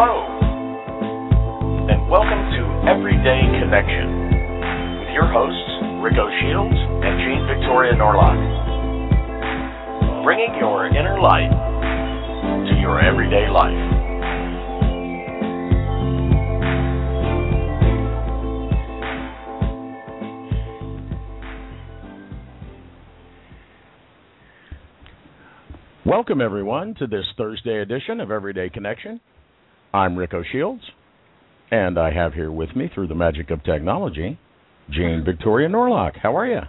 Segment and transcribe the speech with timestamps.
[0.00, 0.30] Hello,
[1.90, 4.30] and welcome to Everyday Connection
[5.02, 8.38] with your hosts, Rico Shields and Jean Victoria Norlock.
[10.22, 13.74] Bringing your inner light to your everyday life.
[26.06, 29.20] Welcome, everyone, to this Thursday edition of Everyday Connection.
[29.92, 30.82] I'm Rico Shields,
[31.70, 34.38] and I have here with me, through the magic of technology,
[34.90, 36.18] Jean Victoria Norlock.
[36.22, 36.60] How are you?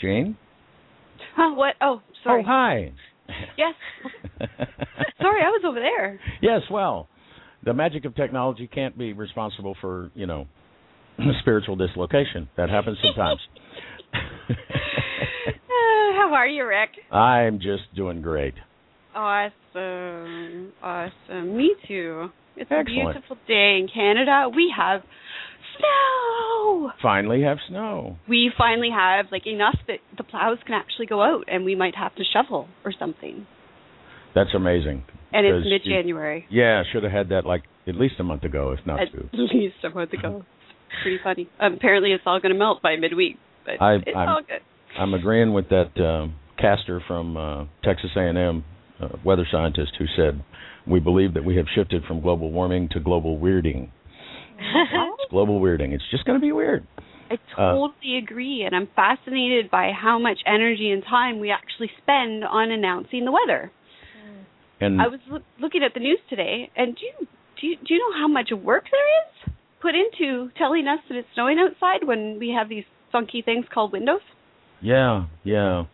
[0.00, 0.36] Jean?
[1.34, 1.74] Huh, what?
[1.80, 2.42] Oh, sorry.
[2.42, 2.92] Oh, hi.
[3.58, 3.74] Yes.
[5.20, 6.20] sorry, I was over there.
[6.40, 7.08] Yes, well,
[7.64, 10.46] the magic of technology can't be responsible for, you know,
[11.40, 12.48] spiritual dislocation.
[12.56, 13.40] That happens sometimes.
[15.76, 16.90] Uh, how are you, Rick?
[17.12, 18.54] I'm just doing great.
[19.76, 20.72] Awesome.
[20.82, 21.56] Awesome.
[21.56, 22.28] Me too.
[22.56, 22.88] It's Excellent.
[22.88, 24.48] a beautiful day in Canada.
[24.54, 25.02] We have
[25.78, 26.90] snow.
[27.02, 28.16] Finally have snow.
[28.28, 31.94] We finally have like enough that the plows can actually go out and we might
[31.96, 33.46] have to shovel or something.
[34.34, 35.04] That's amazing.
[35.32, 36.46] And it's mid January.
[36.50, 39.28] Yeah, should have had that like at least a month ago, if not At two.
[39.32, 40.44] least a month ago.
[40.88, 41.48] It's pretty funny.
[41.60, 43.36] Um, apparently it's all gonna melt by midweek.
[43.66, 44.60] But I- it's I'm- all good.
[44.98, 48.64] I'm agreeing with that uh, caster from uh, Texas A&M,
[49.00, 50.42] uh, weather scientist, who said
[50.86, 53.90] we believe that we have shifted from global warming to global weirding.
[54.58, 55.92] It's global weirding.
[55.92, 56.86] It's just going to be weird.
[57.30, 61.90] I Uh, totally agree, and I'm fascinated by how much energy and time we actually
[62.02, 63.72] spend on announcing the weather.
[64.80, 67.26] And I was loo- looking at the news today, and do you,
[67.60, 71.16] do you do you know how much work there is put into telling us that
[71.16, 74.20] it's snowing outside when we have these funky things called windows?
[74.82, 75.84] yeah, yeah.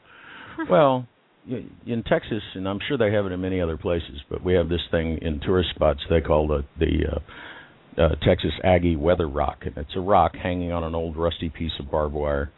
[0.68, 1.06] Well,
[1.48, 4.68] in Texas, and I'm sure they have it in many other places, but we have
[4.68, 9.58] this thing in tourist spots they call the the uh, uh, Texas Aggie Weather Rock,
[9.62, 12.50] and it's a rock hanging on an old rusty piece of barbed wire,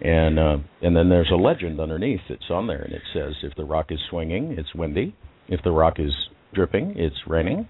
[0.00, 3.54] and uh, and then there's a legend underneath that's on there, and it says if
[3.56, 5.14] the rock is swinging, it's windy.
[5.48, 6.12] If the rock is
[6.52, 7.68] dripping, it's raining.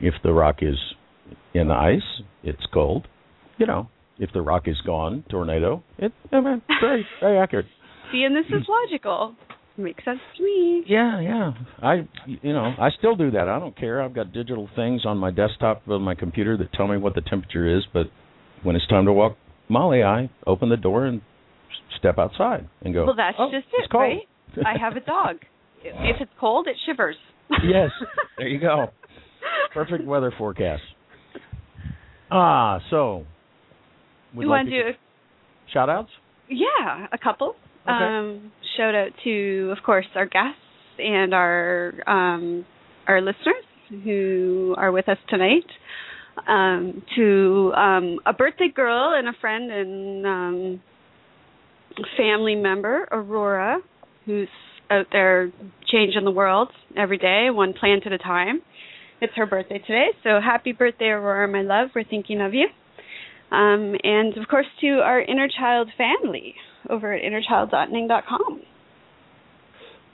[0.00, 0.76] If the rock is
[1.54, 3.08] in the ice, it's cold.
[3.58, 3.88] You know,
[4.18, 5.82] if the rock is gone, tornado.
[5.98, 7.66] It I mean, very very accurate.
[8.12, 9.34] See, and this is logical.
[9.76, 10.84] Makes sense to me.
[10.86, 11.52] Yeah, yeah.
[11.82, 13.48] I, you know, I still do that.
[13.48, 14.02] I don't care.
[14.02, 17.22] I've got digital things on my desktop of my computer that tell me what the
[17.22, 17.84] temperature is.
[17.92, 18.06] But
[18.62, 19.36] when it's time to walk
[19.68, 21.22] Molly, I open the door and
[21.98, 23.06] step outside and go.
[23.06, 24.66] Well, that's "Oh, just it, cold." right?
[24.66, 25.36] I have a dog.
[25.84, 27.16] If it's cold, it shivers.
[27.64, 27.90] yes,
[28.38, 28.86] there you go.
[29.74, 30.82] Perfect weather forecast.
[32.30, 33.26] Ah, so.
[34.32, 34.98] would You like want to do
[35.72, 36.10] shout outs?
[36.48, 37.56] Yeah, a couple.
[37.82, 37.90] Okay.
[37.92, 40.58] Um, shout out to, of course, our guests
[40.98, 42.64] and our um,
[43.06, 43.64] our listeners
[44.04, 45.66] who are with us tonight.
[46.48, 50.82] Um, to um, a birthday girl and a friend and um,
[52.16, 53.80] family member, Aurora,
[54.24, 54.48] who's
[54.90, 55.52] out there
[55.90, 58.62] changing the world every day, one plant at a time.
[59.20, 61.90] It's her birthday today, so happy birthday, Aurora, my love.
[61.94, 62.66] We're thinking of you.
[63.50, 66.54] Um, and of course, to our inner child family
[66.90, 68.62] over at innerchild.ning.com.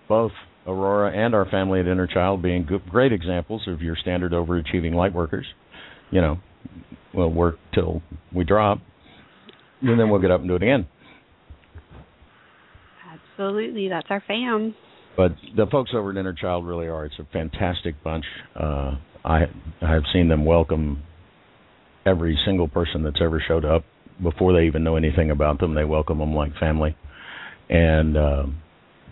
[0.09, 0.33] both
[0.67, 4.95] Aurora and our family at Inner Child being good, great examples of your standard overachieving
[4.95, 5.47] light workers.
[6.11, 6.39] You know,
[7.15, 8.03] we'll work till
[8.35, 8.79] we drop,
[9.81, 10.87] and then we'll get up and do it again.
[13.11, 14.75] Absolutely, that's our fam.
[15.17, 17.07] But the folks over at Inner Child really are.
[17.07, 18.25] It's a fantastic bunch.
[18.55, 19.45] Uh, I
[19.81, 21.03] I've seen them welcome
[22.07, 23.85] every single person that's ever showed up
[24.23, 25.75] before they even know anything about them.
[25.75, 26.97] They welcome them like family,
[27.69, 28.47] and uh,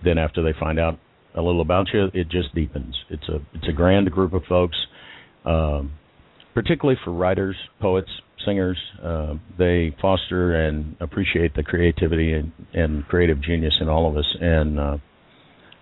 [0.05, 0.99] then after they find out
[1.35, 2.97] a little about you, it just deepens.
[3.11, 4.77] It's a it's a grand group of folks,
[5.45, 5.93] um,
[6.55, 8.11] particularly for writers, poets,
[8.45, 8.79] singers.
[9.03, 14.37] Uh, they foster and appreciate the creativity and, and creative genius in all of us,
[14.41, 14.97] and uh,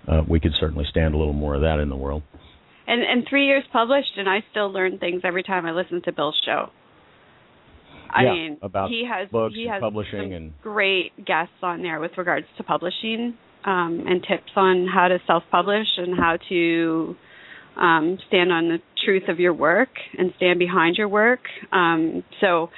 [0.09, 2.23] uh, we could certainly stand a little more of that in the world.
[2.87, 6.13] And and three years published, and I still learn things every time I listen to
[6.13, 6.71] Bill's show.
[8.15, 11.55] I Yeah, mean, about he has books he and has publishing some and- great guests
[11.63, 13.35] on there with regards to publishing.
[13.67, 17.17] um, and tips on how to self-publish and how to
[17.79, 19.89] um, stand on the truth of your work
[20.19, 21.41] and stand behind your work.
[21.73, 22.69] Um, so,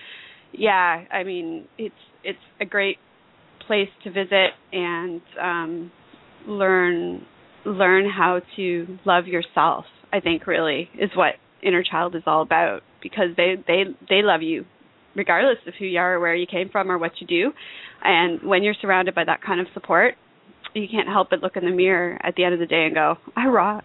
[0.52, 2.98] yeah, I mean, it's it's a great
[3.66, 5.90] place to visit and um,
[6.46, 7.26] learn
[7.64, 9.86] learn how to love yourself.
[10.12, 11.34] I think really is what
[11.64, 14.64] inner child is all about because they they they love you
[15.16, 17.52] regardless of who you are or where you came from or what you do.
[18.04, 20.14] And when you're surrounded by that kind of support,
[20.74, 22.94] you can't help but look in the mirror at the end of the day and
[22.94, 23.84] go, "I rock."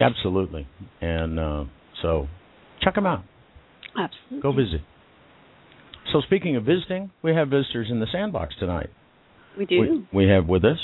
[0.00, 0.68] Absolutely,
[1.00, 1.64] and uh,
[2.02, 2.28] so
[2.82, 3.24] check them out.
[3.98, 4.40] Absolutely.
[4.40, 4.80] Go visit.
[6.12, 8.90] So speaking of visiting, we have visitors in the sandbox tonight.
[9.58, 10.06] We do.
[10.12, 10.78] We, we have with us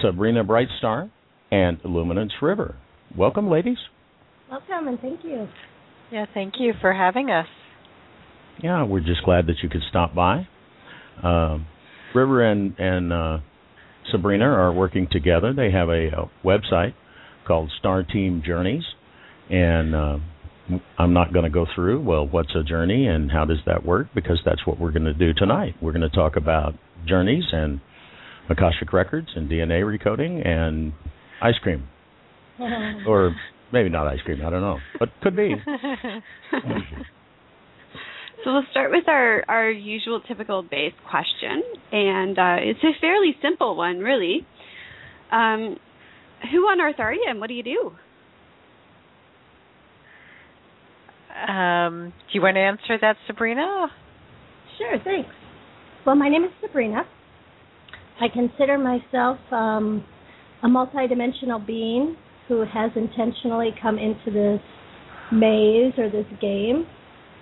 [0.00, 1.10] Sabrina Brightstar
[1.50, 2.76] and Luminance River.
[3.16, 3.78] Welcome, ladies.
[4.50, 5.48] Welcome and thank you.
[6.12, 7.46] Yeah, thank you for having us.
[8.62, 10.46] Yeah, we're just glad that you could stop by.
[11.22, 11.58] Uh,
[12.14, 13.38] River and and uh,
[14.10, 15.52] Sabrina are working together.
[15.52, 16.94] They have a, a website
[17.46, 18.82] called Star Team Journeys,
[19.48, 20.18] and uh,
[20.98, 24.08] I'm not going to go through well what's a journey and how does that work
[24.14, 25.74] because that's what we're going to do tonight.
[25.80, 26.74] We're going to talk about
[27.06, 27.80] journeys and
[28.48, 30.92] Akashic records and DNA recoding and
[31.40, 31.88] ice cream,
[33.06, 33.34] or
[33.72, 34.44] maybe not ice cream.
[34.44, 35.54] I don't know, but could be.
[38.42, 41.62] So we'll start with our, our usual typical base question,
[41.92, 44.46] and uh, it's a fairly simple one, really.
[45.30, 45.76] Um,
[46.50, 47.92] who on earth are you, and what do you do?
[51.52, 53.88] Um, do you want to answer that, Sabrina?
[54.78, 55.30] Sure, thanks.
[56.06, 57.02] Well, my name is Sabrina.
[58.22, 60.02] I consider myself um,
[60.62, 62.16] a multidimensional being
[62.50, 64.60] who has intentionally come into this
[65.30, 66.84] maze or this game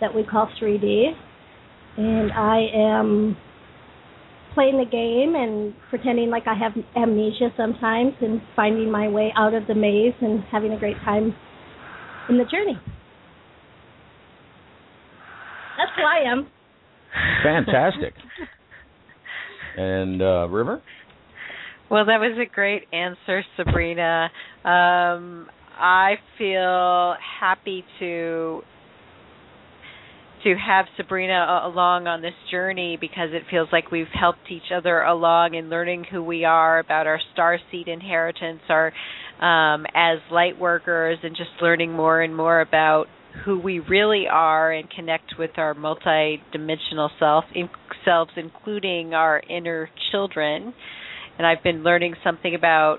[0.02, 1.06] that we call 3D.
[1.96, 3.36] And I am
[4.52, 9.54] playing the game and pretending like I have amnesia sometimes and finding my way out
[9.54, 11.34] of the maze and having a great time
[12.28, 12.78] in the journey.
[15.78, 16.48] That's who I am.
[17.42, 18.12] Fantastic.
[19.78, 20.82] and uh, River?
[21.90, 24.30] Well, that was a great answer, Sabrina.
[24.62, 25.48] Um,
[25.78, 28.62] I feel happy to
[30.44, 35.00] to have Sabrina along on this journey because it feels like we've helped each other
[35.02, 38.92] along in learning who we are about our star seed inheritance, our
[39.40, 43.06] um, as light workers, and just learning more and more about
[43.44, 47.68] who we really are and connect with our multi-dimensional self, in,
[48.04, 50.74] selves, including our inner children.
[51.38, 52.98] And I've been learning something about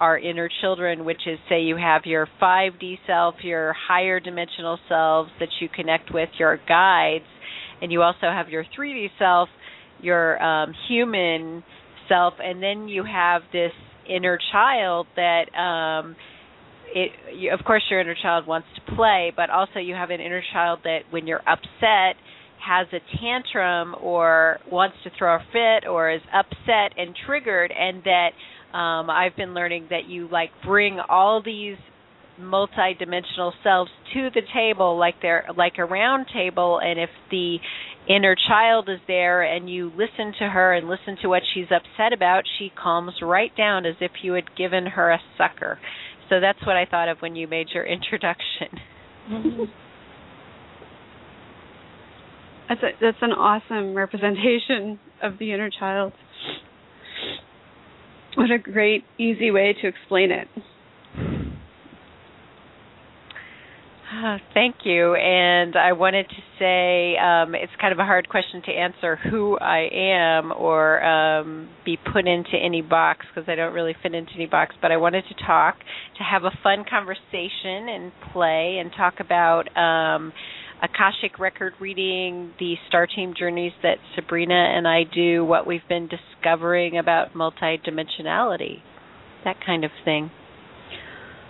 [0.00, 5.30] our inner children, which is say you have your 5D self, your higher dimensional selves
[5.40, 7.24] that you connect with, your guides,
[7.82, 9.48] and you also have your 3D self,
[10.00, 11.62] your um, human
[12.08, 13.72] self, and then you have this
[14.08, 16.16] inner child that um,
[16.94, 20.20] it you, of course your inner child wants to play, but also you have an
[20.20, 22.16] inner child that when you're upset
[22.64, 28.02] has a tantrum or wants to throw a fit or is upset and triggered and
[28.04, 28.30] that
[28.76, 31.76] um, I've been learning that you like bring all these
[32.38, 37.56] multi-dimensional selves to the table like they're like a round table and if the
[38.08, 42.12] inner child is there and you listen to her and listen to what she's upset
[42.12, 45.78] about she calms right down as if you had given her a sucker.
[46.28, 48.78] So that's what i thought of when you made your introduction
[52.68, 56.12] that's a, that's an awesome representation of the inner child
[58.38, 60.46] what a great, easy way to explain it.
[64.10, 65.14] Uh, thank you.
[65.16, 69.58] And I wanted to say um, it's kind of a hard question to answer who
[69.58, 74.32] I am or um, be put into any box because I don't really fit into
[74.34, 74.74] any box.
[74.80, 75.76] But I wanted to talk,
[76.18, 80.32] to have a fun conversation and play and talk about um,
[80.82, 86.08] Akashic record reading, the Star Team journeys that Sabrina and I do, what we've been
[86.08, 88.76] discovering about multidimensionality,
[89.44, 90.30] that kind of thing.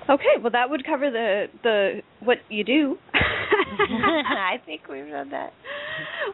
[0.08, 2.96] Okay, well that would cover the the what you do.
[3.14, 5.52] I think we've done that.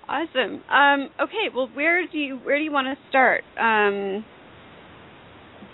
[0.09, 0.63] Awesome.
[0.71, 3.43] Um, okay, well where do you where do you want to start?
[3.59, 4.25] Um,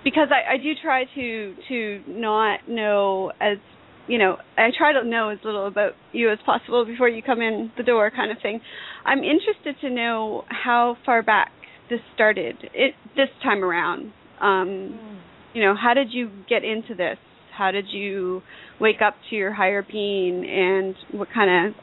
[0.02, 3.58] because I, I do try to to not know as
[4.07, 7.40] you know, I try to know as little about you as possible before you come
[7.40, 8.61] in the door, kind of thing.
[9.04, 11.50] I'm interested to know how far back
[11.88, 12.57] this started.
[12.75, 14.12] It this time around.
[14.40, 15.21] Um, mm.
[15.54, 17.19] You know, how did you get into this?
[17.57, 18.42] How did you
[18.80, 21.75] wake up to your higher being, and what kind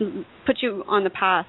[0.00, 0.08] of
[0.46, 1.46] put you on the path?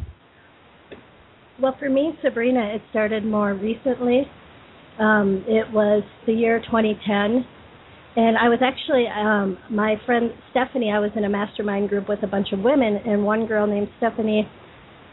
[1.61, 4.23] well, for me, Sabrina, it started more recently.
[4.99, 7.45] Um, it was the year 2010,
[8.15, 10.91] and I was actually um, my friend Stephanie.
[10.91, 13.87] I was in a mastermind group with a bunch of women, and one girl named
[13.97, 14.49] Stephanie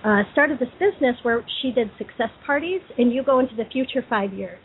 [0.05, 4.05] uh, started this business where she did success parties, and you go into the future
[4.09, 4.59] five years.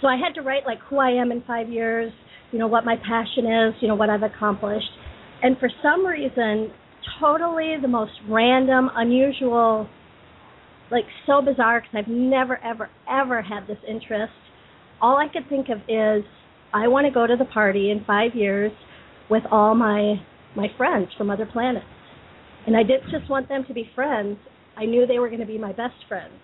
[0.00, 2.12] So I had to write like who I am in five years,
[2.52, 4.90] you know what my passion is, you know what I've accomplished,
[5.42, 6.70] and for some reason,
[7.18, 9.88] totally the most random, unusual,
[10.90, 14.32] like so bizarre because I've never ever ever had this interest.
[15.00, 16.24] All I could think of is
[16.72, 18.72] I want to go to the party in five years
[19.28, 20.16] with all my
[20.56, 21.86] my friends from other planets.
[22.66, 24.36] And I didn't just want them to be friends.
[24.76, 26.34] I knew they were going to be my best friends.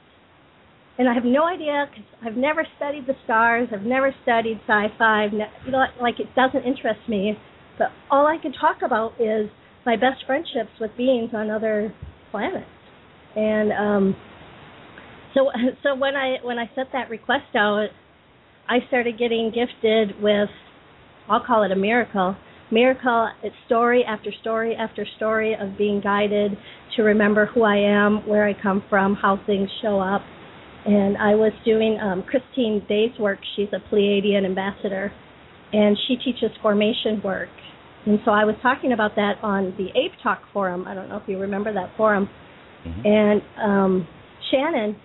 [0.99, 3.69] And I have no idea because I've never studied the stars.
[3.73, 5.27] I've never studied sci-fi.
[5.65, 7.35] You know, like it doesn't interest me.
[7.79, 9.51] But all I can talk about is
[9.85, 11.93] my best friendships with beings on other
[12.31, 12.67] planets.
[13.35, 14.17] And um,
[15.35, 15.51] so,
[15.83, 17.89] so when I when I set that request out,
[18.69, 20.49] I started getting gifted with,
[21.29, 22.37] I'll call it a miracle.
[22.71, 26.53] Miracle, it's story after story after story of being guided
[26.97, 30.23] to remember who I am, where I come from, how things show up.
[30.85, 33.39] And I was doing um, Christine Day's work.
[33.55, 35.13] She's a Pleiadian ambassador,
[35.73, 37.49] and she teaches formation work.
[38.07, 40.87] And so I was talking about that on the Ape Talk forum.
[40.87, 42.29] I don't know if you remember that forum.
[42.87, 43.07] Mm-hmm.
[43.07, 44.09] And um,
[44.51, 44.97] Shannon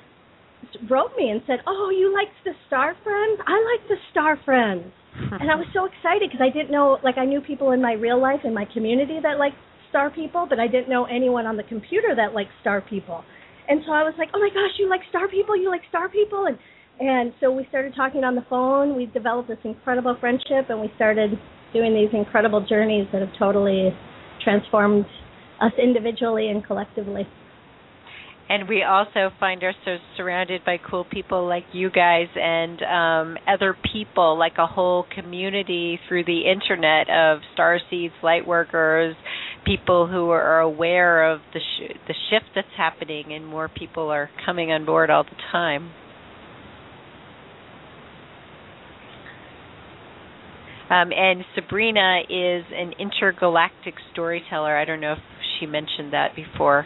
[0.89, 3.39] wrote me and said, "Oh, you liked the Star Friends?
[3.46, 7.18] I like the Star Friends." and I was so excited because I didn't know, like,
[7.18, 9.58] I knew people in my real life in my community that liked
[9.89, 13.24] Star people, but I didn't know anyone on the computer that liked Star people.
[13.68, 15.56] And so I was like, "Oh my gosh, you like Star people?
[15.56, 16.58] You like Star people?" And
[17.00, 18.96] and so we started talking on the phone.
[18.96, 21.32] We developed this incredible friendship, and we started
[21.74, 23.89] doing these incredible journeys that have totally
[24.44, 25.06] transformed
[25.62, 27.27] us individually and collectively
[28.51, 33.77] and we also find ourselves surrounded by cool people like you guys and um, other
[33.93, 39.15] people, like a whole community through the internet of star seeds, light workers,
[39.65, 44.29] people who are aware of the sh- the shift that's happening, and more people are
[44.46, 45.89] coming on board all the time.
[50.89, 54.75] Um, and Sabrina is an intergalactic storyteller.
[54.75, 55.20] I don't know if
[55.58, 56.86] she mentioned that before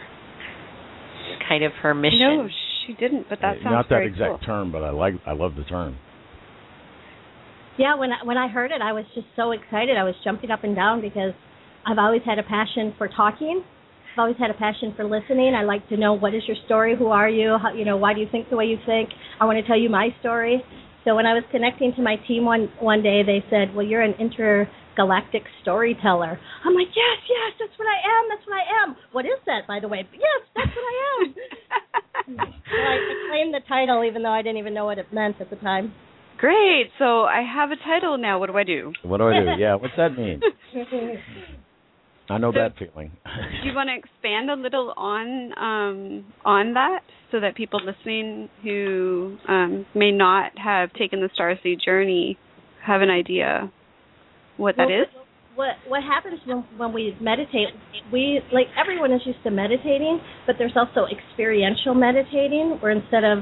[1.48, 2.18] kind of her mission.
[2.20, 2.48] No,
[2.86, 3.28] she didn't.
[3.28, 4.46] But that sounds not that very exact cool.
[4.46, 5.96] term, but I like I love the term.
[7.78, 9.96] Yeah, when I, when I heard it, I was just so excited.
[9.98, 11.32] I was jumping up and down because
[11.86, 13.62] I've always had a passion for talking.
[14.14, 15.54] I've always had a passion for listening.
[15.54, 18.14] I like to know what is your story, who are you, how, you know, why
[18.14, 19.10] do you think the way you think.
[19.38, 20.64] I want to tell you my story.
[21.04, 24.00] So when I was connecting to my team one one day, they said, "Well, you're
[24.00, 24.14] an
[24.96, 28.28] intergalactic storyteller." I'm like, "Yes, yes, that's what I am.
[28.30, 30.06] That's what I am." What is that, by the way?
[30.12, 31.34] Yes, that's what I am.
[32.36, 35.36] so I, I claimed the title, even though I didn't even know what it meant
[35.40, 35.92] at the time.
[36.38, 36.90] Great.
[36.98, 38.38] So I have a title now.
[38.38, 38.92] What do I do?
[39.02, 39.46] What do I do?
[39.58, 40.40] Yeah, what's that mean?
[42.28, 43.12] I know So- that feeling.
[43.62, 47.00] do you want to expand a little on um, on that
[47.30, 52.36] so that people listening who um, may not have taken the Starseed journey
[52.84, 53.70] have an idea
[54.56, 55.08] what that Well, is?
[55.54, 57.68] What what happens when when we meditate?
[58.12, 63.38] We like everyone is used to meditating, but there's also experiential meditating, where instead of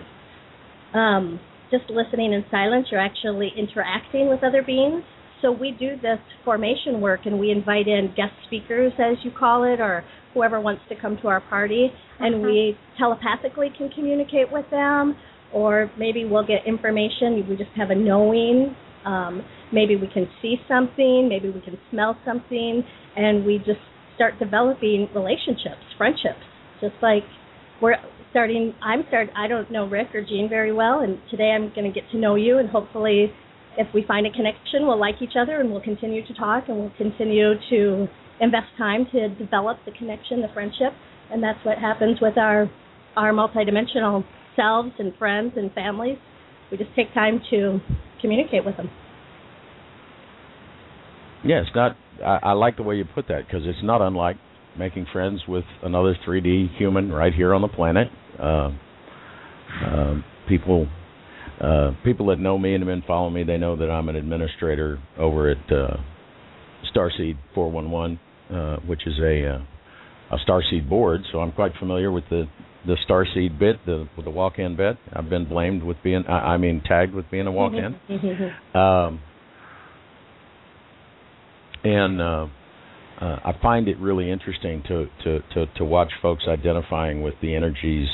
[0.94, 1.40] um,
[1.71, 5.02] just listening in silence, you're actually interacting with other beings.
[5.42, 9.64] So we do this formation work, and we invite in guest speakers, as you call
[9.64, 11.90] it, or whoever wants to come to our party,
[12.21, 15.16] and we telepathically can communicate with them,
[15.52, 17.44] or maybe we'll get information.
[17.49, 18.75] We just have a knowing.
[19.04, 19.42] Um,
[19.74, 22.84] maybe we can see something, maybe we can smell something,
[23.16, 23.82] and we just
[24.14, 26.40] start developing relationships, friendships.
[26.80, 27.24] Just like
[27.82, 27.96] we're
[28.30, 29.28] starting, I'm start.
[29.36, 32.18] I don't know Rick or Jean very well, and today I'm going to get to
[32.18, 33.32] know you, and hopefully,
[33.76, 36.78] if we find a connection, we'll like each other, and we'll continue to talk, and
[36.78, 38.06] we'll continue to
[38.40, 40.92] invest time to develop the connection, the friendship,
[41.30, 42.70] and that's what happens with our
[43.16, 44.24] our multidimensional
[44.56, 46.18] selves and friends and families.
[46.70, 47.78] We just take time to
[48.20, 48.90] communicate with them.
[51.44, 51.96] Yeah, it's not.
[52.24, 54.36] I, I like the way you put that because it's not unlike
[54.78, 58.08] making friends with another 3D human right here on the planet.
[58.40, 58.70] Uh,
[59.84, 60.14] uh,
[60.48, 60.86] people,
[61.60, 64.16] uh, people that know me and have been following me, they know that I'm an
[64.16, 65.96] administrator over at uh,
[66.94, 68.20] Starseed 411,
[68.50, 69.58] uh, which is a uh,
[70.34, 71.20] a Starseed board.
[71.32, 72.44] So I'm quite familiar with the
[72.86, 74.96] the Starseed bit, the with the walk-in bit.
[75.12, 77.96] I've been blamed with being, I, I mean, tagged with being a walk-in.
[78.74, 79.20] Um,
[81.84, 82.46] and uh,
[83.20, 87.54] uh, I find it really interesting to, to, to, to watch folks identifying with the
[87.54, 88.08] energies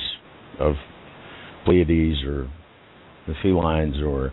[0.59, 0.75] of
[1.65, 2.51] Pleiades or
[3.27, 4.33] the felines or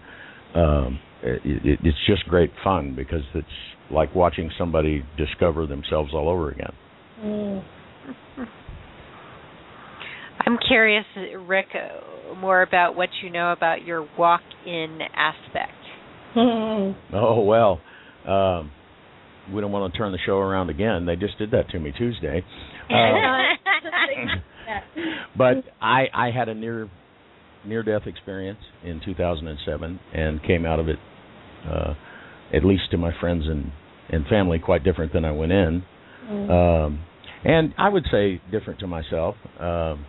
[0.55, 3.47] um, it, it, it's just great fun because it's
[3.91, 6.73] like watching somebody discover themselves all over again.
[7.21, 7.63] Mm.
[10.45, 11.05] I'm curious,
[11.45, 11.67] Rick,
[12.37, 15.73] more about what you know about your walk-in aspect.
[16.35, 17.81] oh well,
[18.27, 18.71] um,
[19.53, 21.05] we don't want to turn the show around again.
[21.05, 22.43] They just did that to me Tuesday.
[22.89, 24.77] Uh,
[25.37, 26.89] but I I had a near
[27.65, 30.97] near death experience in 2007 and came out of it
[31.69, 31.93] uh
[32.53, 33.71] at least to my friends and
[34.09, 35.83] and family quite different than I went in.
[36.25, 36.49] Mm.
[36.49, 36.99] Um
[37.43, 39.35] and I would say different to myself.
[39.59, 40.05] Um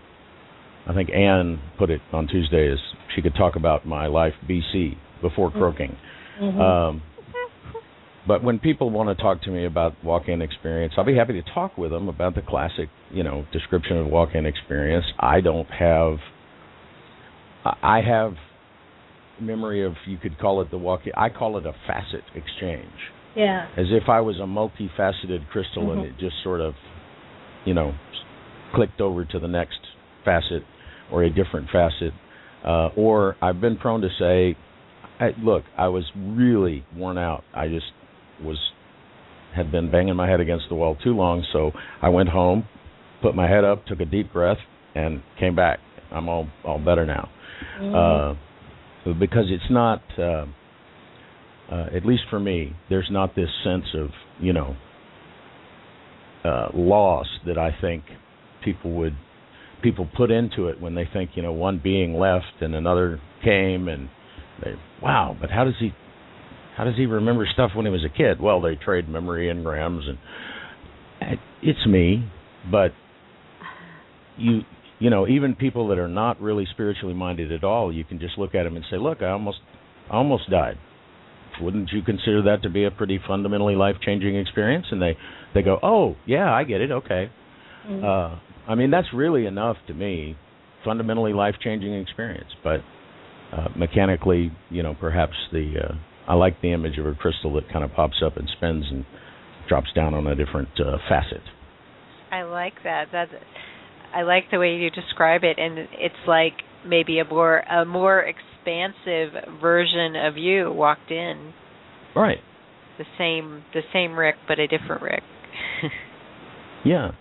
[0.87, 2.79] I think Anne put it on Tuesday as
[3.15, 5.97] she could talk about my life BC before croaking.
[6.41, 6.61] Mm-hmm.
[6.61, 7.03] Um
[8.29, 11.43] but when people want to talk to me about walk-in experience, I'll be happy to
[11.55, 15.07] talk with them about the classic, you know, description of walk-in experience.
[15.19, 16.19] I don't have
[17.65, 18.35] I have
[19.41, 21.13] memory of you could call it the walk-in.
[21.17, 22.93] I call it a facet exchange.
[23.35, 23.67] Yeah.
[23.77, 25.93] As if I was a multifaceted crystal Mhm.
[25.93, 26.75] and it just sort of,
[27.65, 27.95] you know,
[28.75, 29.81] clicked over to the next
[30.25, 30.65] facet
[31.11, 32.13] or a different facet.
[32.65, 34.57] Uh, or I've been prone to say,
[35.21, 37.45] I, look, I was really worn out.
[37.55, 37.87] I just
[38.43, 38.59] was
[39.55, 42.69] had been banging my head against the wall too long, so I went home,
[43.23, 44.59] put my head up, took a deep breath,
[44.95, 45.79] and came back.
[46.13, 47.29] I'm all all better now.
[47.81, 48.35] Uh,
[49.19, 50.47] because it's not, uh,
[51.73, 54.09] uh, at least for me, there's not this sense of
[54.41, 54.77] you know
[56.45, 58.05] uh, loss that I think
[58.65, 59.17] people would
[59.83, 63.89] people put into it when they think you know one being left and another came
[63.89, 64.09] and
[64.63, 65.93] they wow, but how does he
[66.79, 68.41] how does he remember stuff when he was a kid?
[68.41, 70.17] Well, they trade memory engrams and
[71.61, 72.25] it's me,
[72.71, 72.93] but
[74.37, 74.61] you
[75.01, 78.39] you know even people that are not really spiritually minded at all, you can just
[78.39, 79.59] look at them and say, look, I almost
[80.09, 80.79] I almost died.
[81.61, 84.87] Wouldn't you consider that to be a pretty fundamentally life changing experience?
[84.93, 85.17] And they
[85.55, 87.29] they go, oh yeah, I get it, okay.
[87.89, 88.05] Mm-hmm.
[88.05, 88.39] Uh,
[88.71, 90.37] I mean that's really enough to me,
[90.85, 92.81] fundamentally life changing experience, but.
[93.51, 95.95] Uh, mechanically, you know, perhaps the uh,
[96.29, 99.07] I like the image of a crystal that kind of pops up and spins and
[99.69, 101.41] drops down on a different uh, facet.
[102.31, 103.07] I like that.
[103.13, 103.29] That
[104.15, 106.53] I like the way you describe it, and it's like
[106.87, 111.55] maybe a more a more expansive version of you walked in.
[112.15, 112.39] Right.
[112.99, 115.23] The same the same Rick, but a different Rick.
[116.85, 117.13] yeah,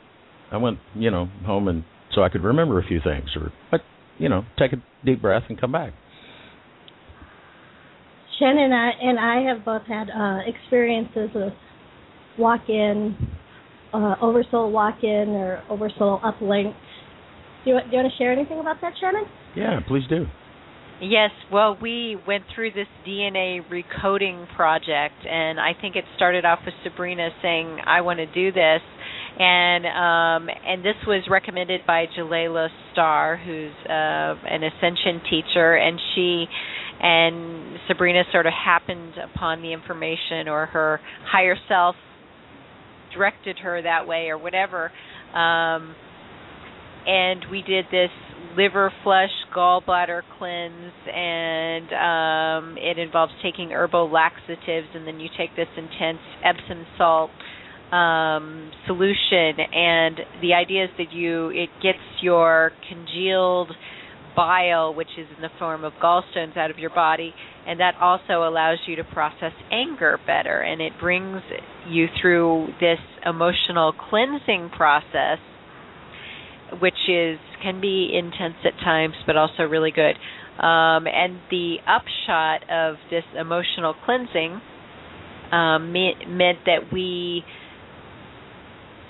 [0.51, 3.81] I went you know home and so I could remember a few things, or but
[4.17, 5.93] you know take a deep breath and come back.
[8.39, 11.53] Shannon and I, and I have both had uh, experiences with
[12.37, 13.15] walk-in,
[13.93, 16.75] uh, oversoul walk-in, or oversoul uplinked.
[17.65, 19.25] Do you, do you want to share anything about that, Shannon?
[19.55, 20.25] Yeah, please do.
[20.99, 26.59] Yes, well, we went through this DNA recoding project, and I think it started off
[26.65, 28.81] with Sabrina saying, "I want to do this,"
[29.37, 35.99] and um, and this was recommended by Jelaila Starr, who's uh, an ascension teacher, and
[36.15, 36.47] she
[36.99, 40.99] and Sabrina sort of happened upon the information, or her
[41.31, 41.95] higher self
[43.13, 44.91] directed her that way, or whatever.
[45.35, 45.93] Um,
[47.07, 48.11] and we did this
[48.57, 55.55] liver flush gallbladder cleanse and um it involves taking herbal laxatives and then you take
[55.55, 57.31] this intense epsom salt
[57.91, 59.55] um solution.
[59.73, 63.71] And the idea is that you it gets your congealed
[64.35, 67.33] bile which is in the form of gallstones out of your body
[67.65, 70.61] and that also allows you to process anger better.
[70.61, 71.41] And it brings
[71.87, 75.39] you through this emotional cleansing process
[76.81, 80.15] which is can be intense at times, but also really good.
[80.63, 84.59] Um, and the upshot of this emotional cleansing
[85.51, 87.43] um, meant, meant that we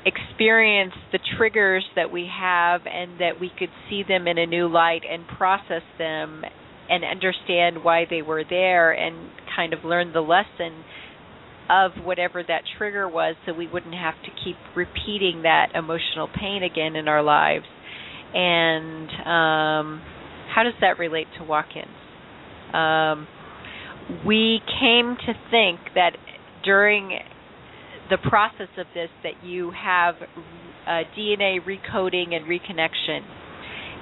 [0.06, 4.67] experienced the triggers that we have, and that we could see them in a new
[4.67, 6.43] light and process them,
[6.89, 10.84] and understand why they were there, and kind of learn the lesson
[11.69, 16.63] of whatever that trigger was so we wouldn't have to keep repeating that emotional pain
[16.63, 17.65] again in our lives.
[18.34, 20.01] And um,
[20.53, 21.88] how does that relate to walk ins?
[22.73, 23.27] Um,
[24.25, 26.12] we came to think that
[26.63, 27.19] during
[28.10, 30.15] the process of this that you have
[30.86, 33.19] uh, DNA recoding and reconnection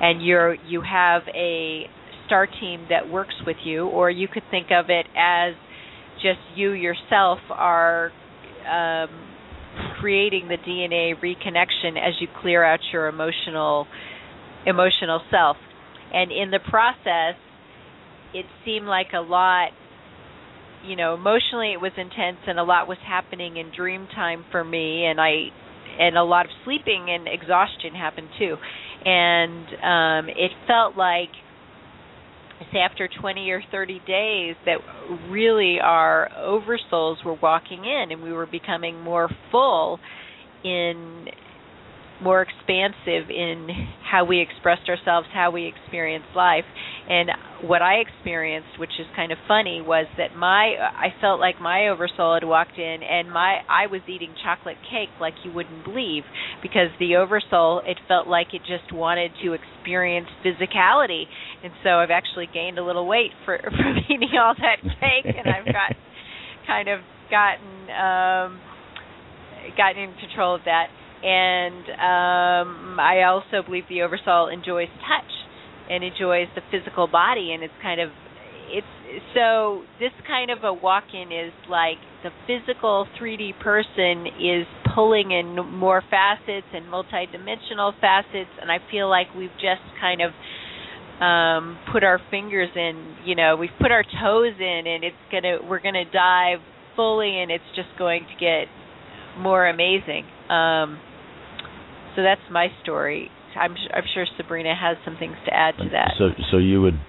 [0.01, 1.83] and you're you have a
[2.25, 5.53] star team that works with you or you could think of it as
[6.25, 8.11] just you yourself are
[8.67, 9.09] um,
[9.99, 13.85] creating the DNA reconnection as you clear out your emotional
[14.65, 15.57] emotional self.
[16.11, 17.35] and in the process
[18.33, 19.69] it seemed like a lot
[20.83, 24.63] you know emotionally it was intense and a lot was happening in dream time for
[24.63, 25.45] me and i
[25.99, 28.55] and a lot of sleeping and exhaustion happened too
[29.05, 31.29] and um it felt like
[32.71, 34.77] say after 20 or 30 days that
[35.29, 39.99] really our oversouls were walking in and we were becoming more full
[40.63, 41.27] in
[42.21, 43.67] more expansive in
[44.03, 46.63] how we expressed ourselves, how we experienced life.
[47.09, 47.29] And
[47.61, 51.89] what I experienced, which is kind of funny, was that my I felt like my
[51.89, 56.23] oversoul had walked in and my I was eating chocolate cake like you wouldn't believe
[56.61, 61.25] because the oversoul it felt like it just wanted to experience physicality.
[61.63, 65.47] And so I've actually gained a little weight for from eating all that cake and
[65.47, 65.93] I've got
[66.67, 68.61] kind of gotten um
[69.77, 70.87] gotten in control of that
[71.25, 75.31] and um, I also believe the oversoul enjoys touch
[75.89, 78.09] and enjoys the physical body, and it's kind of
[78.69, 78.85] it's
[79.33, 85.55] so this kind of a walk-in is like the physical 3D person is pulling in
[85.73, 90.31] more facets and multi-dimensional facets, and I feel like we've just kind of
[91.21, 95.57] um put our fingers in you know we've put our toes in and it's gonna
[95.63, 96.59] we're gonna dive
[96.97, 98.67] fully and it's just going to get
[99.39, 100.25] more amazing.
[100.49, 100.99] Um
[102.15, 103.29] so that's my story.
[103.55, 106.11] I'm I'm sure Sabrina has some things to add to that.
[106.17, 106.99] So so you would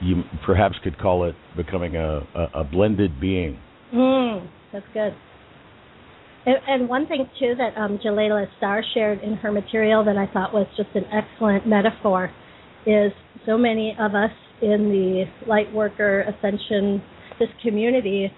[0.00, 3.58] you perhaps could call it becoming a a, a blended being.
[3.94, 5.14] Mm, that's good.
[6.46, 10.32] And, and one thing too that um, Jelaila Starr shared in her material that I
[10.32, 12.30] thought was just an excellent metaphor
[12.86, 13.12] is
[13.44, 14.30] so many of us
[14.62, 17.02] in the light worker ascension
[17.38, 18.32] this community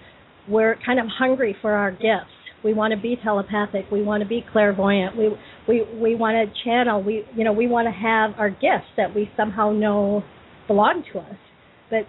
[0.49, 2.33] we're kind of hungry for our gifts
[2.63, 3.85] we want to be telepathic.
[3.91, 5.17] We want to be clairvoyant.
[5.17, 5.29] We
[5.67, 7.01] we we want to channel.
[7.01, 10.23] We you know we want to have our gifts that we somehow know
[10.67, 11.35] belong to us.
[11.89, 12.05] But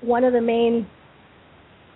[0.00, 0.86] one of the main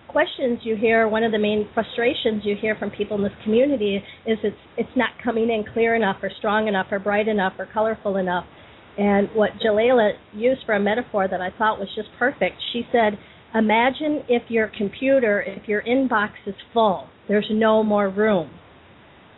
[0.07, 3.97] questions you hear one of the main frustrations you hear from people in this community
[4.25, 7.67] is it's it's not coming in clear enough or strong enough or bright enough or
[7.71, 8.45] colorful enough.
[8.97, 13.17] And what Jelaila used for a metaphor that I thought was just perfect she said
[13.55, 18.49] imagine if your computer if your inbox is full there's no more room.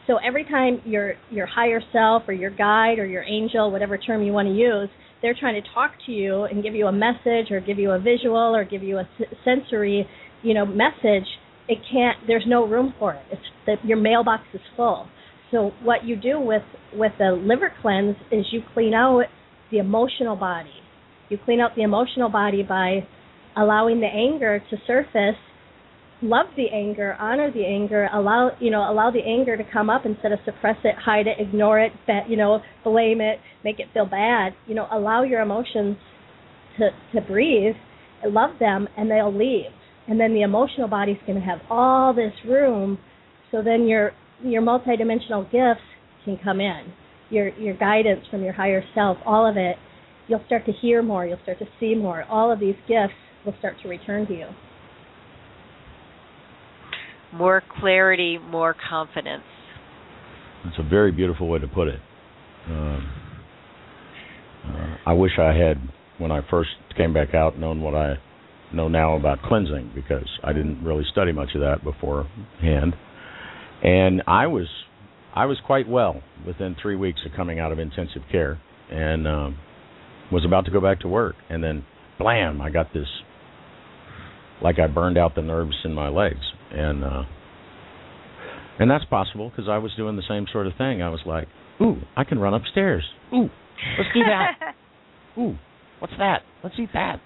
[0.08, 4.24] So every time your your higher self or your guide or your angel, whatever term
[4.24, 4.90] you want to use,
[5.22, 8.00] they're trying to talk to you and give you a message or give you a
[8.00, 9.08] visual or give you a
[9.46, 10.08] sensory,
[10.42, 11.28] you know, message.
[11.68, 12.18] It can't.
[12.26, 13.26] There's no room for it.
[13.68, 15.08] It's your mailbox is full.
[15.52, 19.26] So what you do with with the liver cleanse is you clean out
[19.70, 20.72] the emotional body.
[21.30, 23.08] You clean out the emotional body by
[23.56, 25.38] allowing the anger to surface
[26.22, 30.06] love the anger, honor the anger, allow you know allow the anger to come up
[30.06, 31.92] instead of suppress it, hide it, ignore it,
[32.28, 34.54] you know, blame it, make it feel bad.
[34.68, 35.98] You know, allow your emotions
[36.78, 37.76] to to breathe,
[38.26, 39.72] love them, and they'll leave.
[40.08, 43.00] And then the emotional body's going to have all this room,
[43.52, 44.12] so then your
[44.44, 45.86] your multidimensional gifts
[46.26, 46.94] can come in.
[47.30, 49.78] Your your guidance from your higher self, all of it.
[50.28, 51.26] You'll start to hear more.
[51.26, 52.24] You'll start to see more.
[52.30, 54.48] All of these gifts will start to return to you
[57.34, 59.44] more clarity, more confidence.
[60.64, 62.00] That's a very beautiful way to put it.
[62.68, 63.12] Um,
[64.66, 65.78] uh, I wish I had,
[66.18, 68.16] when I first came back out, known what I
[68.74, 72.96] know now about cleansing because I didn't really study much of that beforehand.
[73.84, 74.68] And I was,
[75.36, 79.58] I was quite well within three weeks of coming out of intensive care, and um,
[80.32, 81.84] was about to go back to work, and then,
[82.20, 82.62] blam!
[82.62, 83.08] I got this,
[84.62, 86.42] like I burned out the nerves in my legs,
[86.72, 87.24] and uh,
[88.80, 91.02] and that's possible because I was doing the same sort of thing.
[91.02, 91.48] I was like,
[91.82, 93.04] "Ooh, I can run upstairs.
[93.34, 93.50] Ooh,
[93.98, 94.76] let's do that.
[95.40, 95.56] Ooh,
[96.00, 96.40] what's that?
[96.64, 97.22] Let's eat that."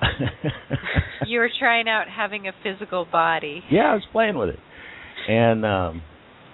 [1.26, 3.62] you were trying out having a physical body.
[3.70, 4.58] Yeah, I was playing with it,
[5.28, 6.02] and um,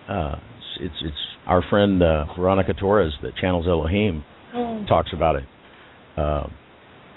[0.09, 0.37] uh,
[0.81, 4.85] it's it's our friend uh, Veronica Torres that channels Elohim oh.
[4.89, 5.45] talks about it.
[6.17, 6.47] Uh,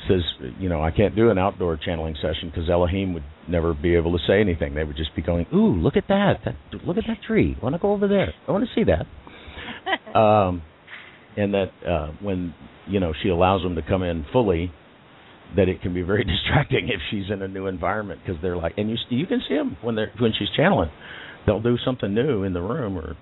[0.07, 0.21] says,
[0.59, 4.17] you know, I can't do an outdoor channeling session because Elohim would never be able
[4.17, 4.75] to say anything.
[4.75, 6.39] They would just be going, "Ooh, look at that!
[6.45, 7.55] that look at that tree!
[7.59, 8.33] I want to go over there.
[8.47, 10.61] I want to see that." um,
[11.35, 12.53] and that uh, when
[12.87, 14.71] you know she allows them to come in fully,
[15.55, 18.73] that it can be very distracting if she's in a new environment because they're like,
[18.77, 20.89] and you you can see them when they're when she's channeling,
[21.45, 23.15] they'll do something new in the room or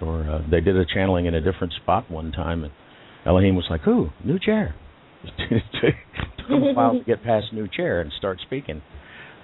[0.00, 2.72] or uh, they did a channeling in a different spot one time and
[3.26, 4.74] Elohim was like, "Ooh, new chair."
[5.38, 8.80] took a while to get past new chair and start speaking.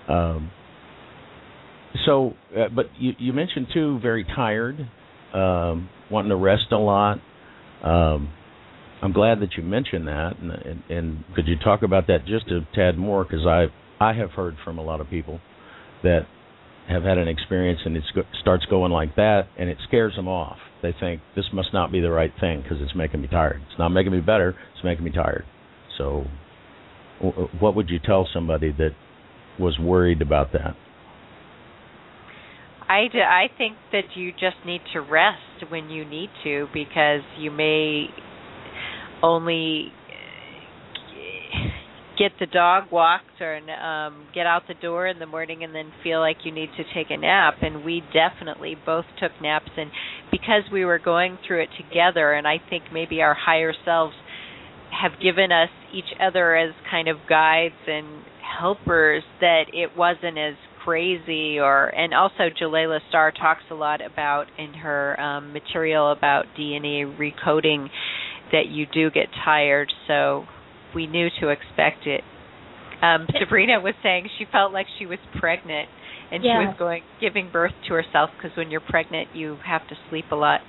[0.09, 0.51] Um,
[2.05, 4.77] so, uh, but you, you mentioned too, very tired,
[5.35, 7.19] um, wanting to rest a lot.
[7.83, 8.33] Um,
[9.03, 12.47] I'm glad that you mentioned that, and, and, and could you talk about that just
[12.51, 13.25] a tad more?
[13.25, 13.67] Because I
[14.03, 15.41] I have heard from a lot of people
[16.03, 16.27] that
[16.89, 18.05] have had an experience and it
[18.41, 20.59] starts going like that, and it scares them off.
[20.83, 23.61] They think this must not be the right thing because it's making me tired.
[23.69, 24.51] It's not making me better.
[24.75, 25.45] It's making me tired.
[25.99, 26.25] So,
[27.59, 28.91] what would you tell somebody that
[29.59, 30.77] was worried about that?
[32.89, 37.23] I, d- I think that you just need to rest when you need to because
[37.39, 38.07] you may
[39.23, 39.93] only
[42.19, 45.93] get the dog walked or um get out the door in the morning and then
[46.03, 49.91] feel like you need to take a nap and we definitely both took naps and
[50.31, 54.15] because we were going through it together and I think maybe our higher selves
[54.91, 58.07] have given us each other as kind of guides and
[58.59, 64.47] helpers that it wasn't as crazy or and also Jelaila Starr talks a lot about
[64.57, 67.89] in her um material about DNA recoding
[68.53, 70.45] that you do get tired so
[70.95, 72.23] we knew to expect it.
[73.03, 75.89] Um, Sabrina was saying she felt like she was pregnant
[76.31, 76.61] and yeah.
[76.61, 80.27] she was going giving birth to herself because when you're pregnant you have to sleep
[80.31, 80.61] a lot.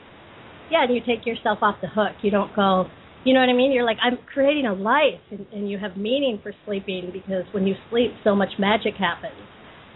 [0.70, 2.18] Yeah, and you take yourself off the hook.
[2.22, 2.88] You don't go,
[3.28, 3.72] you know what I mean?
[3.72, 7.68] You're like, I'm creating a life, and, and you have meaning for sleeping because when
[7.68, 9.36] you sleep, so much magic happens.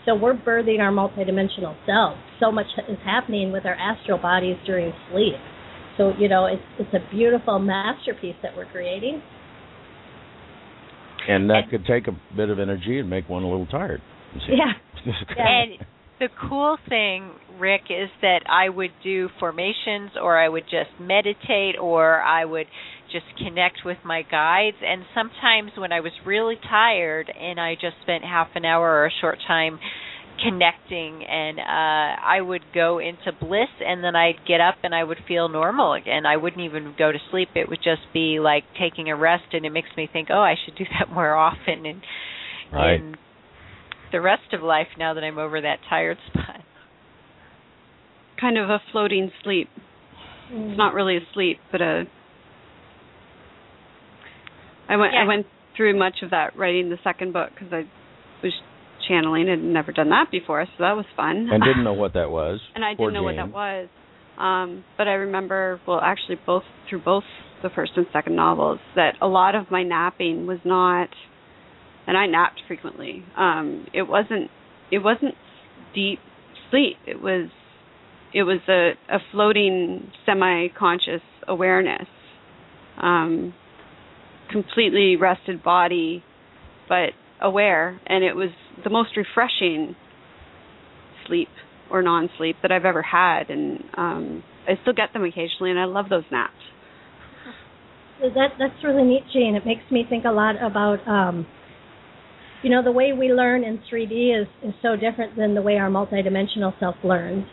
[0.06, 2.17] So we're birthing our multidimensional self.
[2.39, 5.36] So much is happening with our astral bodies during sleep.
[5.98, 9.22] So you know, it's it's a beautiful masterpiece that we're creating
[11.28, 14.02] and that and, could take a bit of energy and make one a little tired.
[14.50, 14.74] Yeah.
[15.38, 15.74] and
[16.21, 21.79] the cool thing, Rick, is that I would do formations or I would just meditate
[21.81, 22.67] or I would
[23.12, 24.77] just connect with my guides.
[24.86, 29.07] And sometimes when I was really tired and I just spent half an hour or
[29.07, 29.79] a short time
[30.43, 35.03] connecting and uh I would go into bliss and then I'd get up and I
[35.03, 36.25] would feel normal again.
[36.25, 37.49] I wouldn't even go to sleep.
[37.55, 40.55] It would just be like taking a rest and it makes me think, "Oh, I
[40.63, 42.01] should do that more often." And
[42.71, 42.99] right.
[42.99, 43.17] and
[44.12, 46.62] the rest of life now that I'm over that tired spot.
[48.39, 49.69] Kind of a floating sleep.
[50.52, 52.04] It's not really a sleep, but a
[54.89, 55.24] I went yeah.
[55.24, 55.45] I went
[55.78, 57.84] through much of that writing the second book because I
[58.43, 58.52] was
[59.08, 59.47] channeling.
[59.50, 61.47] I'd never done that before, so that was fun.
[61.52, 62.60] And didn't know what that was.
[62.76, 63.24] and I didn't know Jane.
[63.24, 63.88] what that was.
[64.38, 67.24] Um, but I remember, well, actually, both through both
[67.63, 71.10] the first and second novels, that a lot of my napping was not,
[72.12, 73.24] and I napped frequently.
[73.38, 74.52] Um, it wasn't,
[74.91, 75.34] it wasn't
[75.95, 76.19] deep
[76.69, 76.97] sleep.
[77.08, 77.50] It was,
[78.34, 82.10] it was a, a floating, semi-conscious awareness,
[83.02, 83.54] um,
[84.52, 86.21] completely rested body,
[86.89, 88.50] but aware, and it was
[88.84, 89.95] the most refreshing
[91.26, 91.47] sleep
[91.89, 95.86] or non-sleep that I've ever had, and um, I still get them occasionally, and I
[95.86, 96.52] love those naps.
[98.19, 99.56] That that's really neat, Jane.
[99.56, 101.47] It makes me think a lot about, um,
[102.63, 105.78] you know, the way we learn in 3D is is so different than the way
[105.78, 107.45] our multidimensional self learns,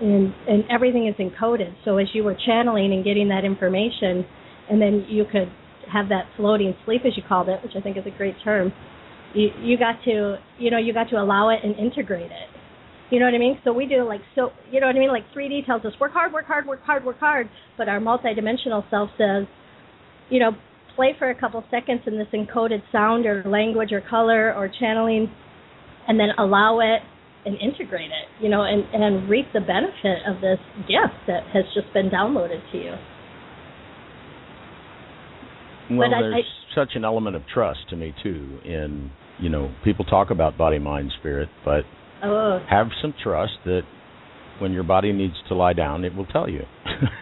[0.00, 1.74] and and everything is encoded.
[1.84, 4.24] So as you were channeling and getting that information,
[4.70, 5.50] and then you could
[5.92, 8.72] have that floating sleep, as you called it, which I think is a great term
[9.34, 12.48] you you got to you know you got to allow it and integrate it.
[13.10, 13.58] You know what i mean?
[13.64, 15.10] So we do like so you know what i mean?
[15.10, 17.50] Like 3d tells us work hard work hard work hard work hard.
[17.76, 19.46] But our multidimensional self says
[20.30, 20.52] you know
[20.96, 25.30] play for a couple seconds in this encoded sound or language or color or channeling
[26.06, 27.00] and then allow it
[27.46, 31.64] and integrate it you know and and reap the benefit of this gift that has
[31.74, 32.92] just been downloaded to you
[35.90, 39.74] well, but there's I, such an element of trust to me too in you know,
[39.82, 41.82] people talk about body, mind, spirit, but
[42.22, 42.60] oh.
[42.68, 43.82] have some trust that
[44.60, 46.62] when your body needs to lie down, it will tell you,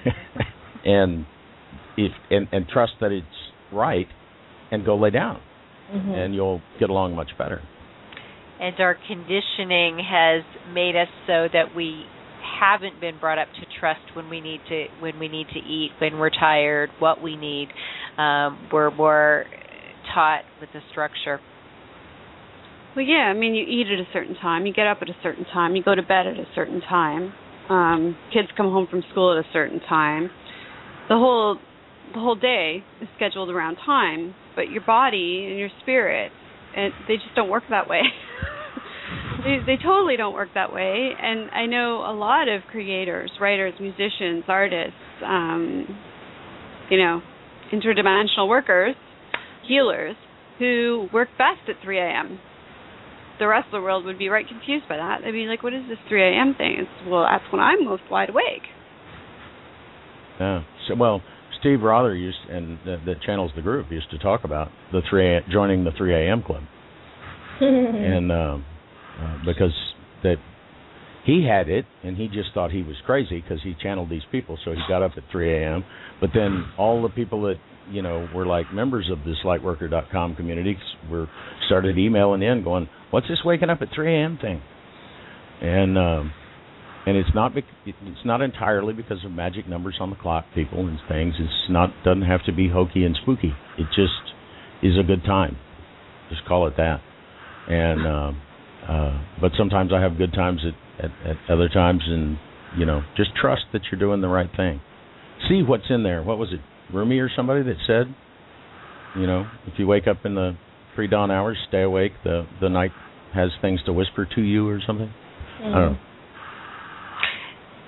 [0.84, 1.24] and
[1.96, 3.26] if and, and trust that it's
[3.72, 4.06] right,
[4.70, 5.40] and go lay down,
[5.92, 6.10] mm-hmm.
[6.10, 7.60] and you'll get along much better.
[8.60, 12.04] And our conditioning has made us so that we
[12.60, 15.90] haven't been brought up to trust when we need to when we need to eat,
[16.00, 17.68] when we're tired, what we need.
[18.18, 19.46] Um, we're more
[20.14, 21.40] taught with the structure.
[22.94, 23.30] Well, yeah.
[23.30, 25.74] I mean, you eat at a certain time, you get up at a certain time,
[25.74, 27.32] you go to bed at a certain time.
[27.68, 30.30] Um, kids come home from school at a certain time.
[31.08, 31.58] The whole
[32.14, 36.32] the whole day is scheduled around time, but your body and your spirit,
[36.76, 38.02] and they just don't work that way.
[39.44, 41.10] they they totally don't work that way.
[41.20, 45.86] And I know a lot of creators, writers, musicians, artists, um,
[46.90, 47.22] you know,
[47.72, 48.94] interdimensional workers,
[49.66, 50.16] healers
[50.58, 52.38] who work best at 3 a.m
[53.42, 55.20] the rest of the world would be right confused by that.
[55.24, 56.54] They'd be like, "What is this 3 a.m.
[56.56, 58.70] thing?" It's well, that's when I'm most wide awake.
[60.38, 60.62] Yeah.
[60.86, 61.22] So well,
[61.62, 65.84] Steve Rother used and that channels the group used to talk about the three joining
[65.84, 66.42] the 3 a.m.
[66.42, 66.62] club,
[67.60, 68.58] and uh,
[69.20, 69.72] uh, because
[70.24, 70.36] that
[71.24, 74.58] he had it and he just thought he was crazy because he channeled these people,
[74.64, 75.84] so he got up at 3 a.m.
[76.20, 77.56] But then all the people that
[77.88, 80.76] you know were like members of this lightworker.com community
[81.08, 81.28] were
[81.66, 84.38] started emailing in going, "What's this waking up at 3 a.m.
[84.42, 84.60] thing?"
[85.60, 86.32] And um,
[87.06, 90.98] and it's not it's not entirely because of magic numbers on the clock, people and
[91.08, 91.34] things.
[91.38, 93.52] It's not doesn't have to be hokey and spooky.
[93.78, 94.34] It just
[94.82, 95.56] is a good time.
[96.30, 97.00] Just call it that.
[97.68, 98.32] And uh,
[98.88, 102.38] uh, but sometimes I have good times at, at, at other times, and
[102.78, 104.80] you know, just trust that you're doing the right thing.
[105.48, 106.22] See what's in there.
[106.22, 106.60] What was it,
[106.94, 108.14] Rumi or somebody that said,
[109.20, 110.56] you know, if you wake up in the
[110.94, 112.12] pre-dawn hours, stay awake.
[112.22, 112.92] The the night
[113.34, 115.12] has things to whisper to you or something.
[115.60, 115.66] Mm.
[115.66, 115.98] I don't know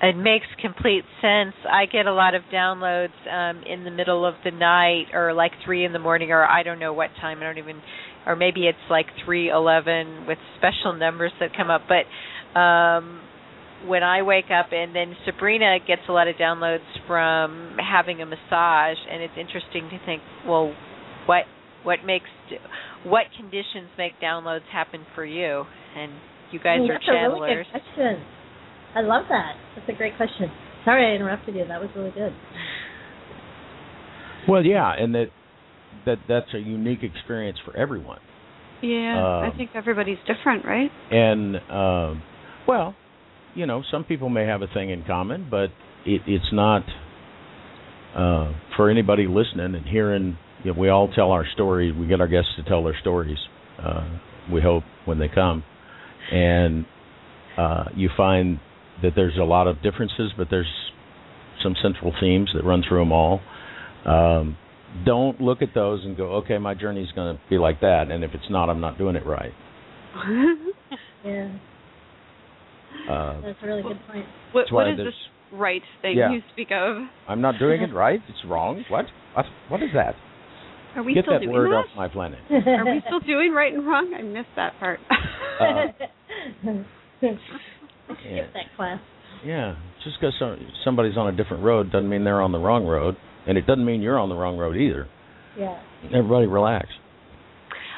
[0.01, 1.55] it makes complete sense.
[1.69, 5.51] I get a lot of downloads um in the middle of the night or like
[5.63, 7.39] 3 in the morning or I don't know what time.
[7.39, 7.81] I don't even
[8.25, 13.21] or maybe it's like 3:11 with special numbers that come up, but um
[13.87, 18.25] when I wake up and then Sabrina gets a lot of downloads from having a
[18.25, 20.73] massage and it's interesting to think, well,
[21.25, 21.43] what
[21.83, 22.29] what makes
[23.03, 25.63] what conditions make downloads happen for you?
[25.95, 26.11] And
[26.51, 27.35] you guys well, are channelers.
[27.37, 28.34] A really good question.
[28.95, 29.53] I love that.
[29.75, 30.49] That's a great question.
[30.85, 31.67] Sorry I interrupted you.
[31.67, 32.33] That was really good.
[34.47, 35.25] Well, yeah, and that
[36.05, 38.19] that that's a unique experience for everyone.
[38.81, 40.91] Yeah, um, I think everybody's different, right?
[41.11, 42.21] And uh,
[42.67, 42.95] well,
[43.55, 45.69] you know, some people may have a thing in common, but
[46.05, 46.83] it, it's not
[48.15, 50.37] uh, for anybody listening and hearing.
[50.63, 51.93] You know, we all tell our stories.
[51.97, 53.37] We get our guests to tell their stories.
[53.81, 54.19] Uh,
[54.51, 55.63] we hope when they come,
[56.31, 56.85] and
[57.57, 58.59] uh, you find
[59.01, 60.71] that there's a lot of differences, but there's
[61.63, 63.41] some central themes that run through them all.
[64.05, 64.57] Um,
[65.05, 68.23] don't look at those and go, okay, my journey's going to be like that, and
[68.23, 69.51] if it's not, I'm not doing it right.
[71.25, 71.51] yeah.
[73.09, 74.25] Uh, That's a really good point.
[74.53, 75.13] What, what is this
[75.51, 76.31] right thing yeah.
[76.31, 76.97] you speak of?
[77.27, 78.19] I'm not doing it right.
[78.29, 78.83] It's wrong.
[78.89, 79.05] What?
[79.33, 79.45] What?
[79.69, 80.15] What is that?
[80.95, 81.75] Are we Get still that doing word that?
[81.75, 82.39] off my planet.
[82.49, 84.15] Are we still doing right and wrong?
[84.17, 84.99] I missed that part.
[85.59, 85.87] uh,
[88.05, 88.99] skip that class.
[89.45, 92.85] Yeah, just because some, somebody's on a different road doesn't mean they're on the wrong
[92.85, 93.15] road,
[93.47, 95.07] and it doesn't mean you're on the wrong road either.
[95.57, 95.81] Yeah.
[96.13, 96.87] Everybody relax.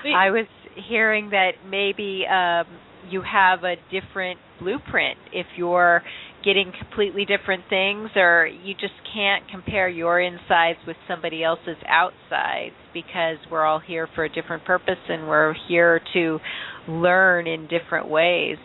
[0.06, 0.48] I was
[0.88, 2.66] hearing that maybe um,
[3.10, 6.02] you have a different blueprint if you're
[6.44, 12.76] getting completely different things, or you just can't compare your insides with somebody else's outsides
[12.94, 16.40] because we're all here for a different purpose and we're here to
[16.88, 18.58] learn in different ways.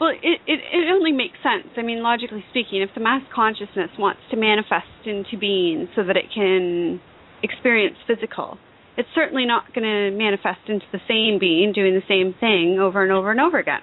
[0.00, 1.72] Well, it, it it only makes sense.
[1.76, 6.16] I mean, logically speaking, if the mass consciousness wants to manifest into being so that
[6.16, 7.00] it can
[7.42, 8.58] experience physical,
[8.96, 13.02] it's certainly not going to manifest into the same being doing the same thing over
[13.02, 13.82] and over and over again.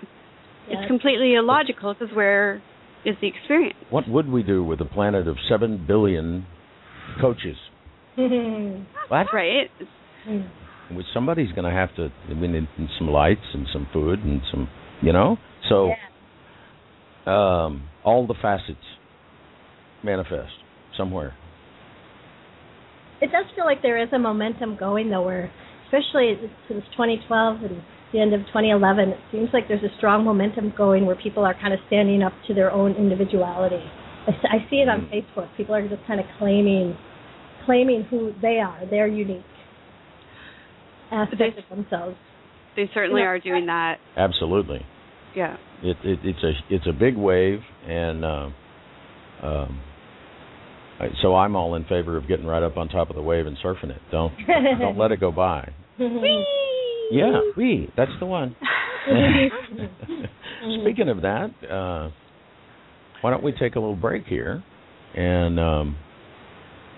[0.67, 0.79] Yeah.
[0.79, 2.61] It's completely illogical because where
[3.05, 3.77] is the experience?
[3.89, 6.45] What would we do with a planet of seven billion
[7.19, 7.57] coaches?
[8.15, 9.27] what?
[9.33, 9.69] Right.
[10.25, 10.95] Hmm.
[10.95, 12.09] With somebody's going to have to.
[12.29, 12.67] I mean,
[12.99, 14.69] some lights and some food and some,
[15.01, 15.37] you know.
[15.69, 15.87] So,
[17.27, 17.65] yeah.
[17.65, 18.79] um, all the facets
[20.03, 20.51] manifest
[20.97, 21.33] somewhere.
[23.21, 25.51] It does feel like there is a momentum going, though, where,
[25.85, 26.35] especially
[26.67, 31.05] since 2012 and the end of 2011, it seems like there's a strong momentum going
[31.05, 33.83] where people are kind of standing up to their own individuality.
[34.27, 35.11] I, I see it on mm.
[35.13, 35.47] Facebook.
[35.55, 36.97] People are just kind of claiming,
[37.65, 39.43] claiming who they are, their unique
[41.11, 42.15] aspect of themselves.
[42.75, 43.97] They certainly you know, are doing that.
[44.17, 44.85] Absolutely.
[45.35, 45.57] Yeah.
[45.83, 48.49] It, it it's a it's a big wave, and uh,
[49.41, 49.81] um,
[51.21, 53.57] so I'm all in favor of getting right up on top of the wave and
[53.63, 54.01] surfing it.
[54.11, 54.33] Don't
[54.79, 55.71] don't let it go by.
[55.99, 56.45] Whee!
[57.11, 57.91] Yeah, we.
[57.97, 58.55] That's the one.
[60.81, 62.11] Speaking of that, uh,
[63.21, 64.63] why don't we take a little break here?
[65.15, 65.97] And um,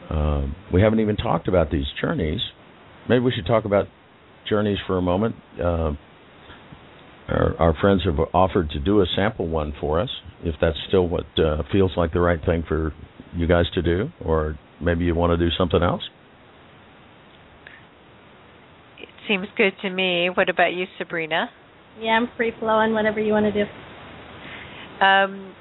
[0.09, 2.41] uh, we haven't even talked about these journeys.
[3.09, 3.87] Maybe we should talk about
[4.47, 5.35] journeys for a moment.
[5.61, 5.93] Uh,
[7.27, 10.09] our, our, friends have offered to do a sample one for us,
[10.43, 12.93] if that's still what uh, feels like the right thing for
[13.35, 16.01] you guys to do, or maybe you want to do something else.
[18.99, 20.29] It seems good to me.
[20.33, 21.49] What about you, Sabrina?
[21.99, 22.93] Yeah, I'm free flowing.
[22.93, 23.69] Whatever you want to do.
[25.05, 25.55] Um,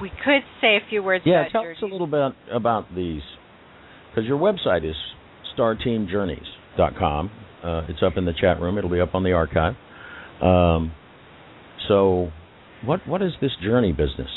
[0.00, 1.24] we could say a few words.
[1.26, 3.22] Yeah, about tell us a little bit about these,
[4.10, 4.96] because your website is
[5.58, 7.30] starteamjourneys.com.
[7.64, 8.78] Uh, it's up in the chat room.
[8.78, 9.74] It'll be up on the archive.
[10.42, 10.92] Um,
[11.88, 12.30] so,
[12.84, 14.28] what what is this journey business?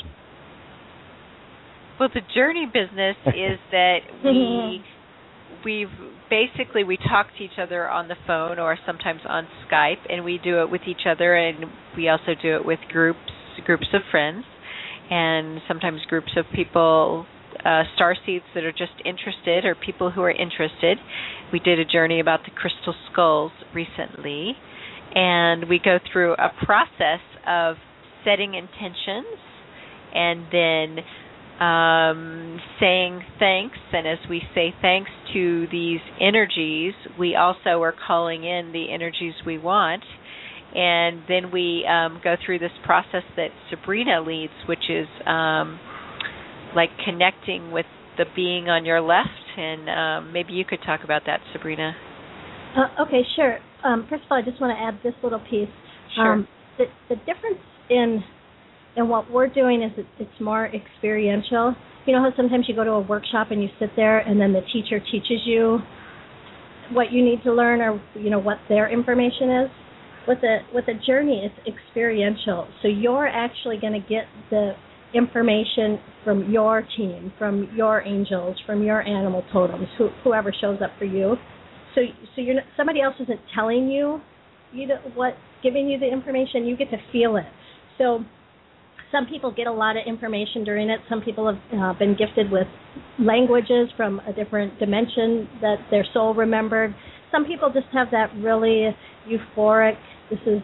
[2.00, 4.82] Well, the journey business is that we
[5.66, 5.88] we've
[6.30, 10.40] basically we talk to each other on the phone or sometimes on Skype, and we
[10.42, 11.66] do it with each other, and
[11.98, 13.20] we also do it with groups
[13.66, 14.46] groups of friends,
[15.10, 17.26] and sometimes groups of people.
[17.66, 20.98] Uh, star seeds that are just interested or people who are interested.
[21.52, 24.54] We did a journey about the crystal skulls recently,
[25.16, 27.76] and we go through a process of
[28.24, 29.26] setting intentions
[30.14, 31.04] and then
[31.60, 33.78] um, saying thanks.
[33.92, 39.34] And as we say thanks to these energies, we also are calling in the energies
[39.46, 40.04] we want.
[40.74, 45.80] And then we um, go through this process that Sabrina leads, which is um,
[46.76, 47.88] like connecting with
[48.18, 49.30] the being on your left.
[49.58, 51.94] And um, maybe you could talk about that, Sabrina.
[52.78, 53.58] Uh, okay, sure.
[53.84, 55.70] Um, first of all, I just want to add this little piece.
[56.16, 56.34] Sure.
[56.34, 57.60] Um, the, the difference
[57.90, 58.24] in
[58.96, 61.76] and what we're doing is it's more experiential.
[62.06, 64.52] You know how sometimes you go to a workshop and you sit there and then
[64.52, 65.80] the teacher teaches you
[66.92, 69.70] what you need to learn or you know what their information is.
[70.28, 72.68] With a with the journey, it's experiential.
[72.82, 74.74] So you're actually going to get the
[75.14, 80.92] information from your team, from your angels, from your animal totems, who, whoever shows up
[81.00, 81.36] for you.
[81.96, 82.02] So
[82.36, 84.22] so you're not, somebody else isn't telling you,
[84.72, 85.34] you know what,
[85.64, 86.66] giving you the information.
[86.66, 87.46] You get to feel it.
[87.98, 88.24] So
[89.12, 91.00] some people get a lot of information during it.
[91.10, 92.68] Some people have uh, been gifted with
[93.20, 96.94] languages from a different dimension that their soul remembered.
[97.32, 98.96] Some people just have that really
[99.28, 99.98] euphoric.
[100.30, 100.62] This is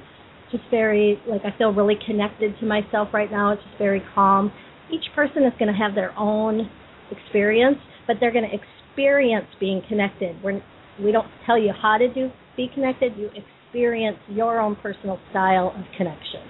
[0.52, 3.54] just very like I feel really connected to myself right now.
[3.54, 4.52] It's just very calm.
[4.92, 6.70] Each person is going to have their own
[7.12, 10.42] experience, but they're going to experience being connected.
[10.44, 10.62] We're,
[11.04, 13.14] we don't tell you how to do be connected.
[13.18, 16.42] You experience your own personal style of connection.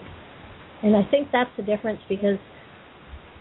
[0.84, 2.38] And I think that's the difference because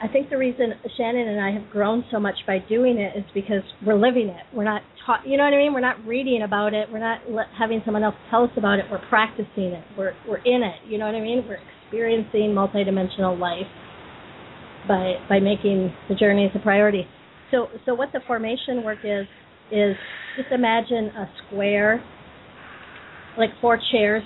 [0.02, 3.24] I think the reason Shannon and I have grown so much by doing it is
[3.32, 4.44] because we're living it.
[4.54, 5.72] We're not taught, you know what I mean?
[5.72, 6.88] We're not reading about it.
[6.90, 8.86] We're not le- having someone else tell us about it.
[8.90, 9.84] We're practicing it.
[9.96, 10.86] We're we're in it.
[10.86, 11.44] You know what I mean?
[11.46, 13.70] We're experiencing multidimensional life
[14.88, 17.06] by by making the journey as a priority.
[17.50, 19.26] So so what the formation work is
[19.74, 19.96] is
[20.36, 22.02] just imagine a square
[23.36, 24.22] like four chairs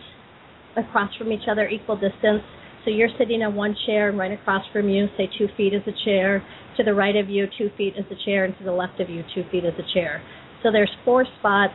[0.77, 2.43] across from each other equal distance
[2.89, 5.83] so you're sitting in one chair, and right across from you, say two feet is
[5.87, 6.43] a chair.
[6.79, 9.11] To the right of you, two feet is a chair, and to the left of
[9.11, 10.23] you, two feet is a chair.
[10.63, 11.75] So there's four spots.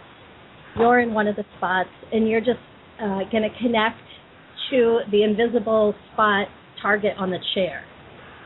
[0.76, 2.58] You're in one of the spots, and you're just
[3.00, 4.00] uh, going to connect
[4.72, 6.48] to the invisible spot
[6.82, 7.84] target on the chair.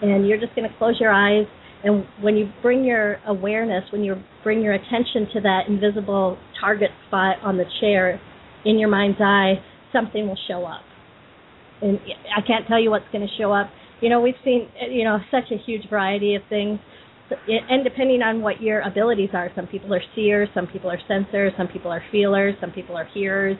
[0.01, 1.45] And you're just going to close your eyes,
[1.83, 6.89] and when you bring your awareness, when you bring your attention to that invisible target
[7.07, 8.19] spot on the chair
[8.65, 9.53] in your mind's eye,
[9.93, 10.81] something will show up
[11.81, 11.99] and
[12.35, 13.69] I can't tell you what's going to show up.
[14.01, 16.79] You know, we've seen you know such a huge variety of things,
[17.47, 21.55] and depending on what your abilities are, some people are seers, some people are sensors,
[21.57, 23.57] some people are feelers, some people are hearers.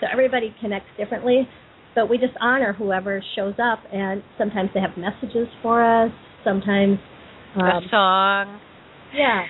[0.00, 1.48] So everybody connects differently,
[1.94, 6.12] but we just honor whoever shows up, and sometimes they have messages for us.
[6.44, 6.98] Sometimes
[7.56, 8.60] um, a song.
[9.14, 9.44] Yeah,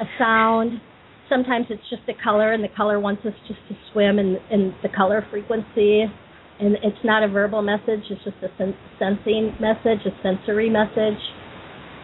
[0.00, 0.80] a sound.
[1.28, 4.74] Sometimes it's just a color, and the color wants us just to swim in in
[4.82, 6.06] the color frequency
[6.60, 11.20] and it's not a verbal message; it's just a sen- sensing message, a sensory message.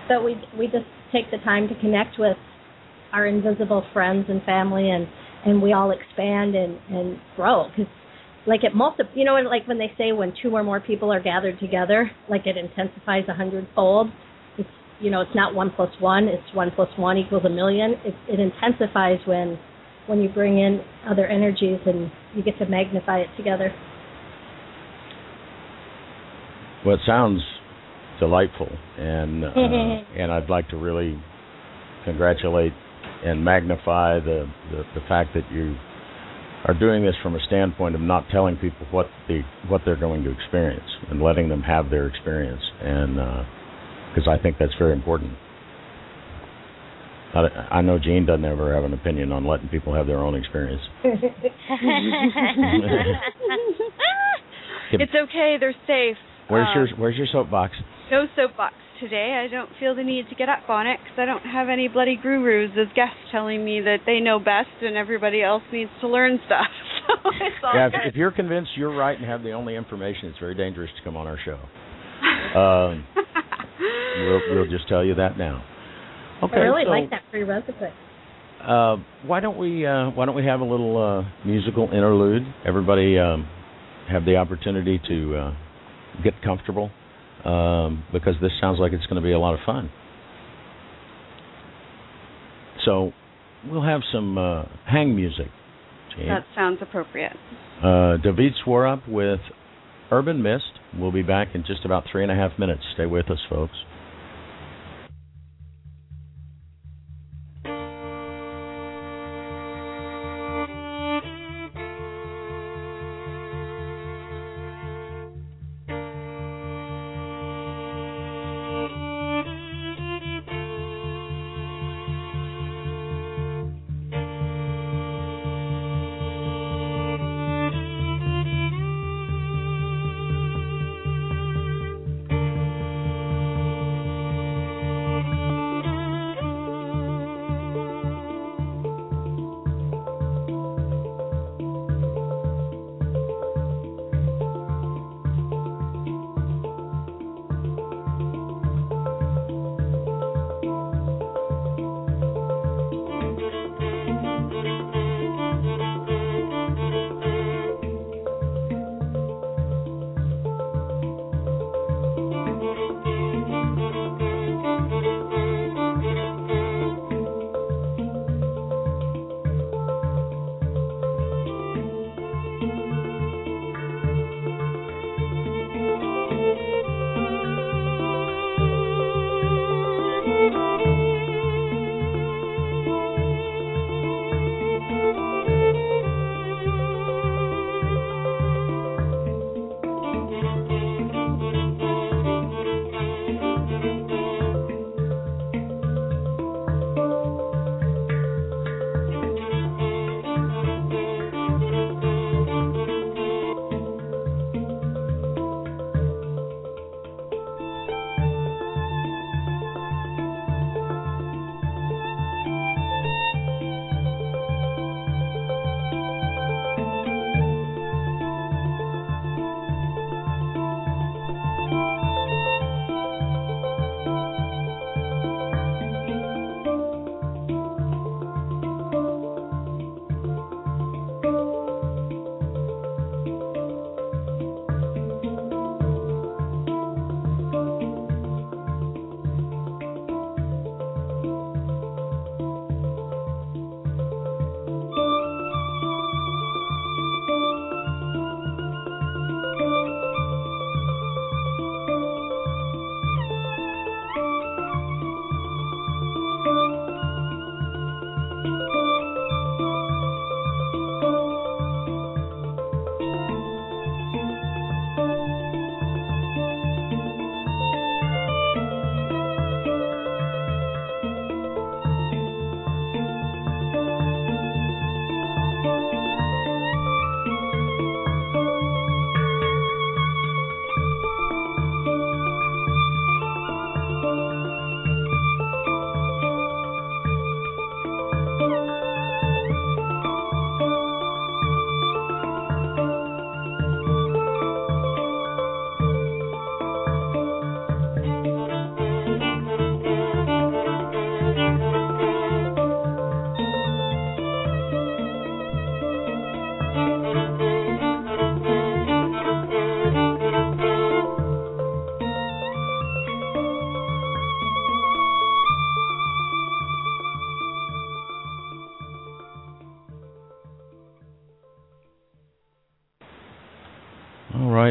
[0.09, 2.37] But we we just take the time to connect with
[3.13, 5.07] our invisible friends and family, and
[5.45, 7.93] and we all expand and and grow because
[8.47, 11.21] like it multi you know like when they say when two or more people are
[11.21, 14.09] gathered together like it intensifies a hundredfold
[15.01, 17.93] you know it's not one plus one it's one plus one equals a million.
[18.05, 19.59] It, it intensifies when
[20.07, 23.73] when you bring in other energies and you get to magnify it together.
[26.85, 27.41] Well, it sounds
[28.21, 28.69] delightful,
[28.99, 31.21] and uh, and I'd like to really
[32.05, 32.73] congratulate
[33.25, 35.75] and magnify the, the the fact that you
[36.67, 40.25] are doing this from a standpoint of not telling people what the what they're going
[40.25, 43.19] to experience and letting them have their experience, and
[44.15, 45.33] because I think that's very important.
[47.35, 50.37] I, I know Jean doesn't ever have an opinion on letting people have their own
[50.37, 50.83] experience.
[54.93, 56.17] it's okay; they're safe.
[56.49, 57.73] Where's um, your Where's your soapbox?
[58.11, 59.43] No soapbox today.
[59.45, 61.89] I don't feel the need to get up on it because I don't have any
[61.89, 66.09] bloody gurus as guests telling me that they know best and everybody else needs to
[66.09, 66.67] learn stuff.
[67.61, 70.55] So yeah, if, if you're convinced you're right and have the only information, it's very
[70.55, 71.59] dangerous to come on our show.
[72.55, 73.05] Um,
[74.27, 75.65] we'll, we'll just tell you that now.
[76.43, 76.57] Okay.
[76.57, 77.93] I really so, like that prerequisite.
[78.63, 82.43] Uh, why don't we uh, Why don't we have a little uh, musical interlude?
[82.67, 83.49] Everybody um,
[84.11, 85.55] have the opportunity to uh,
[86.23, 86.91] get comfortable
[87.45, 89.91] um, because this sounds like it's going to be a lot of fun.
[92.85, 93.13] So
[93.71, 95.49] we'll have some uh, hang music.
[96.17, 96.29] Gene.
[96.29, 97.33] That sounds appropriate.
[97.83, 99.41] Uh, David Swarup with
[100.15, 100.79] Urban Mist.
[100.97, 102.83] We'll be back in just about three and a half minutes.
[102.95, 103.75] Stay with us, folks.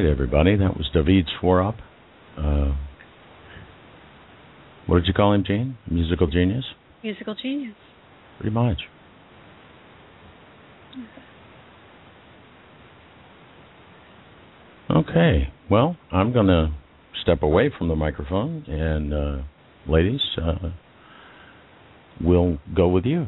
[0.03, 0.55] Right, everybody.
[0.55, 1.75] That was David Swarup.
[2.37, 2.75] Uh,
[4.87, 5.77] what did you call him, Gene?
[5.89, 6.65] Musical genius?
[7.03, 7.75] Musical genius.
[8.39, 8.79] Pretty much.
[14.89, 15.49] Okay.
[15.69, 16.73] Well, I'm going to
[17.21, 19.43] step away from the microphone, and uh,
[19.87, 20.69] ladies, uh,
[22.21, 23.27] we'll go with you.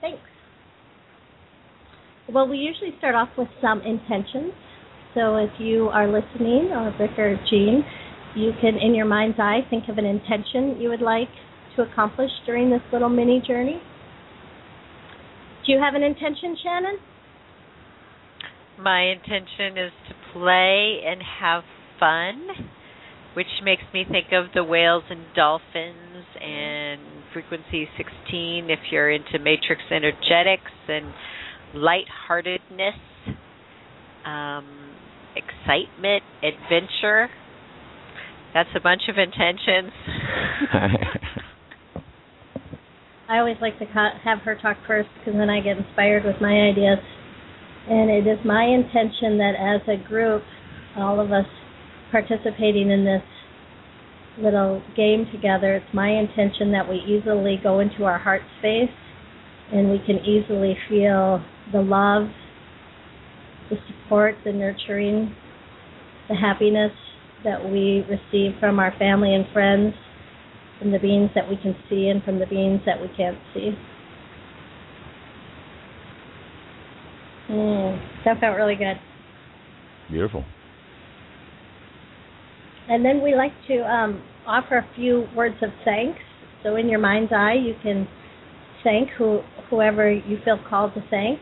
[0.00, 0.20] Thanks.
[2.38, 4.52] Well, we usually start off with some intentions.
[5.12, 7.84] So if you are listening, or Rick or Jean,
[8.36, 11.26] you can, in your mind's eye, think of an intention you would like
[11.74, 13.82] to accomplish during this little mini journey.
[15.66, 16.98] Do you have an intention, Shannon?
[18.78, 21.64] My intention is to play and have
[21.98, 22.68] fun,
[23.34, 27.00] which makes me think of the whales and dolphins and
[27.32, 31.12] frequency 16 if you're into matrix energetics and
[31.74, 32.94] lightheartedness,
[34.24, 34.66] um,
[35.36, 37.28] excitement, adventure.
[38.54, 39.92] That's a bunch of intentions.
[43.28, 46.70] I always like to have her talk first because then I get inspired with my
[46.70, 46.98] ideas.
[47.88, 50.42] And it is my intention that as a group,
[50.96, 51.46] all of us
[52.10, 53.22] participating in this
[54.38, 58.90] little game together, it's my intention that we easily go into our heart space
[59.72, 62.28] and we can easily feel the love,
[63.70, 65.34] the support, the nurturing,
[66.28, 66.92] the happiness
[67.44, 69.94] that we receive from our family and friends,
[70.78, 73.70] from the beings that we can see and from the beings that we can't see.
[77.50, 78.98] Mm, that felt really good.
[80.10, 80.44] Beautiful.
[82.88, 86.20] And then we like to um, offer a few words of thanks.
[86.62, 88.08] So in your mind's eye, you can
[88.82, 89.40] thank who,
[89.70, 91.38] whoever you feel called to thank.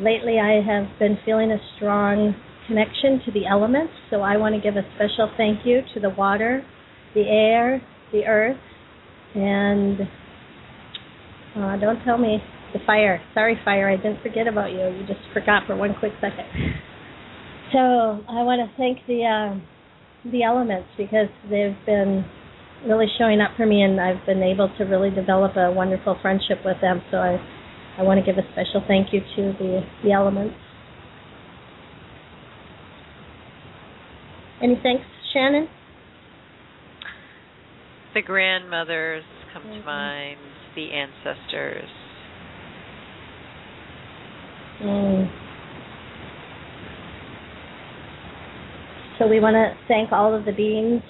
[0.00, 2.34] Lately, I have been feeling a strong
[2.66, 6.08] connection to the elements, so I want to give a special thank you to the
[6.08, 6.64] water,
[7.14, 8.56] the air, the earth,
[9.34, 10.00] and
[11.54, 12.38] uh, don't tell me
[12.72, 13.20] the fire.
[13.34, 14.78] Sorry, fire, I didn't forget about you.
[14.78, 16.46] You just forgot for one quick second.
[17.72, 19.54] So I want to thank the uh,
[20.32, 22.26] the elements because they've been
[22.84, 26.58] really showing up for me, and I've been able to really develop a wonderful friendship
[26.64, 27.00] with them.
[27.12, 27.38] So I
[28.00, 30.54] I want to give a special thank you to the the elements.
[34.62, 35.68] Any thanks, Shannon?
[38.14, 39.22] The grandmothers
[39.52, 39.80] come mm-hmm.
[39.80, 40.38] to mind,
[40.74, 41.90] the ancestors.
[44.82, 45.30] Mm.
[49.18, 51.02] So we want to thank all of the beings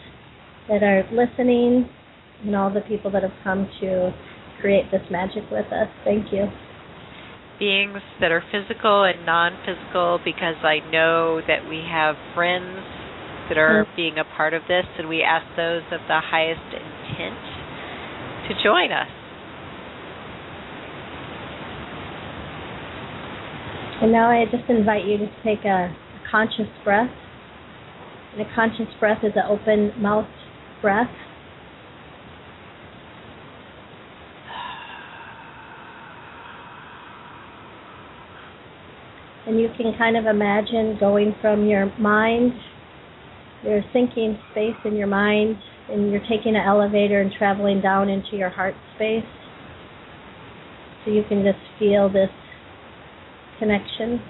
[0.69, 1.89] that are listening
[2.45, 4.13] and all the people that have come to
[4.61, 5.89] create this magic with us.
[6.05, 6.49] Thank you.
[7.61, 12.81] Beings that are physical and non physical, because I know that we have friends
[13.49, 13.97] that are mm-hmm.
[13.97, 17.37] being a part of this, and we ask those of the highest intent
[18.49, 19.13] to join us.
[24.01, 27.11] And now I just invite you to take a, a conscious breath.
[28.33, 30.29] And a conscious breath is an open mouth
[30.81, 31.11] breath.
[39.47, 42.53] And you can kind of imagine going from your mind,
[43.65, 45.57] your thinking space in your mind,
[45.89, 49.25] and you're taking an elevator and traveling down into your heart space.
[51.05, 52.31] So you can just feel this
[53.59, 54.21] connection.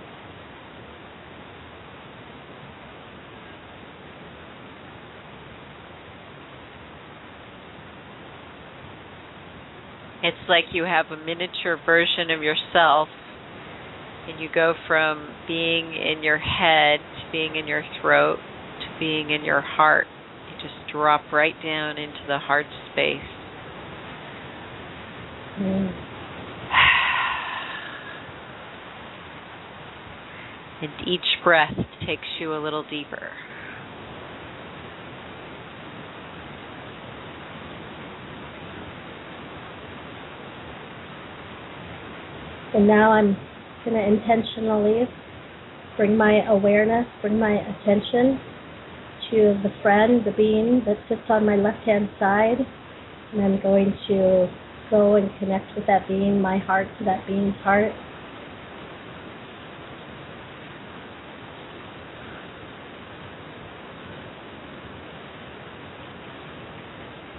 [10.22, 13.08] It's like you have a miniature version of yourself,
[14.28, 18.38] and you go from being in your head to being in your throat
[18.80, 20.06] to being in your heart.
[20.50, 23.20] You just drop right down into the heart space.
[25.58, 26.06] Mm.
[30.82, 31.74] And each breath
[32.06, 33.28] takes you a little deeper.
[42.72, 43.36] And now I'm
[43.84, 45.08] going to intentionally
[45.96, 48.40] bring my awareness, bring my attention
[49.30, 52.58] to the friend, the being that sits on my left hand side.
[53.32, 54.48] And I'm going to
[54.90, 57.92] go and connect with that being, my heart to that being's heart.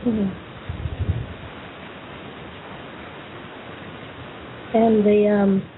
[0.06, 0.48] Mm-hmm.
[4.74, 5.71] And the um,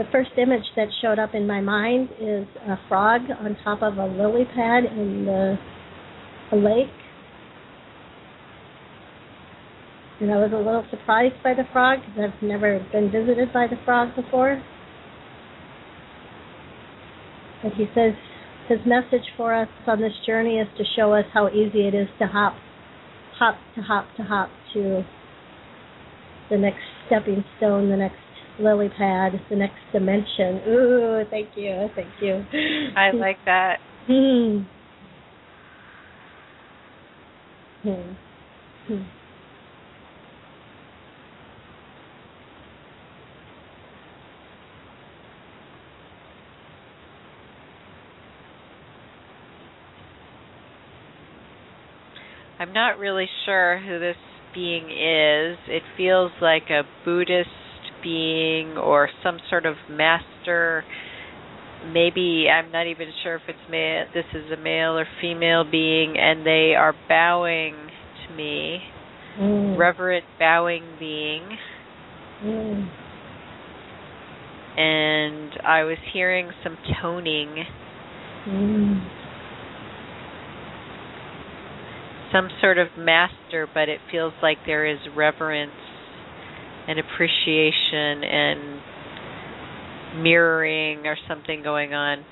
[0.00, 3.98] the first image that showed up in my mind is a frog on top of
[3.98, 5.58] a lily pad in the
[6.52, 6.88] a lake.
[10.22, 13.66] And I was a little surprised by the frog because I've never been visited by
[13.66, 14.62] the frog before.
[17.62, 18.14] But he says
[18.70, 22.08] his message for us on this journey is to show us how easy it is
[22.20, 22.54] to hop,
[23.38, 25.02] hop to hop to hop to
[26.48, 28.16] the next stepping stone, the next
[28.58, 30.60] lily pad, the next dimension.
[30.68, 32.44] Ooh, thank you, thank you.
[32.96, 33.78] I like that.
[34.06, 34.58] Hmm.
[37.82, 38.12] Hmm.
[38.86, 39.02] Hmm.
[52.58, 54.16] I'm not really sure who this
[54.54, 55.56] being is.
[55.66, 57.48] It feels like a Buddhist
[58.02, 60.84] being or some sort of master.
[61.92, 64.04] Maybe I'm not even sure if it's male.
[64.14, 67.74] This is a male or female being, and they are bowing
[68.28, 68.78] to me.
[69.38, 69.78] mm.
[69.78, 71.42] reverent bowing being.
[72.44, 72.88] Mm.
[74.76, 77.64] And I was hearing some toning.
[78.48, 79.08] Mm.
[82.32, 85.72] Some sort of master, but it feels like there is reverence
[86.90, 88.80] and appreciation and
[90.24, 92.24] mirroring or something going on.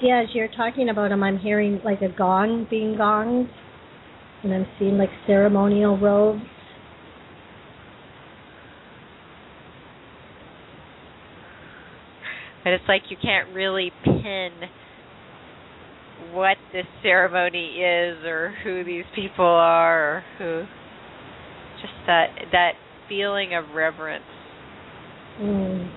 [0.00, 3.48] Yeah, as you're talking about them, I'm hearing like a gong being gonged,
[4.44, 6.40] and I'm seeing like ceremonial robes.
[12.62, 14.50] But it's like you can't really pin
[16.32, 20.62] what this ceremony is or who these people are or who
[21.80, 22.72] just that that
[23.10, 24.24] feeling of reverence.
[25.38, 25.90] Mm.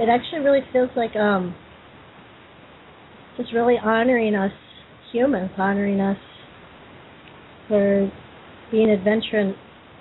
[0.00, 1.54] It actually really feels like um
[3.36, 4.52] just really honoring us
[5.12, 6.16] humans, honoring us
[7.68, 8.10] for
[8.70, 9.56] being adventurous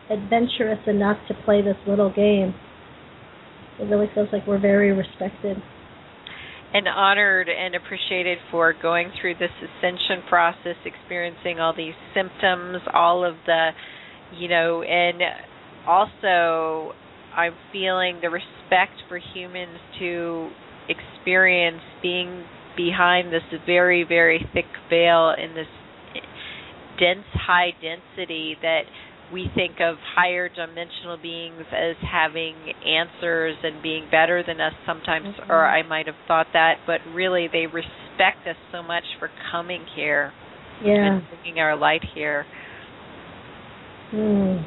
[0.10, 2.54] adventurous enough to play this little game.
[3.80, 5.58] It really feels like we're very respected.
[6.74, 13.26] And honored and appreciated for going through this ascension process, experiencing all these symptoms, all
[13.26, 13.72] of the,
[14.38, 15.22] you know, and
[15.86, 16.94] also
[17.36, 20.50] I'm feeling the respect for humans to
[20.88, 22.46] experience being
[22.78, 25.68] behind this very, very thick veil in this
[27.00, 28.84] dense, high density that
[29.32, 32.56] we think of higher dimensional beings as having
[32.86, 35.52] answers and being better than us sometimes, mm-hmm.
[35.52, 39.86] or I might have thought that, but really they respect us so much for coming
[39.96, 40.34] here
[40.84, 41.18] yeah.
[41.18, 42.46] and bringing our light here.
[44.14, 44.66] Mm.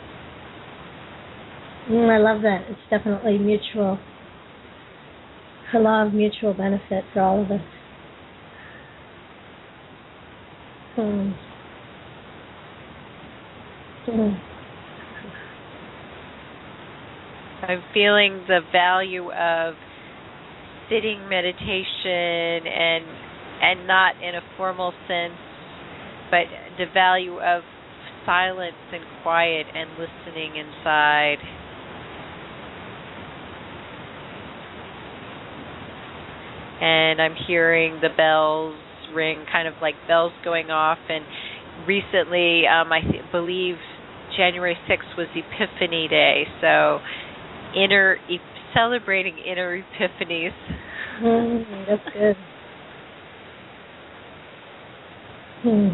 [1.90, 2.64] Mm, I love that.
[2.70, 3.98] It's definitely mutual.
[5.74, 7.60] A law of mutual benefit for all of us.
[10.94, 11.30] Hmm.
[14.06, 14.53] Hmm.
[17.68, 19.74] I'm feeling the value of
[20.90, 23.04] sitting meditation and
[23.62, 25.38] and not in a formal sense,
[26.30, 26.44] but
[26.76, 27.62] the value of
[28.26, 31.38] silence and quiet and listening inside.
[36.80, 38.76] and I'm hearing the bells
[39.14, 40.98] ring, kind of like bells going off.
[41.08, 41.24] And
[41.86, 43.76] recently, um, I th- believe
[44.36, 46.98] January 6th was Epiphany Day, so
[47.76, 48.18] inner
[48.74, 50.52] celebrating inner epiphanies.
[51.22, 52.36] Mm, that's good.
[55.62, 55.88] Hmm.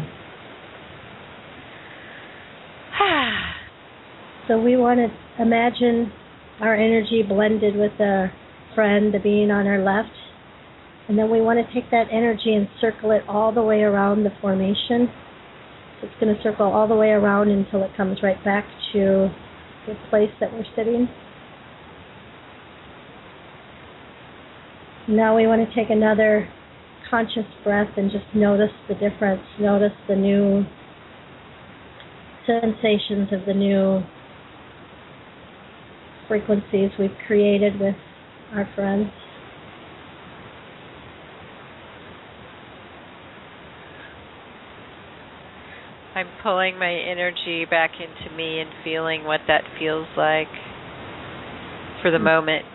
[4.47, 5.07] so we want to
[5.41, 6.11] imagine
[6.59, 8.31] our energy blended with a
[8.75, 10.13] friend, the being on our left,
[11.07, 14.23] and then we want to take that energy and circle it all the way around
[14.23, 15.09] the formation.
[15.99, 19.29] So it's going to circle all the way around until it comes right back to
[19.87, 21.07] the place that we're sitting.
[25.11, 26.47] Now we want to take another
[27.09, 29.41] conscious breath and just notice the difference.
[29.59, 30.63] Notice the new
[32.47, 34.01] sensations of the new
[36.29, 37.95] frequencies we've created with
[38.53, 39.11] our friends.
[46.15, 50.47] I'm pulling my energy back into me and feeling what that feels like
[52.01, 52.23] for the mm-hmm.
[52.23, 52.65] moment.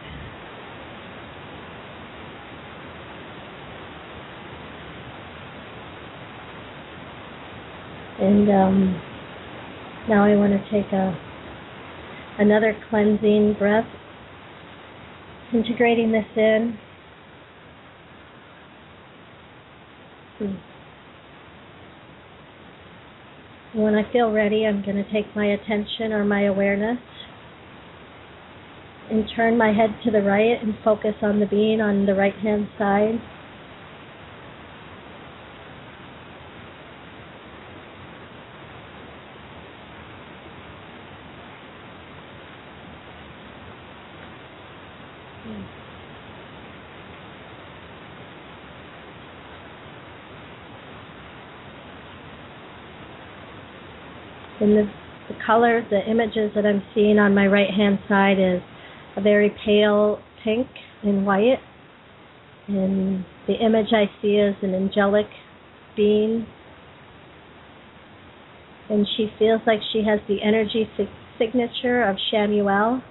[8.18, 9.02] And um,
[10.08, 11.16] now I want to take a
[12.38, 13.86] another cleansing breath,
[15.52, 16.78] integrating this in.
[20.38, 20.54] Hmm.
[23.74, 26.98] When I feel ready, I'm going to take my attention or my awareness
[29.10, 32.34] and turn my head to the right and focus on the being on the right
[32.36, 33.20] hand side.
[54.60, 54.90] And the,
[55.28, 58.62] the color, the images that I'm seeing on my right hand side is
[59.16, 60.66] a very pale pink
[61.02, 61.58] and white.
[62.68, 65.26] And the image I see is an angelic
[65.96, 66.46] being.
[68.88, 70.88] And she feels like she has the energy
[71.38, 73.02] signature of Shamuel,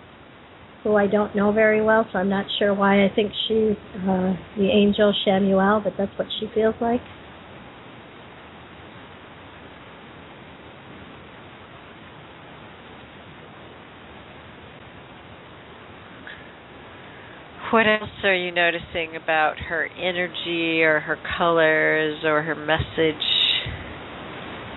[0.86, 4.34] who I don't know very well, so I'm not sure why I think she's uh,
[4.56, 7.02] the angel Shamuel, but that's what she feels like.
[17.74, 23.26] What else are you noticing about her energy or her colors or her message?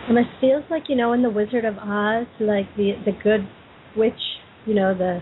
[0.09, 3.47] And it feels like, you know, in The Wizard of Oz, like the, the good
[3.95, 4.15] witch,
[4.65, 5.21] you know, the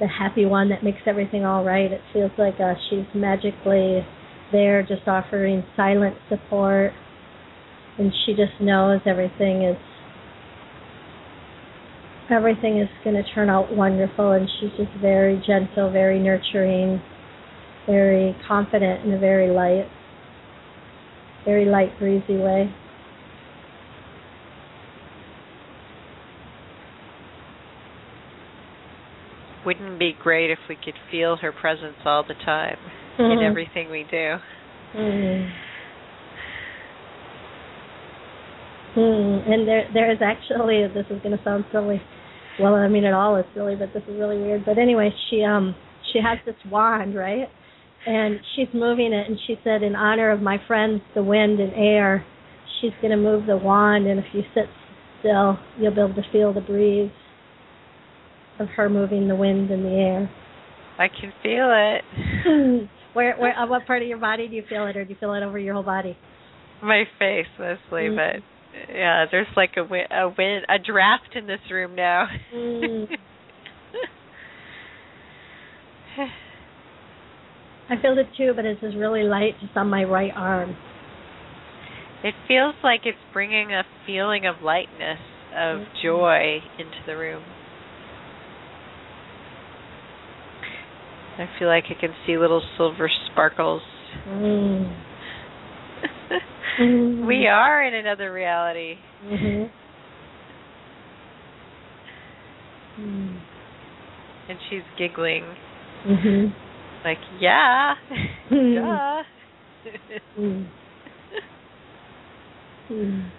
[0.00, 1.92] the happy one that makes everything all right.
[1.92, 4.00] It feels like uh, she's magically
[4.50, 6.92] there, just offering silent support,
[7.98, 9.76] and she just knows everything is
[12.30, 14.32] everything is going to turn out wonderful.
[14.32, 17.02] And she's just very gentle, very nurturing,
[17.86, 19.86] very confident in a very light,
[21.44, 22.72] very light, breezy way.
[29.64, 32.78] Wouldn't it be great if we could feel her presence all the time
[33.18, 33.32] Mhm.
[33.32, 34.38] in everything we do?
[34.94, 35.50] Mm.
[38.94, 39.52] Hmm.
[39.52, 40.86] And there, there is actually.
[40.88, 42.02] This is going to sound silly.
[42.58, 44.64] Well, I mean, it all is silly, but this is really weird.
[44.64, 45.74] But anyway, she um,
[46.12, 47.48] she has this wand, right?
[48.06, 51.72] And she's moving it, and she said, in honor of my friends, the wind and
[51.74, 52.24] air,
[52.80, 54.64] she's going to move the wand, and if you sit
[55.20, 57.10] still, you'll be able to feel the breeze
[58.60, 60.30] of her moving the wind in the air.
[60.98, 62.04] I can feel it.
[63.14, 65.16] where, where, on what part of your body do you feel it, or do you
[65.18, 66.16] feel it over your whole body?
[66.82, 68.16] My face mostly, Mm.
[68.16, 68.42] but
[68.94, 72.26] yeah, there's like a wi- a wind, a draft in this room now.
[72.54, 73.08] Mm.
[77.90, 80.76] I feel it too, but it's just really light, just on my right arm.
[82.22, 85.18] it feels like it's bringing a feeling of lightness,
[85.54, 85.86] of Mhm.
[86.02, 87.42] joy into the room.
[91.38, 93.82] I feel like I can see little silver sparkles.
[94.28, 94.96] Mm.
[96.78, 97.26] Mhm.
[97.26, 98.96] we are in another reality.
[99.24, 99.70] Mhm.
[103.00, 103.40] Mm.
[104.48, 105.44] And she's giggling,
[106.06, 106.52] Mhm.
[107.04, 107.94] like, yeah,
[108.48, 108.74] Hmm.
[108.78, 109.22] duh.
[110.38, 110.66] Mm.
[112.90, 113.30] Mm.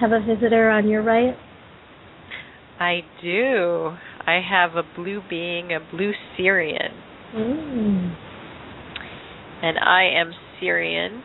[0.00, 1.36] Have a visitor on your right?
[2.78, 3.90] I do.
[4.26, 6.92] I have a blue being, a blue Sirian,
[7.34, 8.16] Mm.
[9.62, 11.22] and I am Sirian.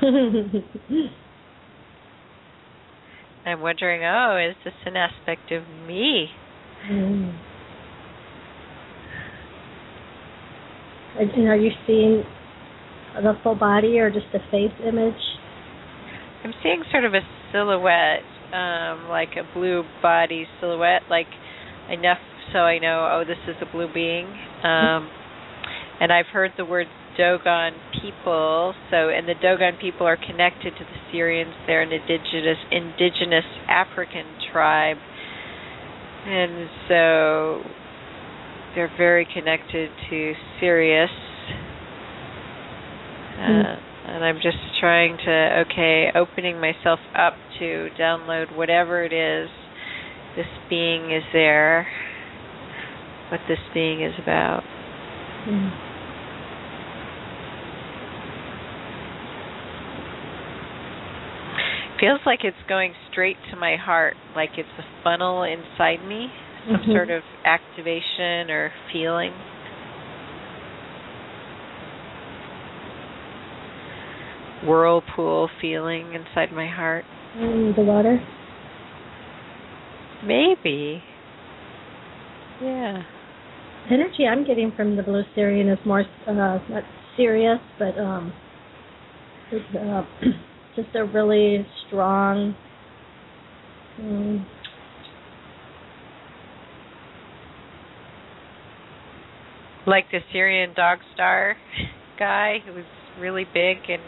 [3.46, 6.28] I'm wondering, oh, is this an aspect of me?
[6.88, 7.38] Mm.
[11.18, 12.22] And are you seeing
[13.14, 15.14] the full body or just a face image?
[16.46, 18.22] I'm seeing sort of a silhouette,
[18.54, 21.26] um, like a blue body silhouette, like
[21.90, 22.18] enough
[22.52, 24.26] so I know, oh, this is a blue being.
[24.62, 25.10] Um,
[26.00, 26.86] and I've heard the word
[27.18, 28.74] Dogon people.
[28.92, 31.52] So, and the Dogon people are connected to the Sirians.
[31.66, 34.98] They're an indigenous indigenous African tribe,
[36.26, 37.62] and so
[38.76, 41.10] they're very connected to Sirius.
[43.40, 49.48] Uh, and I'm just trying to okay, opening myself up to download whatever it is
[50.36, 51.86] this being is there,
[53.30, 54.62] what this being is about.
[55.48, 55.72] Mm.
[61.98, 66.30] Feels like it's going straight to my heart, like it's a funnel inside me,
[66.70, 66.92] some Mhm.
[66.92, 69.32] sort of activation or feeling.
[74.64, 77.04] Whirlpool feeling inside my heart.
[77.36, 78.20] Mm, the water.
[80.24, 81.02] Maybe.
[82.62, 83.02] Yeah.
[83.90, 86.82] energy I'm getting from the blue Sirian is more uh, not
[87.16, 88.32] serious, but um,
[89.52, 90.02] it's uh,
[90.76, 92.56] just a really strong.
[93.98, 94.46] Um,
[99.86, 101.56] Like the Sirian dog star
[102.18, 102.84] guy who was
[103.20, 104.02] really big and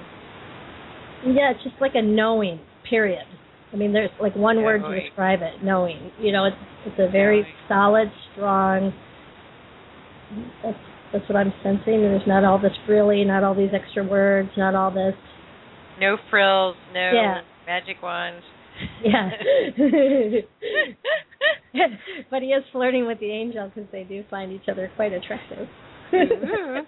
[1.26, 2.60] yeah, it's just like a knowing.
[2.88, 3.24] Period.
[3.72, 5.62] I mean, there's like one word to describe it.
[5.62, 6.10] Knowing.
[6.18, 6.56] You know, it's
[6.86, 7.54] it's a very Knowing.
[7.68, 8.92] solid, strong.
[10.62, 10.78] That's
[11.12, 12.00] that's what I'm sensing.
[12.02, 15.14] There's not all this frilly, not all these extra words, not all this.
[16.00, 17.40] no frills, no Yeah.
[17.66, 18.42] magic wand.
[19.04, 19.30] Yeah.
[22.30, 25.66] but he is flirting with the angel because they do find each other quite attractive.
[26.12, 26.80] Mm-hmm.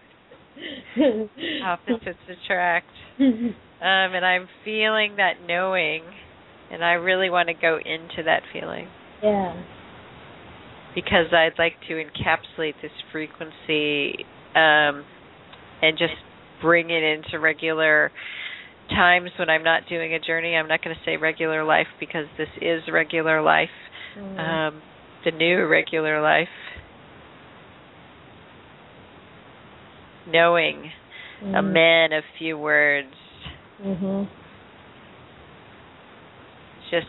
[1.03, 1.28] Ooh.
[1.64, 2.87] Opposites attract.
[3.81, 6.03] Um, and I'm feeling that knowing,
[6.70, 8.89] and I really want to go into that feeling
[9.22, 9.55] yeah.
[10.95, 15.05] because I'd like to encapsulate this frequency um,
[15.81, 16.12] and just
[16.61, 18.12] bring it into regular
[18.91, 22.26] times when I'm not doing a journey, I'm not going to say regular life because
[22.37, 23.68] this is regular life,
[24.18, 24.39] Mm.
[24.41, 24.83] um,
[25.24, 26.49] the new regular life.
[30.28, 30.91] Knowing
[31.43, 31.72] a Mm.
[31.72, 33.14] man of few words.
[33.85, 34.28] Mhm.
[36.91, 37.07] Just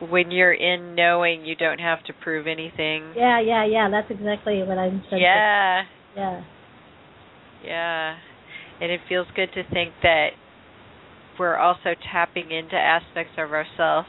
[0.00, 3.12] when you're in knowing, you don't have to prove anything.
[3.14, 3.88] Yeah, yeah, yeah.
[3.90, 5.22] That's exactly what I'm saying.
[5.22, 5.84] Yeah.
[6.16, 6.42] Yeah.
[7.64, 8.16] Yeah.
[8.80, 10.30] And it feels good to think that
[11.38, 14.08] we're also tapping into aspects of ourselves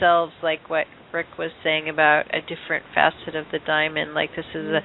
[0.00, 4.14] selves like what Rick was saying about a different facet of the diamond.
[4.14, 4.80] Like this is a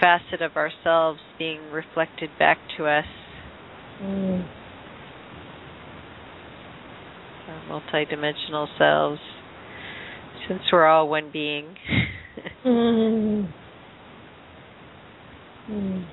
[0.00, 3.04] facet of ourselves being reflected back to us.
[4.02, 4.46] Mm.
[7.48, 9.20] Our multidimensional selves.
[10.48, 11.74] Since we're all one being.
[12.66, 13.48] Mm.
[15.70, 16.04] Mm.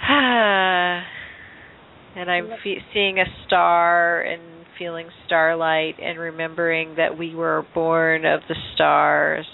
[2.16, 4.40] and I'm fe- seeing a star and
[4.78, 9.46] feeling starlight and remembering that we were born of the stars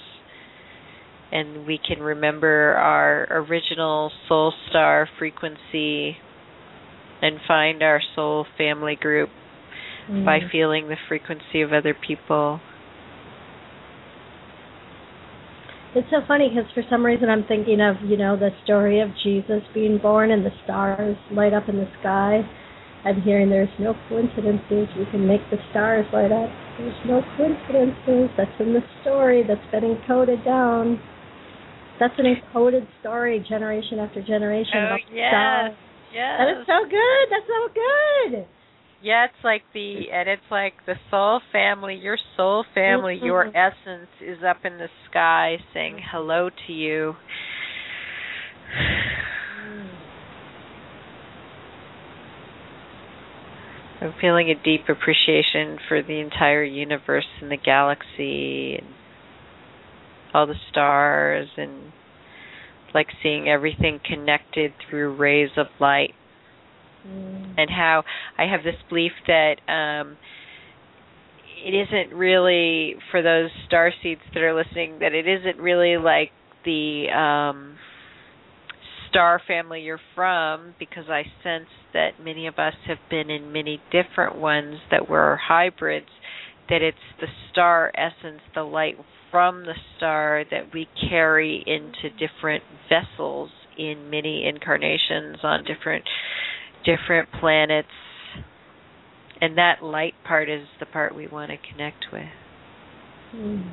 [1.33, 6.17] and we can remember our original soul star frequency
[7.23, 9.31] and find our soul family group
[10.09, 10.51] by Mm.
[10.51, 12.61] feeling the frequency of other people.
[15.95, 19.09] It's so funny because for some reason I'm thinking of you know the story of
[19.23, 22.45] Jesus being born and the stars light up in the sky.
[23.05, 24.89] I'm hearing there's no coincidences.
[24.99, 26.51] We can make the stars light up.
[26.77, 28.31] There's no coincidences.
[28.37, 31.01] That's in the story that's been encoded down.
[31.99, 34.77] That's an encoded story, generation after generation.
[34.77, 35.31] Oh, yes.
[35.31, 35.77] stars.
[36.13, 36.35] Yes.
[36.39, 37.25] That is so good.
[37.31, 38.47] That's so good.
[39.03, 43.55] Yeah, it's like the and it's like the soul family, your soul family, your Mhm.
[43.55, 47.17] essence is up in the sky saying hello to you.
[54.01, 58.95] I'm feeling a deep appreciation for the entire universe and the galaxy and
[60.35, 61.93] all the stars and
[62.95, 66.15] like seeing everything connected through rays of light
[67.07, 67.55] Mm.
[67.57, 68.03] and how
[68.37, 70.17] I have this belief that um
[71.65, 76.31] it isn't really for those star seeds that are listening that it isn't really like
[76.65, 77.77] the um
[79.09, 83.81] star family you're from because I sense that many of us have been in many
[83.93, 86.07] different ones that were hybrids
[86.69, 88.97] that it's the star essence the light
[89.31, 96.05] from the star that we carry into different vessels in many incarnations on different
[96.87, 97.89] different planets
[99.41, 102.23] and that light part is the part we want to connect with
[103.35, 103.65] Mm.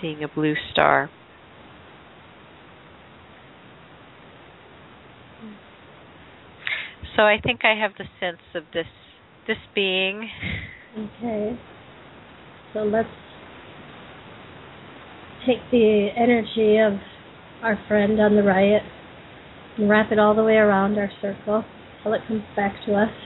[0.00, 1.08] seeing a blue star
[7.16, 8.86] so i think i have the sense of this
[9.46, 10.28] this being
[10.98, 11.56] Okay.
[12.72, 13.08] So let's
[15.46, 16.94] take the energy of
[17.62, 18.82] our friend on the right
[19.76, 21.64] and wrap it all the way around our circle
[22.02, 23.10] till it comes back to us.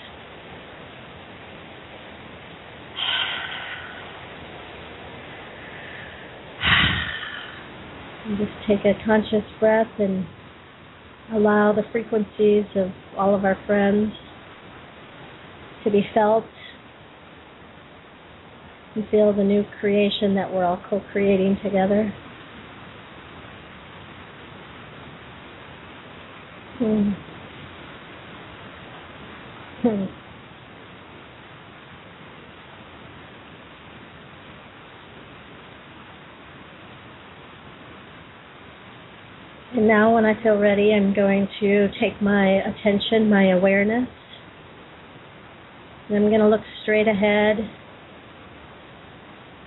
[8.27, 10.25] And just take a conscious breath and
[11.33, 12.89] allow the frequencies of
[13.19, 14.13] all of our friends
[15.85, 16.45] to be felt
[18.95, 22.13] and feel the new creation that we're all co-creating together.
[26.79, 27.11] Hmm.
[29.83, 30.05] Hmm.
[39.77, 44.09] And now, when I feel ready, I'm going to take my attention, my awareness,
[46.09, 47.59] and I'm going to look straight ahead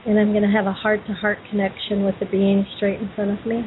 [0.07, 3.09] and I'm going to have a heart to heart connection with the being straight in
[3.13, 3.63] front of me.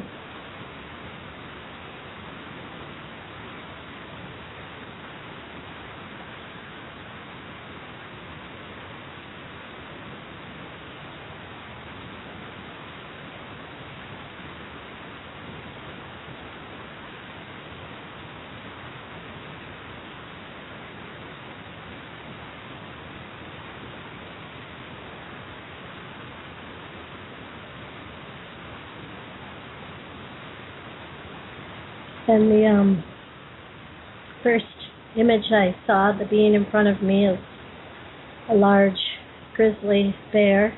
[32.31, 33.03] And the um,
[34.41, 34.63] first
[35.19, 37.37] image I saw, the being in front of me, is
[38.49, 38.93] a large
[39.53, 40.73] grizzly bear.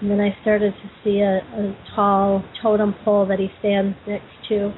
[0.00, 4.24] And then I started to see a, a tall totem pole that he stands next
[4.48, 4.72] to.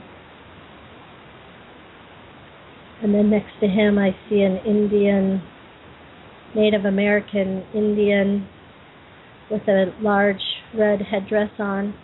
[3.05, 5.41] And then next to him, I see an Indian,
[6.57, 8.49] Native American Indian
[9.49, 10.43] with a large
[10.77, 11.95] red headdress on.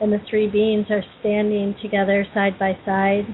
[0.00, 3.24] And the three beings are standing together side by side.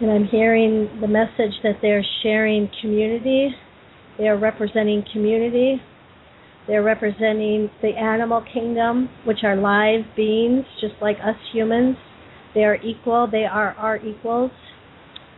[0.00, 3.50] And I'm hearing the message that they're sharing community.
[4.18, 5.80] They are representing community.
[6.66, 11.96] They're representing the animal kingdom, which are live beings, just like us humans.
[12.54, 13.28] They are equal.
[13.30, 14.50] They are our equals.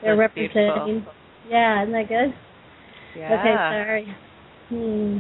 [0.03, 0.85] They're That's representing.
[0.85, 1.13] beautiful.
[1.49, 2.35] Yeah, isn't that good?
[3.17, 3.39] Yeah.
[3.39, 4.17] Okay, sorry.
[4.69, 5.19] Hmm.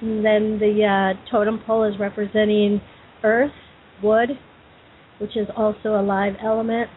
[0.00, 2.80] And then the uh, totem pole is representing
[3.24, 3.52] earth,
[4.02, 4.30] wood,
[5.18, 6.88] which is also a live element,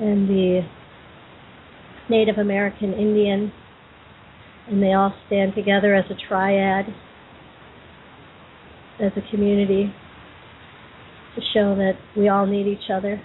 [0.00, 0.60] and the
[2.10, 3.52] Native American Indian,
[4.68, 6.86] and they all stand together as a triad,
[9.00, 9.92] as a community,
[11.34, 13.20] to show that we all need each other.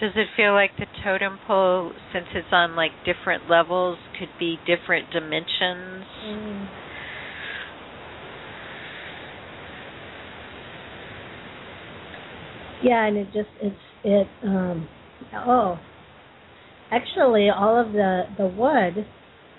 [0.00, 4.56] Does it feel like the totem pole, since it's on like different levels, could be
[4.66, 6.06] different dimensions?
[12.82, 14.88] Yeah, and it just it's it um
[15.34, 15.78] oh.
[16.90, 19.04] Actually all of the the wood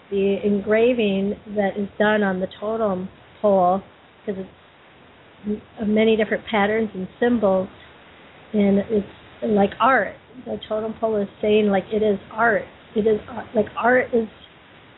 [0.09, 3.09] the engraving that is done on the totem
[3.41, 3.81] pole
[4.25, 4.43] because
[5.45, 7.69] it's many different patterns and symbols
[8.53, 9.07] and it's
[9.43, 12.63] like art the totem pole is saying like it is art.
[12.95, 13.47] It is art.
[13.55, 14.27] like art is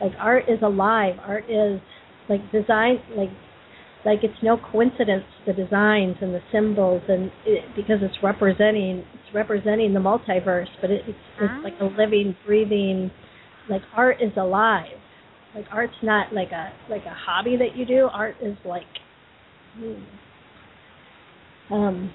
[0.00, 1.16] like art is alive.
[1.20, 1.80] Art is
[2.28, 3.30] like design like
[4.04, 9.34] like it's no coincidence the designs and the symbols and it, because it's representing it's
[9.34, 13.10] representing the multiverse but it, it's it's like a living breathing
[13.68, 14.98] like art is alive.
[15.54, 18.08] Like art's not like a like a hobby that you do.
[18.12, 18.82] Art is like
[19.76, 19.94] hmm.
[21.72, 22.12] um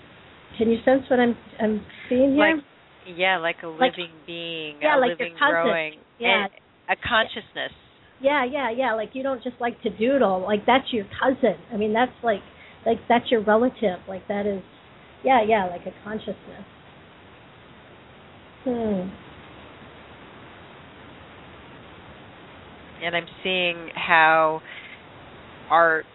[0.58, 2.56] can you sense what i'm i'm seeing here?
[2.56, 2.64] Like
[3.06, 6.44] yeah, like a Like- living being, yeah, a like living growing, Yeah.
[6.46, 6.52] and
[6.90, 7.72] a consciousness.
[8.22, 8.94] Yeah, yeah, yeah.
[8.94, 10.42] Like you don't just like to doodle.
[10.42, 11.56] Like that's your cousin.
[11.74, 12.42] I mean, that's like
[12.86, 14.00] like that's your relative.
[14.08, 14.62] Like that is
[15.24, 16.66] yeah, yeah, like a consciousness.
[18.66, 19.10] Hmm.
[23.02, 24.62] and I'm seeing how
[25.70, 26.06] art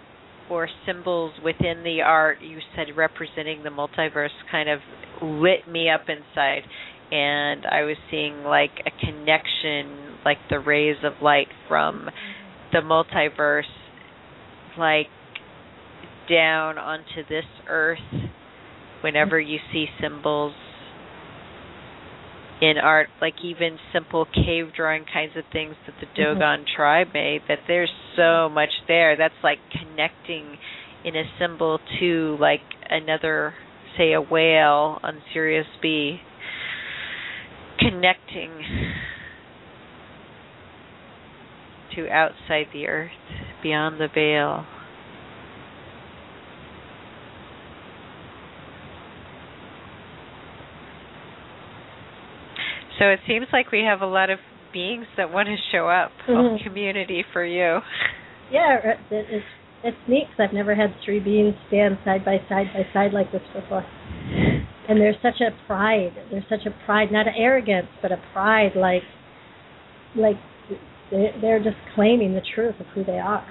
[0.51, 4.81] or symbols within the art you said representing the multiverse kind of
[5.23, 6.63] lit me up inside.
[7.11, 12.09] And I was seeing like a connection like the rays of light from
[12.73, 13.63] the multiverse
[14.79, 15.07] like
[16.29, 17.99] down onto this earth
[19.03, 20.55] whenever you see symbols
[22.61, 26.15] in art, like even simple cave drawing kinds of things that the Mhm.
[26.39, 29.17] Dogon tribe made, that there's so much there.
[29.17, 30.59] That's like connecting
[31.05, 33.55] in a symbol to like another,
[33.97, 36.23] say, a whale on Sirius B,
[37.79, 38.51] connecting
[41.95, 43.11] to outside the earth,
[43.63, 44.65] beyond the veil.
[52.99, 54.39] So it seems like we have a lot of
[54.73, 56.63] beings that want to show up Mhm.
[56.65, 57.81] community for you.
[58.51, 59.47] Yeah, it, it's
[59.83, 63.31] it's neat 'cause I've never had three beings stand side by side by side like
[63.33, 63.85] this before.
[64.89, 66.13] And there's such a pride.
[66.31, 68.77] There's such a pride, not an arrogance, but a pride.
[68.77, 69.03] Like,
[70.15, 70.37] like
[71.11, 73.45] they- they're just claiming the truth of who they are,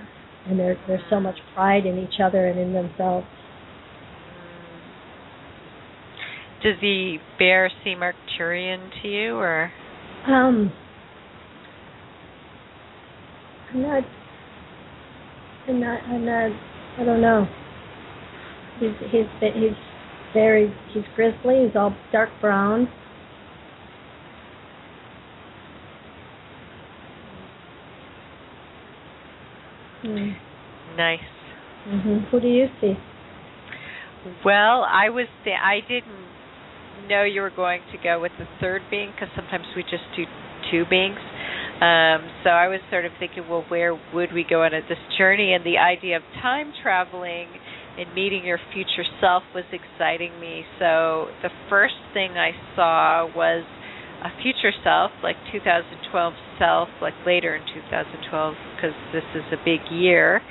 [0.48, 3.26] and there there's so much pride in each other and in themselves.
[6.64, 9.72] Does the bear seem Arcturian to you, or
[10.26, 10.72] Um,
[13.74, 14.04] I'm not.
[15.68, 16.04] I'm not.
[16.04, 16.52] I'm not.
[17.00, 17.48] I don't know.
[18.80, 19.78] He's he's he's
[20.34, 21.66] very he's grizzly.
[21.66, 22.88] He's all dark brown.
[30.06, 30.36] Mm.
[30.98, 31.20] nice?
[31.86, 32.94] hmm Who do you see?
[34.46, 36.33] Well, I was th- I didn't
[37.08, 40.26] know you were going to go with the third being because sometimes we just do
[40.72, 41.20] two beings.
[41.82, 45.54] Um, so I was sort of thinking, well, where would we go on this journey?
[45.54, 47.48] And the idea of time traveling
[47.98, 50.64] and meeting your future self was exciting me.
[50.80, 53.66] So the first thing I saw was
[54.24, 57.62] a future self, like 2012 self, like later in
[57.92, 60.42] 2012, because this is a big year.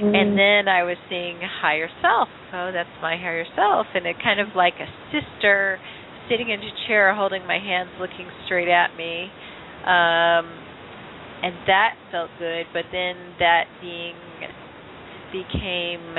[0.00, 0.14] Mm.
[0.14, 2.28] And then I was seeing higher self.
[2.52, 3.86] Oh, that's my higher self.
[3.94, 5.78] And it kind of like a sister
[6.32, 9.28] sitting in a chair holding my hands looking straight at me.
[9.84, 10.64] Um
[11.42, 14.14] and that felt good, but then that being
[15.32, 16.16] became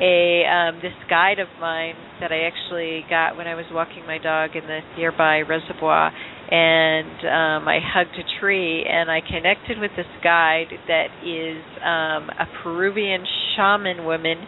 [0.00, 4.18] a um, this guide of mine that I actually got when I was walking my
[4.18, 6.10] dog in the nearby reservoir,
[6.50, 12.30] and um, I hugged a tree, and I connected with this guide that is um,
[12.30, 13.24] a Peruvian
[13.54, 14.38] shaman woman.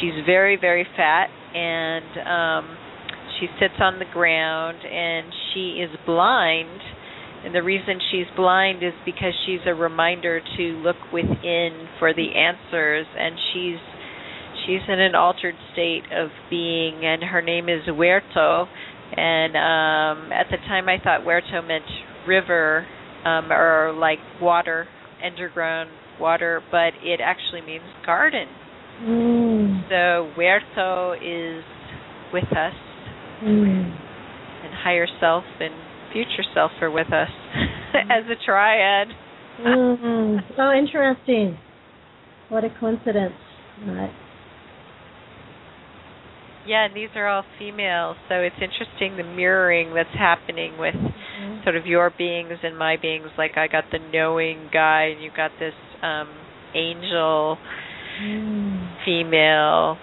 [0.00, 2.76] She's very very fat, and um,
[3.40, 6.80] she sits on the ground, and she is blind.
[7.44, 12.28] And the reason she's blind is because she's a reminder to look within for the
[12.34, 13.78] answers, and she's
[14.66, 18.66] she's in an altered state of being, and her name is Huerto.
[19.16, 21.84] And um, at the time, I thought Huerto meant
[22.26, 22.86] river
[23.24, 24.88] um, or like water,
[25.22, 28.48] underground water, but it actually means garden.
[29.02, 29.88] Mm.
[29.88, 31.64] So Huerto is
[32.32, 32.74] with us,
[33.44, 33.92] Mm.
[34.64, 35.74] and higher self and
[36.12, 37.28] future self are with us
[38.10, 39.08] as a triad.
[39.60, 40.38] Mm.
[40.56, 41.58] So interesting.
[42.48, 43.34] What a coincidence.
[43.86, 44.12] Right.
[46.66, 50.94] Yeah, and these are all females, so it's interesting the mirroring that's happening with
[51.62, 53.26] sort of your beings and my beings.
[53.36, 56.28] Like I got the knowing guy, and you got this um
[56.74, 57.58] angel
[58.20, 59.04] Mm.
[59.04, 59.98] female.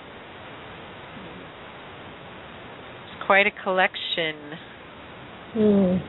[3.05, 4.57] It's quite a collection.
[5.55, 6.01] Mm.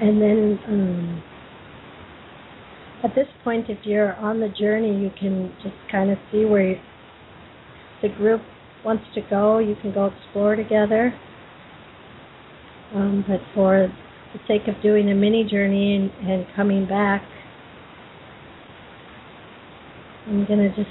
[0.00, 1.22] And then um,
[3.04, 6.70] at this point, if you're on the journey, you can just kind of see where
[6.70, 6.76] you,
[8.00, 8.40] the group
[8.86, 9.58] wants to go.
[9.58, 11.12] You can go explore together.
[12.94, 13.92] Um, but for
[14.32, 17.22] the sake of doing a mini journey and, and coming back,
[20.26, 20.88] I'm going to just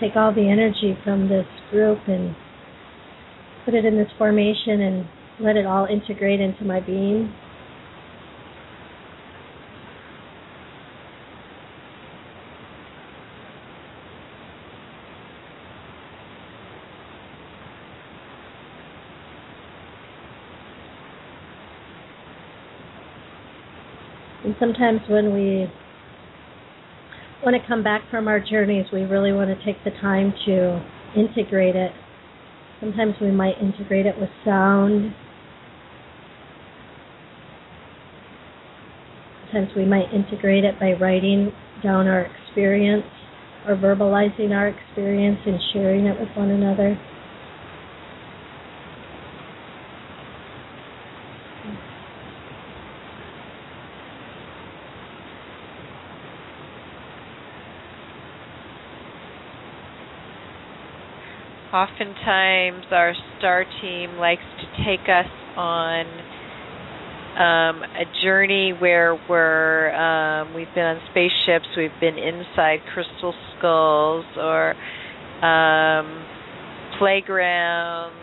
[0.00, 2.34] take all the energy from this group and
[3.64, 5.06] put it in this formation and
[5.40, 7.32] let it all integrate into my being.
[24.44, 25.66] And sometimes when we
[27.44, 30.80] want to come back from our journeys, we really want to take the time to
[31.16, 31.92] integrate it.
[32.80, 35.14] Sometimes we might integrate it with sound.
[39.46, 41.52] Sometimes we might integrate it by writing
[41.82, 43.04] down our experience
[43.66, 46.98] or verbalizing our experience and sharing it with one another.
[61.86, 66.06] Oftentimes, our star team likes to take us on
[67.36, 74.24] um, a journey where we're um, we've been on spaceships, we've been inside crystal skulls
[74.36, 74.74] or
[75.44, 76.26] um,
[76.98, 78.16] playgrounds,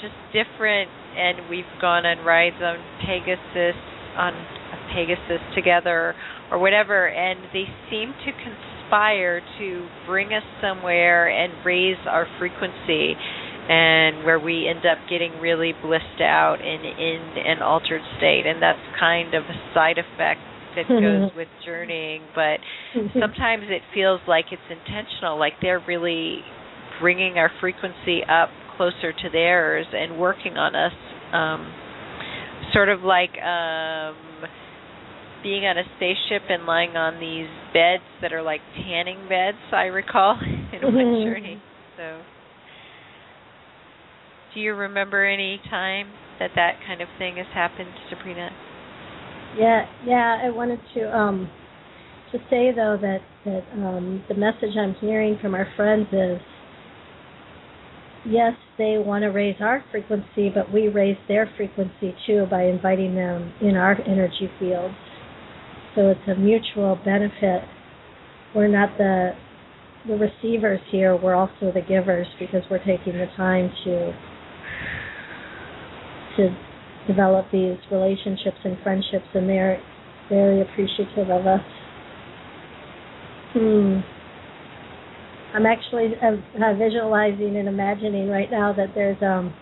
[0.00, 0.90] just different.
[1.16, 3.74] And we've gone on rides on Pegasus,
[4.16, 6.14] on a Pegasus together,
[6.52, 7.08] or whatever.
[7.08, 8.32] And they seem to
[8.86, 13.14] conspire to bring us somewhere and raise our frequency
[13.68, 18.44] and where we end up getting really blissed out and in an altered state.
[18.46, 20.40] And that's kind of a side effect
[20.76, 22.60] that goes with journeying but
[23.18, 26.40] sometimes it feels like it's intentional like they're really
[27.00, 30.92] bringing our frequency up closer to theirs and working on us
[31.32, 31.72] um
[32.74, 34.25] sort of like um
[35.46, 39.84] being on a spaceship and lying on these beds that are like tanning beds I
[39.84, 41.24] recall in one Mhm.
[41.24, 41.62] journey
[41.96, 42.20] so
[44.52, 46.08] do you remember any time
[46.40, 48.50] that that kind of thing has happened, Sabrina?
[49.58, 50.40] Yeah, yeah.
[50.42, 51.48] I wanted to um
[52.32, 56.40] to say though that that um the message I'm hearing from our friends is
[58.24, 63.14] yes, they want to raise our frequency, but we raise their frequency too by inviting
[63.14, 64.94] them in our energy fields.
[65.96, 67.62] So it's a mutual benefit.
[68.54, 69.32] We're not the
[70.06, 74.12] the receivers here, we're also the givers because we're taking the time to
[76.36, 76.56] to
[77.08, 79.82] develop these relationships and friendships and they're
[80.28, 81.60] very appreciative of us.
[83.52, 83.98] Hmm.
[85.54, 89.54] I'm actually uh, uh, visualizing and imagining right now that there's um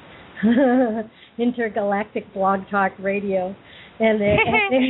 [1.39, 3.55] intergalactic blog talk radio
[4.01, 4.37] and they,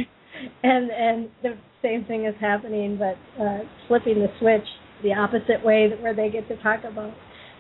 [0.63, 3.59] and, and the same thing is happening but uh
[3.89, 4.67] flipping the switch
[5.03, 7.13] the opposite way that where they get to talk about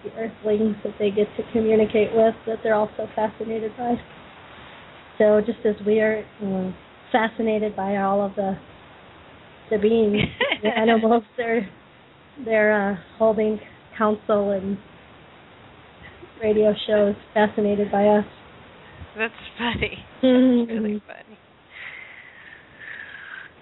[0.05, 3.95] the earthlings that they get to communicate with that they're also fascinated by.
[5.19, 6.75] So just as we are um,
[7.11, 8.59] fascinated by all of the
[9.71, 10.17] the beings
[10.63, 11.23] the animals.
[11.37, 11.69] They're
[12.45, 13.61] they're uh, holding
[13.97, 14.77] council and
[16.43, 18.25] radio shows, fascinated by us.
[19.17, 20.05] That's funny.
[20.23, 21.34] That's really funny.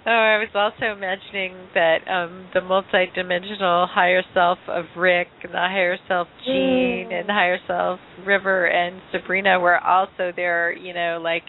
[0.04, 5.58] Oh, I was also imagining that um the multi-dimensional higher self of Rick, and the
[5.58, 11.20] higher self Jean, and the higher self River and Sabrina were also there, you know,
[11.22, 11.44] like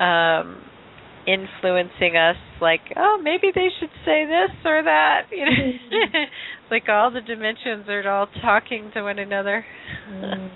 [0.00, 0.62] um
[1.26, 6.24] influencing us like, oh, maybe they should say this or that, you know.
[6.70, 9.64] like all the dimensions are all talking to one another.
[10.08, 10.50] Mm.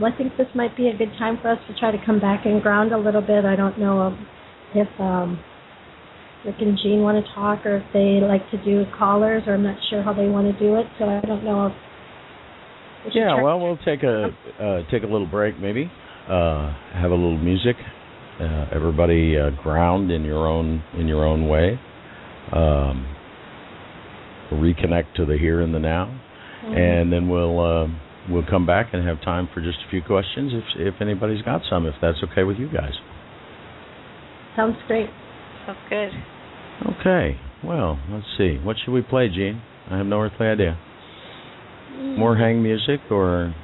[0.00, 2.20] Well, I think this might be a good time for us to try to come
[2.20, 3.44] back and ground a little bit.
[3.44, 4.16] I don't know
[4.74, 5.42] if um,
[6.44, 9.62] Rick and Jean want to talk or if they like to do callers, or I'm
[9.62, 10.86] not sure how they want to do it.
[10.98, 11.72] So I don't know if.
[13.06, 14.28] we Yeah, well, we'll take a
[14.60, 15.90] uh, take a little break, maybe.
[16.28, 17.76] Uh, have a little music.
[18.38, 21.80] Uh, everybody uh, ground in your own in your own way.
[22.52, 23.06] Um,
[24.52, 26.10] reconnect to the here and the now,
[26.64, 26.76] Mhm.
[26.76, 27.88] and then we'll uh,
[28.28, 31.62] we'll come back and have time for just a few questions if if anybody's got
[31.68, 31.86] some.
[31.86, 32.92] If that's okay with you guys.
[34.56, 35.10] Sounds great.
[35.66, 36.10] Sounds good.
[37.00, 37.38] Okay.
[37.64, 38.58] Well, let's see.
[38.62, 39.62] What should we play, Jean?
[39.90, 40.78] I have no earthly idea.
[41.96, 43.54] More hang music or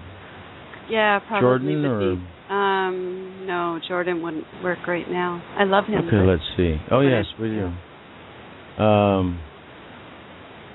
[0.90, 2.22] Yeah, probably Jordan would or be.
[2.51, 5.43] Um, no, Jordan wouldn't work right now.
[5.59, 6.06] I love him.
[6.06, 6.76] Okay, but let's see.
[6.90, 8.82] Oh yes, we do.
[8.82, 9.40] Um,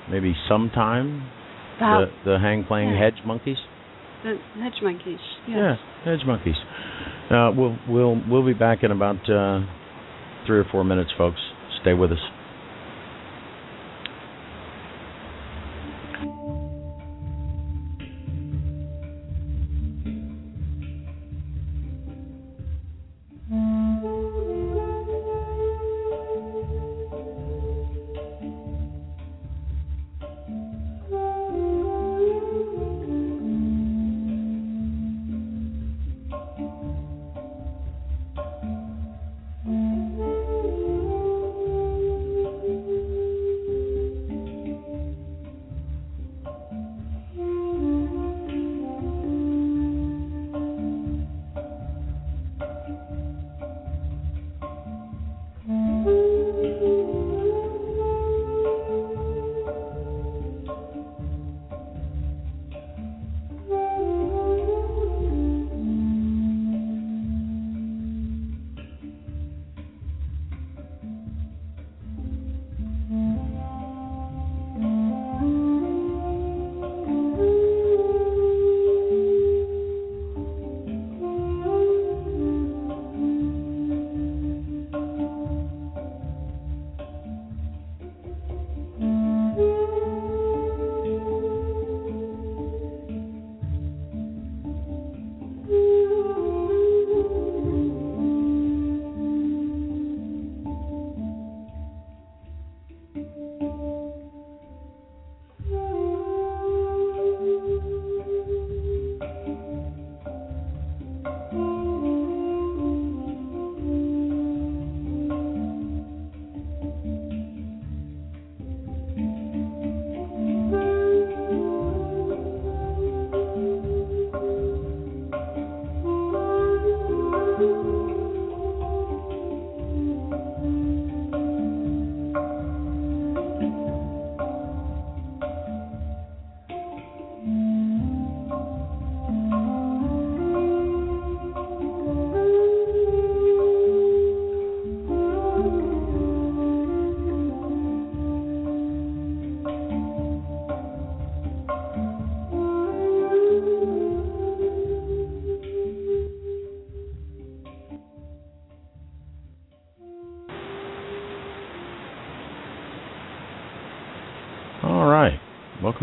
[0.09, 1.29] maybe sometime
[1.79, 3.03] the the hang playing yeah.
[3.03, 3.57] hedge monkeys.
[4.23, 5.19] The hedge monkeys.
[5.47, 5.57] Yes.
[5.57, 5.75] Yeah,
[6.05, 6.55] hedge monkeys.
[7.31, 9.59] Uh, we'll we'll we'll be back in about uh,
[10.45, 11.39] three or four minutes, folks.
[11.81, 12.19] Stay with us.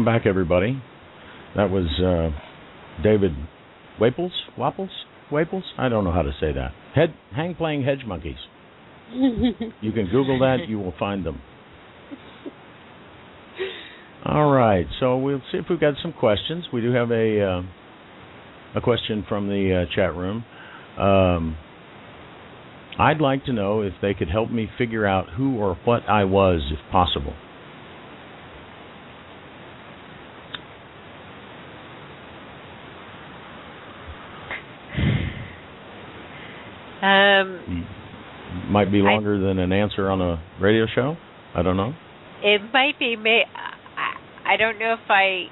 [0.05, 0.83] Welcome back, everybody.
[1.57, 3.31] That was uh, David
[3.99, 4.33] Waples?
[4.59, 4.91] Wapples?
[5.33, 5.65] Waples?
[5.79, 6.73] I don't know how to say that.
[6.95, 8.37] Head hang playing hedge monkeys.
[9.11, 10.69] You can Google that.
[10.69, 11.41] You will find them.
[14.27, 14.85] All right.
[15.01, 16.67] So we'll see if we've got some questions.
[16.71, 17.63] We do have a uh,
[18.77, 20.45] a question from the uh, chat room.
[20.99, 21.57] Um,
[22.99, 26.25] I'd like to know if they could help me figure out who or what I
[26.25, 27.33] was, if possible.
[37.05, 37.87] Um,
[38.71, 41.17] might be longer I, than an answer on a radio show.
[41.55, 41.93] I don't know.
[42.43, 43.17] It might be.
[43.17, 45.45] May I, I don't know if I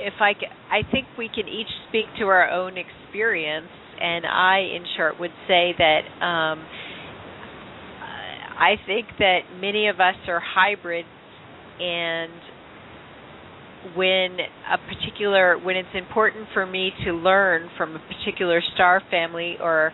[0.00, 0.32] if I
[0.70, 3.68] I think we can each speak to our own experience,
[4.00, 6.66] and I, in short, would say that um,
[8.58, 11.08] I think that many of us are hybrids,
[11.80, 12.32] and
[13.96, 14.36] when
[14.70, 14.78] a
[15.20, 19.92] particular when it's important for me to learn from a particular star family or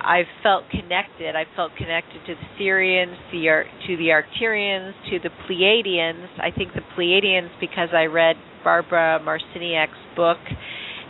[0.00, 1.34] I've felt connected.
[1.36, 6.26] I've felt connected to the Sirians, the to the Arcturians, to the Pleiadians.
[6.38, 10.38] I think the Pleiadians because I read Barbara Marciniak's book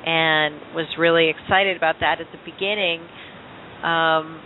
[0.05, 3.01] and was really excited about that at the beginning.
[3.83, 4.41] Um,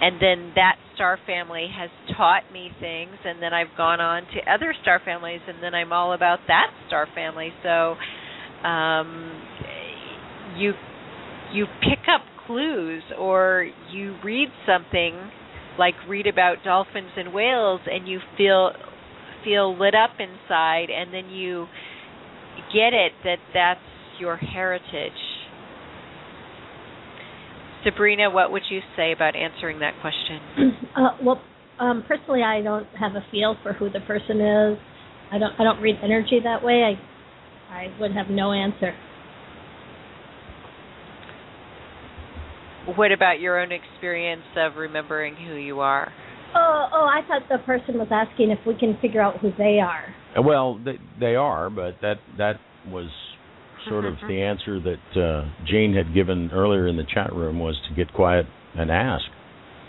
[0.00, 4.52] and then that star family has taught me things and then I've gone on to
[4.52, 7.50] other star families and then I'm all about that star family.
[7.62, 7.96] So
[8.66, 9.42] um
[10.56, 10.72] you
[11.52, 15.30] you pick up clues or you read something
[15.78, 18.72] like read about dolphins and whales and you feel
[19.44, 21.66] feel lit up inside and then you
[22.72, 23.80] get it that that's
[24.18, 25.12] your heritage
[27.84, 30.72] Sabrina, what would you say about answering that question?
[30.96, 31.42] Uh, well,
[31.78, 34.78] um, personally, I don't have a feel for who the person is.
[35.30, 35.52] I don't.
[35.60, 36.96] I don't read energy that way.
[37.70, 38.94] I, I would have no answer.
[42.94, 46.12] What about your own experience of remembering who you are?
[46.54, 49.78] Oh, oh, I thought the person was asking if we can figure out who they
[49.80, 50.14] are.
[50.42, 52.54] Well, they, they are, but that that
[52.88, 53.10] was
[53.88, 57.76] sort of the answer that uh, Jane had given earlier in the chat room was
[57.88, 59.24] to get quiet and ask.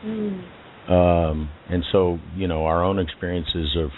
[0.06, 0.44] Mm.
[0.90, 3.90] Um, and so, you know, our own experiences of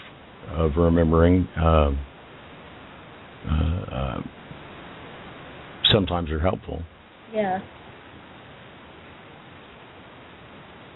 [0.48, 1.90] of remembering uh,
[3.48, 4.20] uh,
[5.92, 6.82] sometimes are helpful.
[7.32, 7.60] Yeah.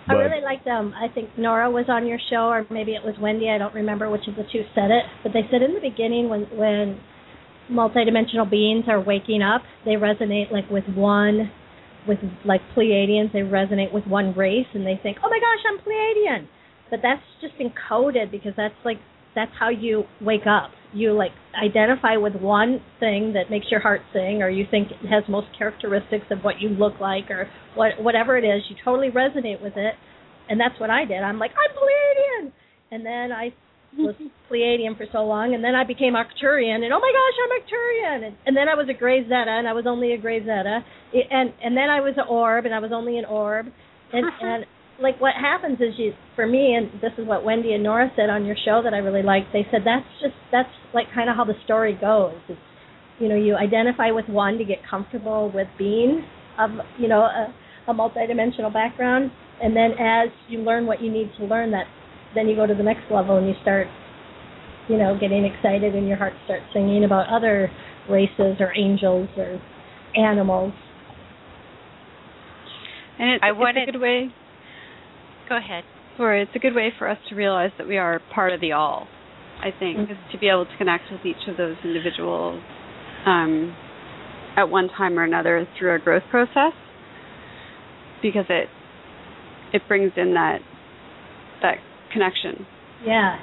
[0.06, 3.02] But, I really liked um I think Nora was on your show or maybe it
[3.02, 5.74] was Wendy, I don't remember which of the two said it, but they said in
[5.74, 7.00] the beginning when when
[7.70, 11.50] multidimensional beings are waking up, they resonate like with one,
[12.06, 15.78] with like Pleiadians, they resonate with one race, and they think, oh my gosh, I'm
[15.78, 16.48] Pleiadian.
[16.90, 18.98] But that's just encoded because that's like
[19.34, 20.70] that's how you wake up.
[20.92, 25.08] You like identify with one thing that makes your heart sing, or you think it
[25.08, 28.62] has most characteristics of what you look like, or what whatever it is.
[28.68, 29.94] You totally resonate with it,
[30.48, 31.22] and that's what I did.
[31.22, 32.52] I'm like, I'm Pleiadian,
[32.92, 33.52] and then I
[33.98, 34.14] was
[34.50, 38.26] Pleiadian for so long, and then I became Arcturian, and oh my gosh, I'm Arcturian,
[38.28, 40.80] and, and then I was a Grey Zeta, and I was only a Grey Zeta,
[41.12, 43.66] and and then I was an Orb, and I was only an Orb,
[44.12, 44.64] and and
[45.00, 48.30] like what happens is you, for me, and this is what Wendy and Nora said
[48.30, 49.52] on your show that I really liked.
[49.52, 52.38] They said that's just that's like kind of how the story goes.
[52.48, 52.60] It's
[53.18, 56.24] you know you identify with one to get comfortable with being
[56.58, 57.54] of you know a,
[57.88, 59.30] a multidimensional background,
[59.62, 61.86] and then as you learn what you need to learn, that
[62.34, 63.86] then you go to the next level and you start,
[64.88, 67.70] you know, getting excited and your heart starts singing about other
[68.10, 69.60] races or angels or
[70.16, 70.72] animals.
[73.18, 74.28] And it's, I wanted, it's a good way.
[75.48, 75.84] Go ahead.
[76.16, 78.72] Sorry, it's a good way for us to realize that we are part of the
[78.72, 79.06] all.
[79.60, 80.12] I think mm-hmm.
[80.12, 82.60] is to be able to connect with each of those individuals
[83.24, 83.74] um,
[84.56, 86.72] at one time or another through our growth process,
[88.20, 88.68] because it
[89.72, 90.60] it brings in that that
[92.14, 92.66] connection.
[93.04, 93.36] Yeah.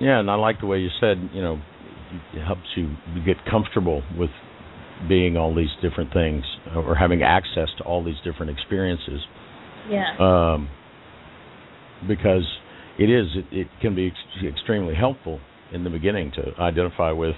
[0.00, 1.60] Yeah, and I like the way you said, you know,
[2.32, 2.94] it helps you
[3.26, 4.30] get comfortable with
[5.08, 6.44] being all these different things
[6.76, 9.20] or having access to all these different experiences.
[9.88, 10.16] Yeah.
[10.18, 10.68] Um,
[12.06, 12.46] because
[12.98, 15.40] it is, it, it can be ex- extremely helpful
[15.72, 17.34] in the beginning to identify with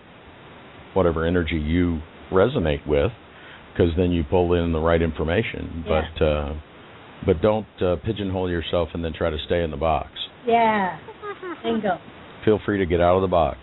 [0.94, 2.00] whatever energy you
[2.30, 3.12] resonate with,
[3.72, 5.84] because then you pull in the right information.
[5.86, 6.02] Yeah.
[6.18, 6.54] But uh,
[7.26, 10.10] but don't uh, pigeonhole yourself and then try to stay in the box.
[10.46, 10.98] Yeah.
[11.62, 11.98] Bingo.
[12.44, 13.58] Feel free to get out of the box.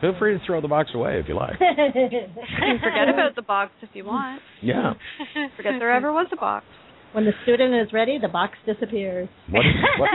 [0.00, 1.58] Feel free to throw the box away if you like.
[1.58, 4.42] forget about the box if you want.
[4.60, 4.94] Yeah.
[5.56, 6.64] Forget there ever was a box.
[7.12, 9.28] When the student is ready, the box disappears.
[9.50, 10.10] What is, what,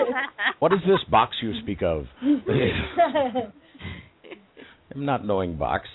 [0.60, 2.04] what is this box you speak of?
[4.94, 5.86] I'm not knowing box.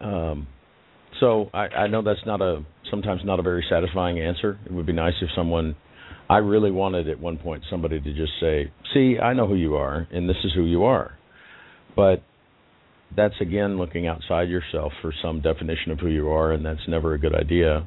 [0.00, 0.48] Um,
[1.20, 4.58] so I, I know that's not a sometimes not a very satisfying answer.
[4.66, 5.76] It would be nice if someone
[6.28, 9.76] I really wanted at one point somebody to just say, "See, I know who you
[9.76, 11.12] are, and this is who you are."
[11.94, 12.22] But
[13.16, 17.14] that's again looking outside yourself for some definition of who you are, and that's never
[17.14, 17.84] a good idea,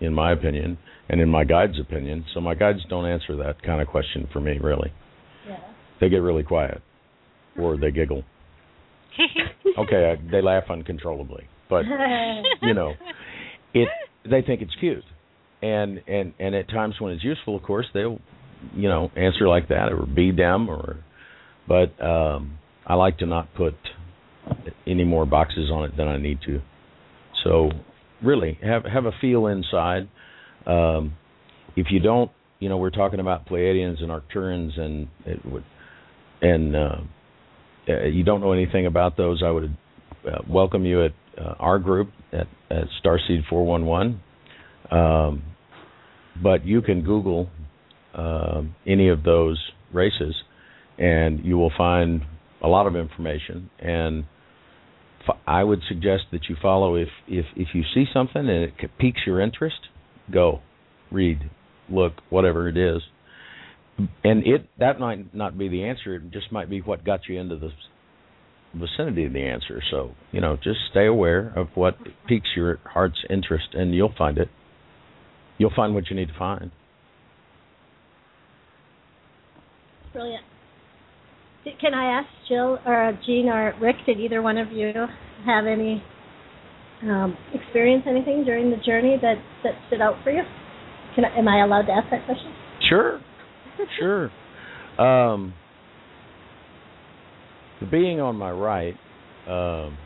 [0.00, 0.78] in my opinion,
[1.08, 2.24] and in my guide's opinion.
[2.34, 4.92] So my guides don't answer that kind of question for me, really.
[5.46, 5.60] Yeah.
[6.00, 6.82] They get really quiet,
[7.58, 8.24] or they giggle.
[9.78, 11.84] okay, I, they laugh uncontrollably, but
[12.62, 12.94] you know,
[13.74, 13.88] it
[14.28, 15.04] they think it's cute,
[15.62, 18.20] and and and at times when it's useful, of course, they'll
[18.74, 21.04] you know answer like that or be them or,
[21.66, 23.74] but um, I like to not put
[24.86, 26.60] any more boxes on it than I need to.
[27.44, 27.70] So
[28.22, 30.08] really have have a feel inside.
[30.66, 31.14] Um,
[31.76, 35.64] if you don't, you know, we're talking about Pleiadians and Arcturians, and it would,
[36.42, 36.96] and uh,
[37.88, 39.76] uh, you don't know anything about those, I would
[40.26, 44.20] uh, welcome you at uh, our group at, at Starseed 411.
[44.90, 45.42] Um,
[46.42, 47.48] but you can Google
[48.14, 49.58] uh, any of those
[49.92, 50.34] races,
[50.98, 52.22] and you will find
[52.62, 53.70] a lot of information.
[53.78, 54.24] And
[55.46, 59.20] I would suggest that you follow if if if you see something and it piques
[59.26, 59.76] your interest,
[60.32, 60.60] go,
[61.10, 61.50] read,
[61.90, 63.02] look, whatever it is.
[64.24, 66.14] And it that might not be the answer.
[66.16, 67.70] It just might be what got you into the
[68.78, 69.82] vicinity of the answer.
[69.90, 71.96] So you know, just stay aware of what
[72.26, 74.48] piques your heart's interest, and you'll find it.
[75.58, 76.70] You'll find what you need to find.
[80.12, 80.44] Brilliant.
[81.80, 83.96] Can I ask Jill or Jean or Rick?
[84.06, 84.92] Did either one of you
[85.44, 86.02] have any
[87.02, 90.42] um, experience anything during the journey that that stood out for you?
[91.14, 92.52] Can I, am I allowed to ask that question?
[92.88, 93.20] Sure,
[93.98, 94.30] sure.
[94.98, 95.54] Um,
[97.80, 98.94] the being on my right
[99.46, 99.96] um,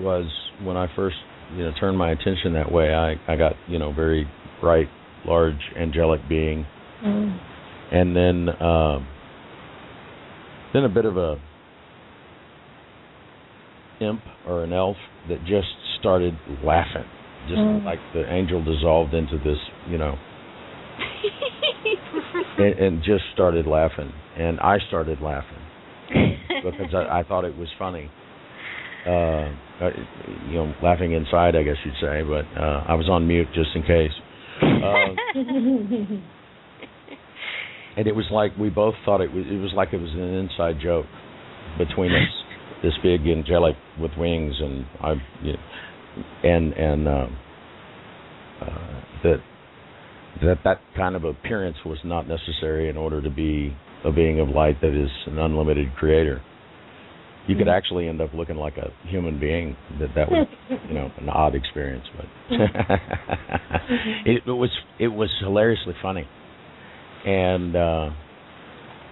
[0.00, 0.26] was
[0.62, 1.16] when I first
[1.54, 2.92] you know turned my attention that way.
[2.92, 4.28] I I got you know very
[4.60, 4.88] bright,
[5.26, 6.66] large, angelic being,
[7.04, 7.38] mm.
[7.92, 8.48] and then.
[8.62, 9.08] Um,
[10.74, 11.36] then a bit of a
[14.00, 14.96] imp or an elf
[15.28, 15.68] that just
[15.98, 17.04] started laughing,
[17.48, 17.84] just mm.
[17.84, 19.56] like the angel dissolved into this,
[19.88, 20.14] you know,
[22.58, 25.58] and, and, just started laughing, and I started laughing
[26.62, 28.10] because I, I thought it was funny.
[29.06, 29.50] Uh,
[30.48, 33.70] you know, laughing inside, I guess you'd say, but uh, I was on mute just
[33.74, 34.12] in case.
[34.60, 35.14] Uh,
[37.96, 40.20] and it was like we both thought it was it was like it was an
[40.20, 41.06] inside joke
[41.78, 42.28] between us
[42.82, 45.58] this big angelic with wings and I you know,
[46.42, 47.26] and and uh,
[48.62, 49.36] uh, that
[50.42, 54.48] that that kind of appearance was not necessary in order to be a being of
[54.48, 56.40] light that is an unlimited creator.
[57.48, 57.76] You could mm-hmm.
[57.76, 59.74] actually end up looking like a human being.
[59.98, 62.26] That that was you know an odd experience, but
[64.26, 64.70] it, it was
[65.00, 66.28] it was hilariously funny
[67.24, 68.10] and uh,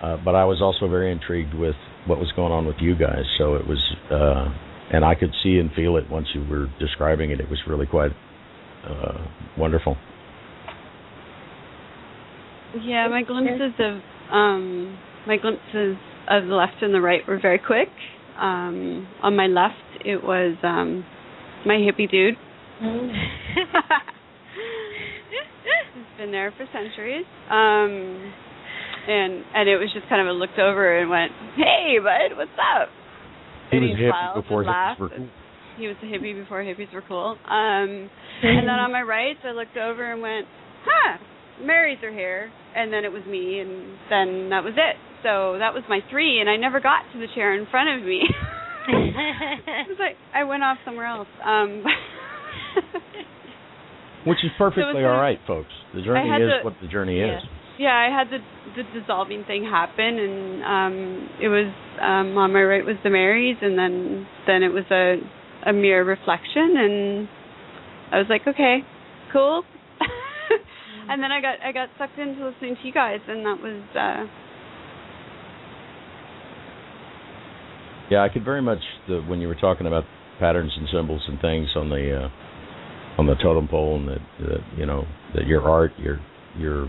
[0.03, 1.75] uh, but I was also very intrigued with
[2.07, 3.25] what was going on with you guys.
[3.39, 3.79] So it was,
[4.11, 7.41] uh, and I could see and feel it once you were describing it.
[7.41, 8.13] It was really quite
[8.89, 9.27] uh,
[9.59, 9.97] wonderful.
[12.83, 14.01] Yeah, my glimpses of
[14.33, 15.97] um, my glimpses
[16.29, 17.89] of the left and the right were very quick.
[18.39, 21.05] Um, on my left, it was um,
[21.65, 22.37] my hippie dude.
[22.83, 23.11] Mm.
[25.97, 27.25] It's been there for centuries.
[27.51, 28.33] Um,
[29.09, 32.51] and and it was just kind of a looked over and went, "Hey, bud, what's
[32.59, 32.89] up?"
[33.71, 35.29] He and was he hippie before hippies were cool.
[35.79, 37.37] He was a hippie before hippies were cool.
[37.45, 38.11] Um,
[38.43, 40.47] and then on my right, I looked over and went,
[40.85, 41.19] "Huh,
[41.65, 44.97] Marys are here." And then it was me, and then that was it.
[45.27, 48.07] So that was my three, and I never got to the chair in front of
[48.07, 48.23] me.
[48.87, 51.27] it was like I went off somewhere else.
[51.45, 51.83] Um,
[54.25, 55.73] Which is perfectly so all right, folks.
[55.93, 57.39] The journey is the, what the journey yeah.
[57.39, 57.43] is.
[57.77, 58.39] Yeah, I had the
[58.79, 63.57] the dissolving thing happen, and um it was um on my right was the Marys,
[63.61, 65.17] and then then it was a
[65.69, 67.29] a mirror reflection, and
[68.13, 68.85] I was like, okay,
[69.33, 69.65] cool.
[71.09, 73.83] and then I got I got sucked into listening to you guys, and that was.
[73.97, 74.27] uh
[78.11, 78.79] Yeah, I could very much
[79.09, 80.05] the, when you were talking about
[80.39, 82.29] patterns and symbols and things on the uh,
[83.19, 85.05] on the totem pole, and that, that you know
[85.35, 86.21] that your art, your
[86.57, 86.89] your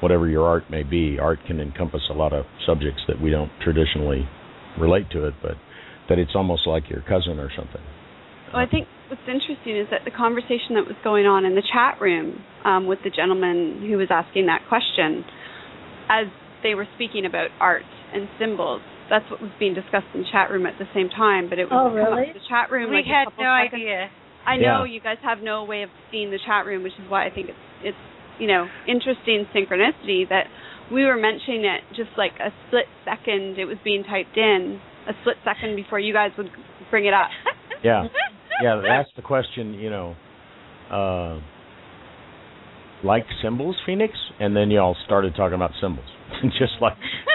[0.00, 3.50] whatever your art may be, art can encompass a lot of subjects that we don't
[3.62, 4.28] traditionally
[4.80, 5.54] relate to it, but
[6.08, 7.80] that it's almost like your cousin or something.
[8.52, 11.62] Well, I think what's interesting is that the conversation that was going on in the
[11.62, 15.24] chat room um, with the gentleman who was asking that question,
[16.10, 16.26] as
[16.62, 18.82] they were speaking about art and symbols,
[19.12, 21.52] that's what was being discussed in the chat room at the same time.
[21.52, 22.32] But it was oh, really?
[22.32, 22.88] the chat room.
[22.88, 23.76] We like had no seconds.
[23.76, 24.08] idea.
[24.48, 24.96] I know yeah.
[24.96, 27.52] you guys have no way of seeing the chat room, which is why I think
[27.52, 28.04] it's it's
[28.40, 30.48] you know interesting synchronicity that
[30.88, 35.12] we were mentioning it just like a split second it was being typed in, a
[35.20, 36.48] split second before you guys would
[36.90, 37.28] bring it up.
[37.82, 38.04] Yeah,
[38.62, 39.74] yeah, that's the question.
[39.74, 40.14] You know,
[40.88, 41.40] uh,
[43.04, 46.06] like symbols, Phoenix, and then y'all started talking about symbols,
[46.58, 46.92] just like,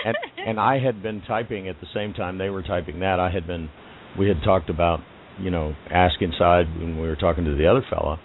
[0.07, 0.15] and
[0.47, 3.19] and I had been typing at the same time they were typing that.
[3.19, 3.69] I had been,
[4.17, 4.99] we had talked about
[5.39, 8.19] you know, ask inside when we were talking to the other fella,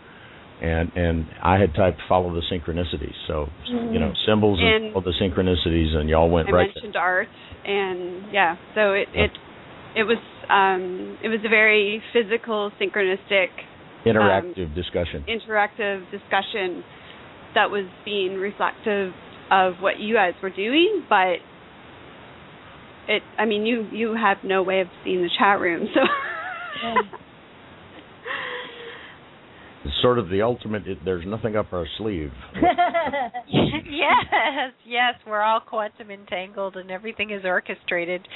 [0.63, 3.15] and and I had typed follow the synchronicities.
[3.27, 6.71] So you know symbols And- and follow the synchronicities, and y'all went I right.
[6.75, 7.29] mentioned art,
[7.67, 9.31] and yeah, so it it
[9.95, 10.19] it was
[10.49, 13.49] um, it was a very physical, synchronistic,
[14.05, 14.15] there.
[14.15, 15.25] Interactive discussion.
[15.29, 16.83] interactive discussion
[17.55, 19.13] that was being reflective
[19.51, 21.37] of what you guys were doing, but
[23.13, 26.01] it I mean you you have no way of seeing the chat room, so
[29.85, 30.87] It's sort of the ultimate.
[30.87, 32.31] It, there's nothing up our sleeve.
[33.49, 38.27] yes, yes, we're all quantum entangled and everything is orchestrated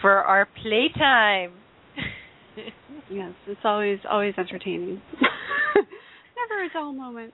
[0.00, 1.52] for our playtime.
[3.10, 5.00] yes, it's always always entertaining.
[6.50, 7.32] Never a dull moment.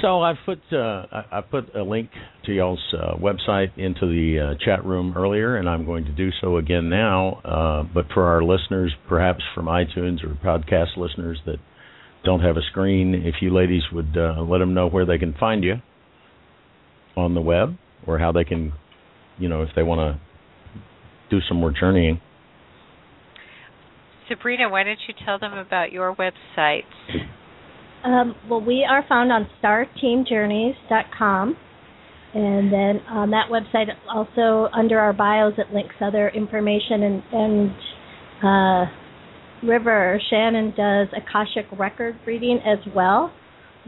[0.00, 2.10] So I've put uh, I, I put a link
[2.46, 6.30] to y'all's uh, website into the uh, chat room earlier, and I'm going to do
[6.40, 7.40] so again now.
[7.44, 11.58] Uh, but for our listeners, perhaps from iTunes or podcast listeners that
[12.24, 15.34] don't have a screen, if you ladies would uh, let them know where they can
[15.34, 15.74] find you
[17.16, 18.72] on the web, or how they can,
[19.38, 20.20] you know, if they want to
[21.30, 22.20] do some more journeying.
[24.28, 26.84] Sabrina, why don't you tell them about your website?
[28.04, 31.56] Um, well, we are found on starteamjourneys.com.
[32.34, 37.02] And then on that website, also under our bios, it links other information.
[37.02, 37.70] And, and
[38.42, 38.86] uh,
[39.66, 43.32] River Shannon does Akashic record reading as well.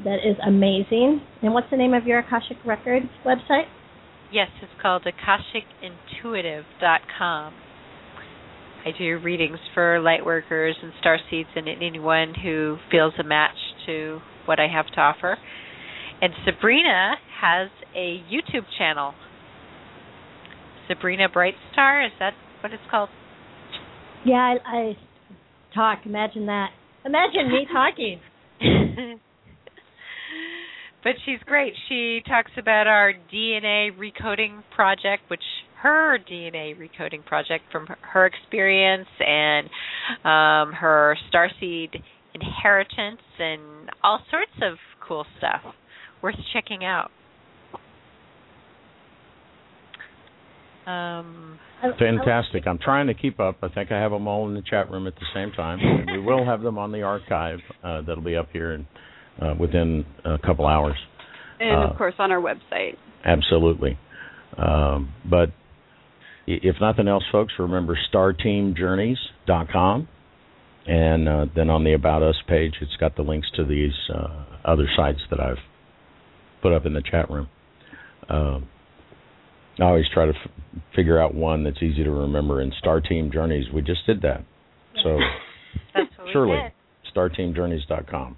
[0.05, 1.23] That is amazing.
[1.43, 3.69] And what's the name of your Akashic record website?
[4.33, 7.55] Yes, it's called AkashicIntuitive.com.
[8.85, 13.57] I do readings for light workers and star seeds and anyone who feels a match
[13.87, 15.39] to what I have to offer.
[16.21, 19.15] And Sabrina has a YouTube channel.
[20.87, 23.09] Sabrina Brightstar, is that what it's called?
[24.27, 24.97] Yeah, I, I
[25.75, 26.01] talk.
[26.05, 26.69] Imagine that.
[27.05, 28.21] Imagine me talking.
[31.05, 31.75] but she's great.
[31.89, 35.43] She talks about our DNA recoding project, which
[35.85, 39.67] her DNA recoding project from her experience and
[40.25, 41.95] um, her starseed
[42.35, 45.61] inheritance and all sorts of cool stuff
[46.23, 47.11] worth checking out.
[50.87, 51.59] Um,
[51.99, 52.67] Fantastic.
[52.67, 53.57] I'm trying to keep up.
[53.63, 55.79] I think I have them all in the chat room at the same time.
[55.81, 58.87] And we will have them on the archive uh, that'll be up here in,
[59.41, 60.97] uh, within a couple hours.
[61.61, 62.97] And Uh, of course on our website.
[63.25, 63.99] Absolutely.
[64.57, 65.53] Um, but i-
[66.47, 70.09] if nothing else, folks, remember starteamjourneys.com.
[70.87, 74.45] And uh, then on the About Us page, it's got the links to these uh,
[74.65, 75.57] other sites that I've
[76.63, 77.49] put up in the chat room.
[78.29, 78.69] Um,
[79.79, 82.61] I always try to f- figure out one that's easy to remember.
[82.61, 84.45] In Star Team Journeys, we just did that.
[85.03, 85.19] So
[85.95, 87.55] that's what surely, we did.
[87.57, 88.37] starteamjourneys.com.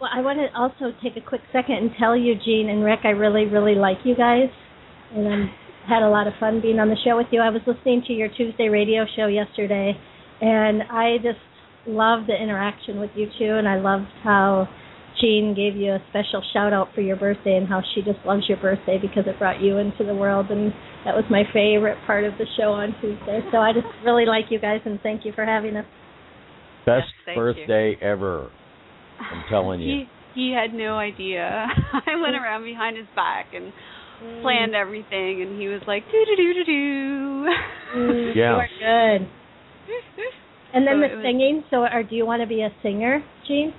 [0.00, 3.00] Well, I want to also take a quick second and tell you, Jean and Rick,
[3.02, 4.48] I really, really like you guys,
[5.14, 5.50] and I'm
[5.88, 7.40] had a lot of fun being on the show with you.
[7.40, 9.96] I was listening to your Tuesday radio show yesterday,
[10.40, 11.40] and I just
[11.86, 14.68] love the interaction with you two, and I loved how
[15.20, 18.42] Jean gave you a special shout out for your birthday and how she just loves
[18.48, 20.72] your birthday because it brought you into the world, and
[21.04, 23.40] that was my favorite part of the show on Tuesday.
[23.50, 25.86] So I just really like you guys, and thank you for having us.
[26.84, 27.42] Best Yes, thank you.
[27.42, 28.50] birthday ever.
[29.18, 30.04] I'm telling you.
[30.04, 30.04] He
[30.34, 31.66] he had no idea.
[31.92, 33.72] I went around behind his back and
[34.42, 37.46] planned everything, and he was like do do do do do.
[37.96, 38.54] Mm, Yeah.
[38.54, 39.28] You are good.
[40.74, 41.64] And then So the it was- singing.
[41.70, 43.72] So, or do you want to be a singer, Jean?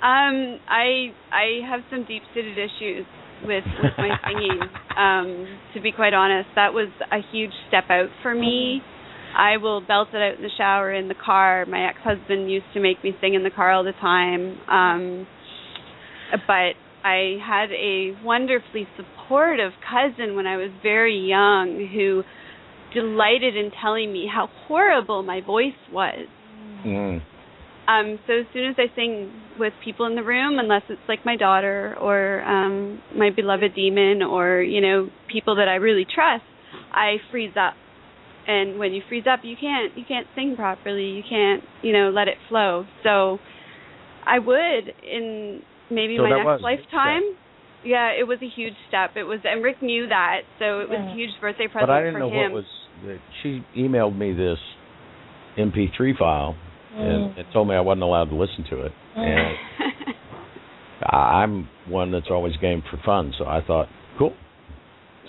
[0.00, 3.04] Um, I I have some deep seated issues
[3.44, 4.60] with with my singing.
[4.96, 8.80] Um, to be quite honest, that was a huge step out for me.
[9.36, 11.66] I will belt it out in the shower, in the car.
[11.66, 14.58] My ex husband used to make me sing in the car all the time.
[14.70, 15.26] Um,
[16.46, 22.22] but I had a wonderfully supportive cousin when I was very young who
[22.94, 26.26] delighted in telling me how horrible my voice was.
[26.84, 27.22] Mm.
[27.88, 31.24] Um, so as soon as I sing with people in the room, unless it's like
[31.24, 36.44] my daughter or um, my beloved demon or you know people that I really trust,
[36.92, 37.74] I freeze up.
[38.46, 41.04] And when you freeze up, you can't you can't sing properly.
[41.04, 42.84] You can't you know let it flow.
[43.02, 43.38] So
[44.26, 47.22] I would in maybe So my next was lifetime.
[47.84, 49.16] Yeah, it was a huge step.
[49.16, 51.12] It was, and Rick knew that, so it was Yeah.
[51.12, 52.52] a huge birthday present But I didn't for know him.
[52.52, 52.64] what was.
[53.06, 54.58] That she emailed me this
[55.56, 56.56] MP3 file
[56.96, 57.38] and Mm.
[57.38, 58.92] it told me I wasn't allowed to listen to it.
[59.14, 59.56] And
[61.04, 63.88] I- I'm one that's always game for fun, so I thought,
[64.18, 64.34] cool.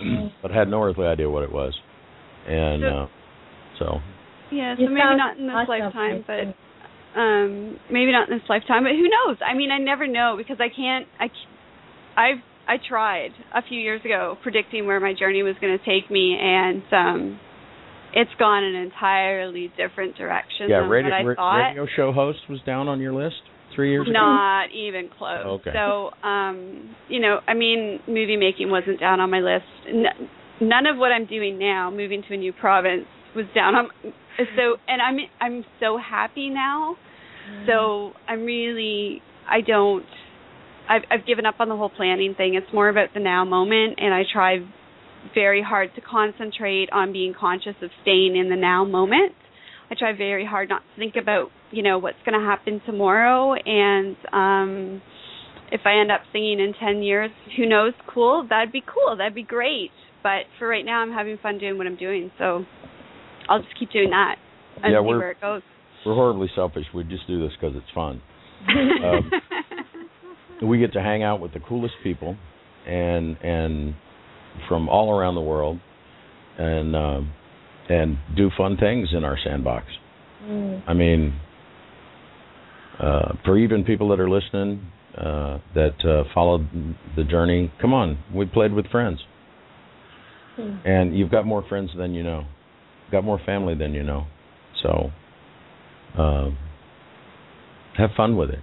[0.01, 0.31] Mm.
[0.41, 1.77] but I had no earthly idea what it was,
[2.47, 3.07] and So- uh,
[3.77, 4.01] so
[4.49, 5.69] yeah, You so maybe not in this awesome.
[5.69, 6.55] lifetime, but
[7.15, 9.37] Um, maybe not in this lifetime, but who knows?
[9.41, 11.07] I mean, I never know because I can't.
[11.19, 11.25] I,
[12.15, 16.11] I've I tried a few years ago predicting where my journey was going to take
[16.11, 17.39] me, and um,
[18.13, 21.67] it's gone an entirely different direction Yeah, than radio, what I thought.
[21.69, 23.37] radio show host was down on your list
[23.75, 24.13] three years ago.
[24.13, 25.61] Not even close.
[25.61, 25.71] Okay.
[25.73, 29.65] So, um, you know, I mean, movie making wasn't down on my list.
[29.87, 30.29] N-
[30.61, 33.05] none of what I'm doing now, moving to a new province,
[33.35, 33.89] was down on.
[34.55, 36.95] So, and I'm I'm so happy now.
[37.67, 40.05] So I'm really I don't.
[40.89, 42.55] I've I've given up on the whole planning thing.
[42.55, 44.59] It's more about the now moment, and I try
[45.33, 49.33] very hard to concentrate on being conscious of staying in the now moment.
[49.91, 53.53] I try very hard not to think about, you know, what's going to happen tomorrow
[53.53, 55.01] and um
[55.71, 59.15] if I end up singing in 10 years, who knows, cool, that'd be cool.
[59.15, 59.91] That'd be great.
[60.23, 62.31] But for right now I'm having fun doing what I'm doing.
[62.39, 62.65] So
[63.49, 64.35] I'll just keep doing that
[64.83, 65.61] and Yeah, see we're- where it goes.
[66.05, 66.85] We're horribly selfish.
[66.93, 68.21] We just do this because it's fun.
[68.69, 69.31] Um,
[70.69, 72.35] we get to hang out with the coolest people,
[72.85, 73.95] and and
[74.67, 75.79] from all around the world,
[76.57, 77.31] and um,
[77.89, 79.85] and do fun things in our sandbox.
[80.43, 80.83] Mm.
[80.87, 81.33] I mean,
[82.99, 84.85] uh, for even people that are listening
[85.17, 86.67] uh, that uh, followed
[87.15, 89.19] the journey, come on, we played with friends,
[90.57, 90.85] Mm.
[90.85, 92.43] and you've got more friends than you know,
[93.11, 94.25] got more family than you know,
[94.83, 95.09] so
[96.17, 96.49] uh,
[97.97, 98.59] have fun with it.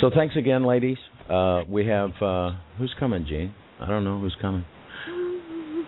[0.00, 0.98] So thanks again, ladies.
[1.28, 3.54] Uh, we have uh, who's coming, Jean?
[3.80, 4.64] I don't know who's coming.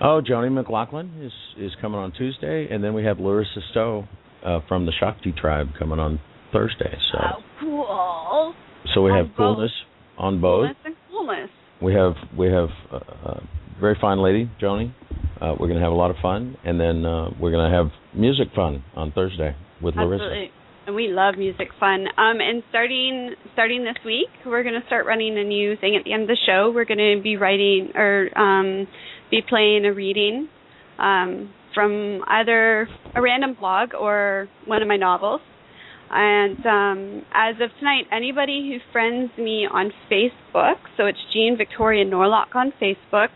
[0.00, 4.06] Oh, Joni McLaughlin is is coming on Tuesday, and then we have Larissa Stowe
[4.44, 6.20] uh, from the Shakti tribe coming on
[6.52, 6.96] Thursday.
[7.12, 8.54] So Oh, cool.
[8.94, 9.36] so we On have both.
[9.56, 9.70] coolness
[10.18, 10.64] on both.
[10.66, 11.50] Coolness and coolness.
[11.80, 12.96] We have we have uh,
[13.30, 13.42] a
[13.82, 14.94] very fine lady, Joni.
[15.40, 17.76] Uh, we're going to have a lot of fun, and then uh, we're going to
[17.76, 20.24] have music fun on Thursday with Larissa.
[20.24, 20.50] Absolutely.
[20.86, 22.06] And we love music fun.
[22.16, 26.04] Um, and starting starting this week, we're going to start running a new thing at
[26.04, 26.72] the end of the show.
[26.74, 28.86] We're going to be writing or um,
[29.30, 30.48] be playing a reading
[30.98, 35.40] um, from either a random blog or one of my novels.
[36.10, 42.04] And um, as of tonight, anybody who friends me on Facebook, so it's Jean Victoria
[42.04, 43.28] Norlock on Facebook,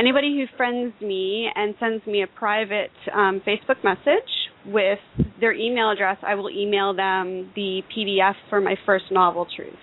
[0.00, 4.30] anybody who friends me and sends me a private um, Facebook message
[4.66, 4.98] with
[5.40, 9.74] their email address, I will email them the PDF for my first novel, Truth.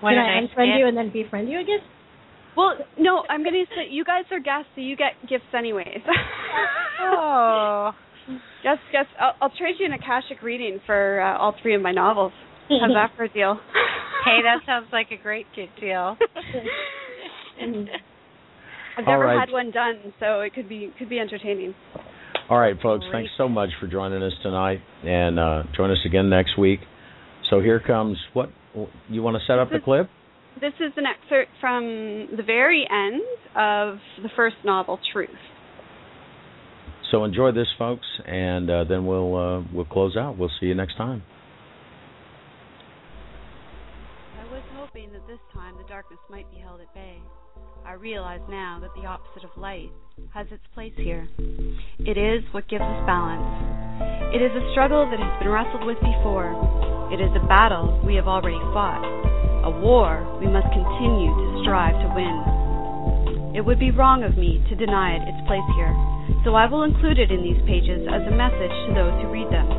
[0.00, 0.78] What Can I nice unfriend gift.
[0.78, 1.80] you and then befriend you again?
[2.56, 6.00] Well, no, I'm going to say you guys are guests, so you get gifts anyways.
[7.02, 7.92] Oh.
[8.64, 11.92] Just, just, I'll, I'll trade you an Akashic reading for uh, all three of my
[11.92, 12.32] novels.
[12.68, 13.60] How's that for a deal?
[14.24, 16.16] Hey, that sounds like a great good deal.
[18.98, 19.38] I've never right.
[19.40, 21.74] had one done, so it could be could be entertaining.
[22.48, 23.04] All right, folks.
[23.10, 23.12] Great.
[23.12, 26.80] Thanks so much for joining us tonight, and uh, join us again next week.
[27.50, 28.50] So here comes what
[29.08, 30.10] you want to set up the This is- clip.
[30.58, 33.20] This is an excerpt from the very end
[33.54, 35.28] of the first novel, Truth.
[37.10, 40.38] So enjoy this, folks, and uh, then we'll uh, we'll close out.
[40.38, 41.22] We'll see you next time.
[44.40, 47.20] I was hoping that this time the darkness might be held at bay.
[47.86, 49.94] I realize now that the opposite of light
[50.34, 51.28] has its place here.
[52.02, 53.46] It is what gives us balance.
[54.34, 56.50] It is a struggle that has been wrestled with before.
[57.14, 59.06] It is a battle we have already fought.
[59.62, 63.54] A war we must continue to strive to win.
[63.54, 65.94] It would be wrong of me to deny it its place here,
[66.42, 69.46] so I will include it in these pages as a message to those who read
[69.54, 69.70] them.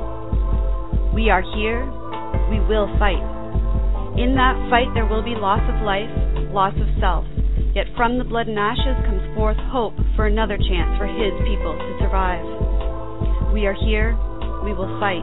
[1.12, 1.84] We are here.
[2.48, 3.20] We will fight.
[4.16, 6.08] In that fight, there will be loss of life,
[6.56, 7.28] loss of self.
[7.78, 11.78] Yet from the blood and ashes comes forth hope for another chance for His people
[11.78, 12.42] to survive.
[13.54, 14.18] We are here.
[14.66, 15.22] We will fight.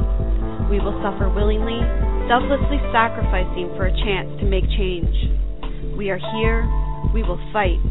[0.71, 1.83] We will suffer willingly,
[2.31, 5.11] selflessly sacrificing for a chance to make change.
[5.99, 6.63] We are here.
[7.11, 7.83] We will fight.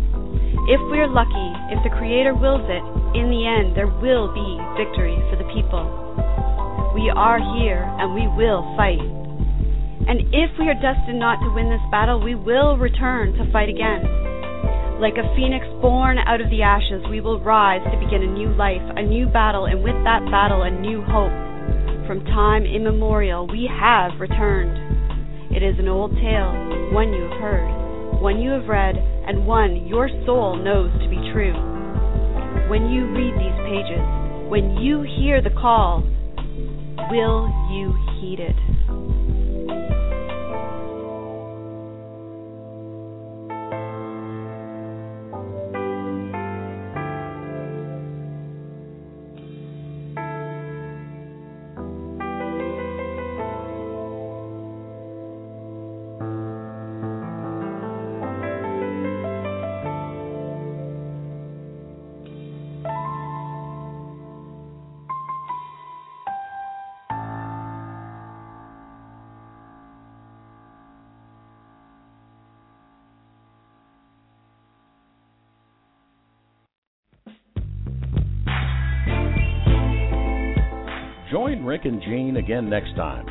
[0.72, 2.84] If we are lucky, if the Creator wills it,
[3.19, 4.48] in the end there will be
[4.80, 5.91] victory for the people.
[6.95, 9.03] We are here and we will fight.
[10.07, 13.68] And if we are destined not to win this battle, we will return to fight
[13.68, 14.23] again.
[15.02, 18.53] Like a phoenix born out of the ashes, we will rise to begin a new
[18.53, 21.34] life, a new battle, and with that battle, a new hope.
[22.07, 25.53] From time immemorial, we have returned.
[25.56, 29.88] It is an old tale, one you have heard, one you have read, and one
[29.88, 31.53] your soul knows to be true.
[32.70, 34.03] When you read these pages,
[34.49, 36.02] when you hear the call,
[37.10, 38.73] will you heed it?
[81.84, 83.26] Rick and Jean again next time.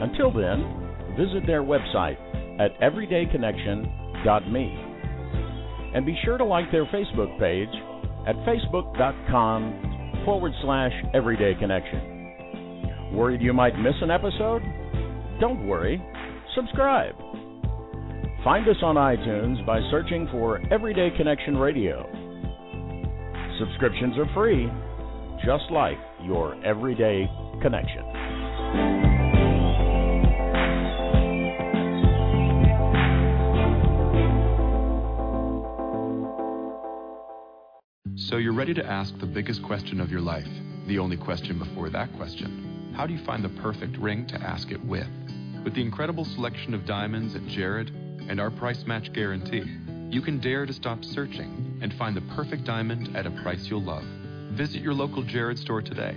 [0.00, 2.18] Until then, visit their website
[2.60, 4.86] at everydayconnection.me.
[5.94, 7.68] And be sure to like their Facebook page
[8.26, 13.12] at facebook.com forward slash everydayconnection.
[13.12, 14.62] Worried you might miss an episode?
[15.40, 16.02] Don't worry,
[16.54, 17.14] subscribe.
[18.44, 22.06] Find us on iTunes by searching for Everyday Connection Radio.
[23.58, 24.70] Subscriptions are free,
[25.44, 27.28] just like your everyday
[27.60, 28.04] connection.
[38.16, 40.46] So you're ready to ask the biggest question of your life,
[40.86, 42.92] the only question before that question.
[42.96, 45.08] How do you find the perfect ring to ask it with?
[45.64, 47.90] With the incredible selection of diamonds at Jared
[48.28, 49.64] and our price match guarantee,
[50.10, 53.82] you can dare to stop searching and find the perfect diamond at a price you'll
[53.82, 54.04] love.
[54.52, 56.16] Visit your local Jared store today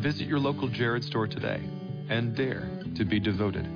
[0.00, 1.60] Visit your local Jared store today
[2.08, 2.66] and dare
[2.96, 3.68] to be devoted.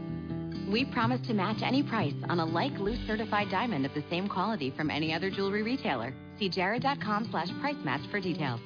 [0.73, 4.27] We promise to match any price on a like loose certified diamond of the same
[4.27, 6.15] quality from any other jewelry retailer.
[6.39, 8.61] See jared.com slash price match for details.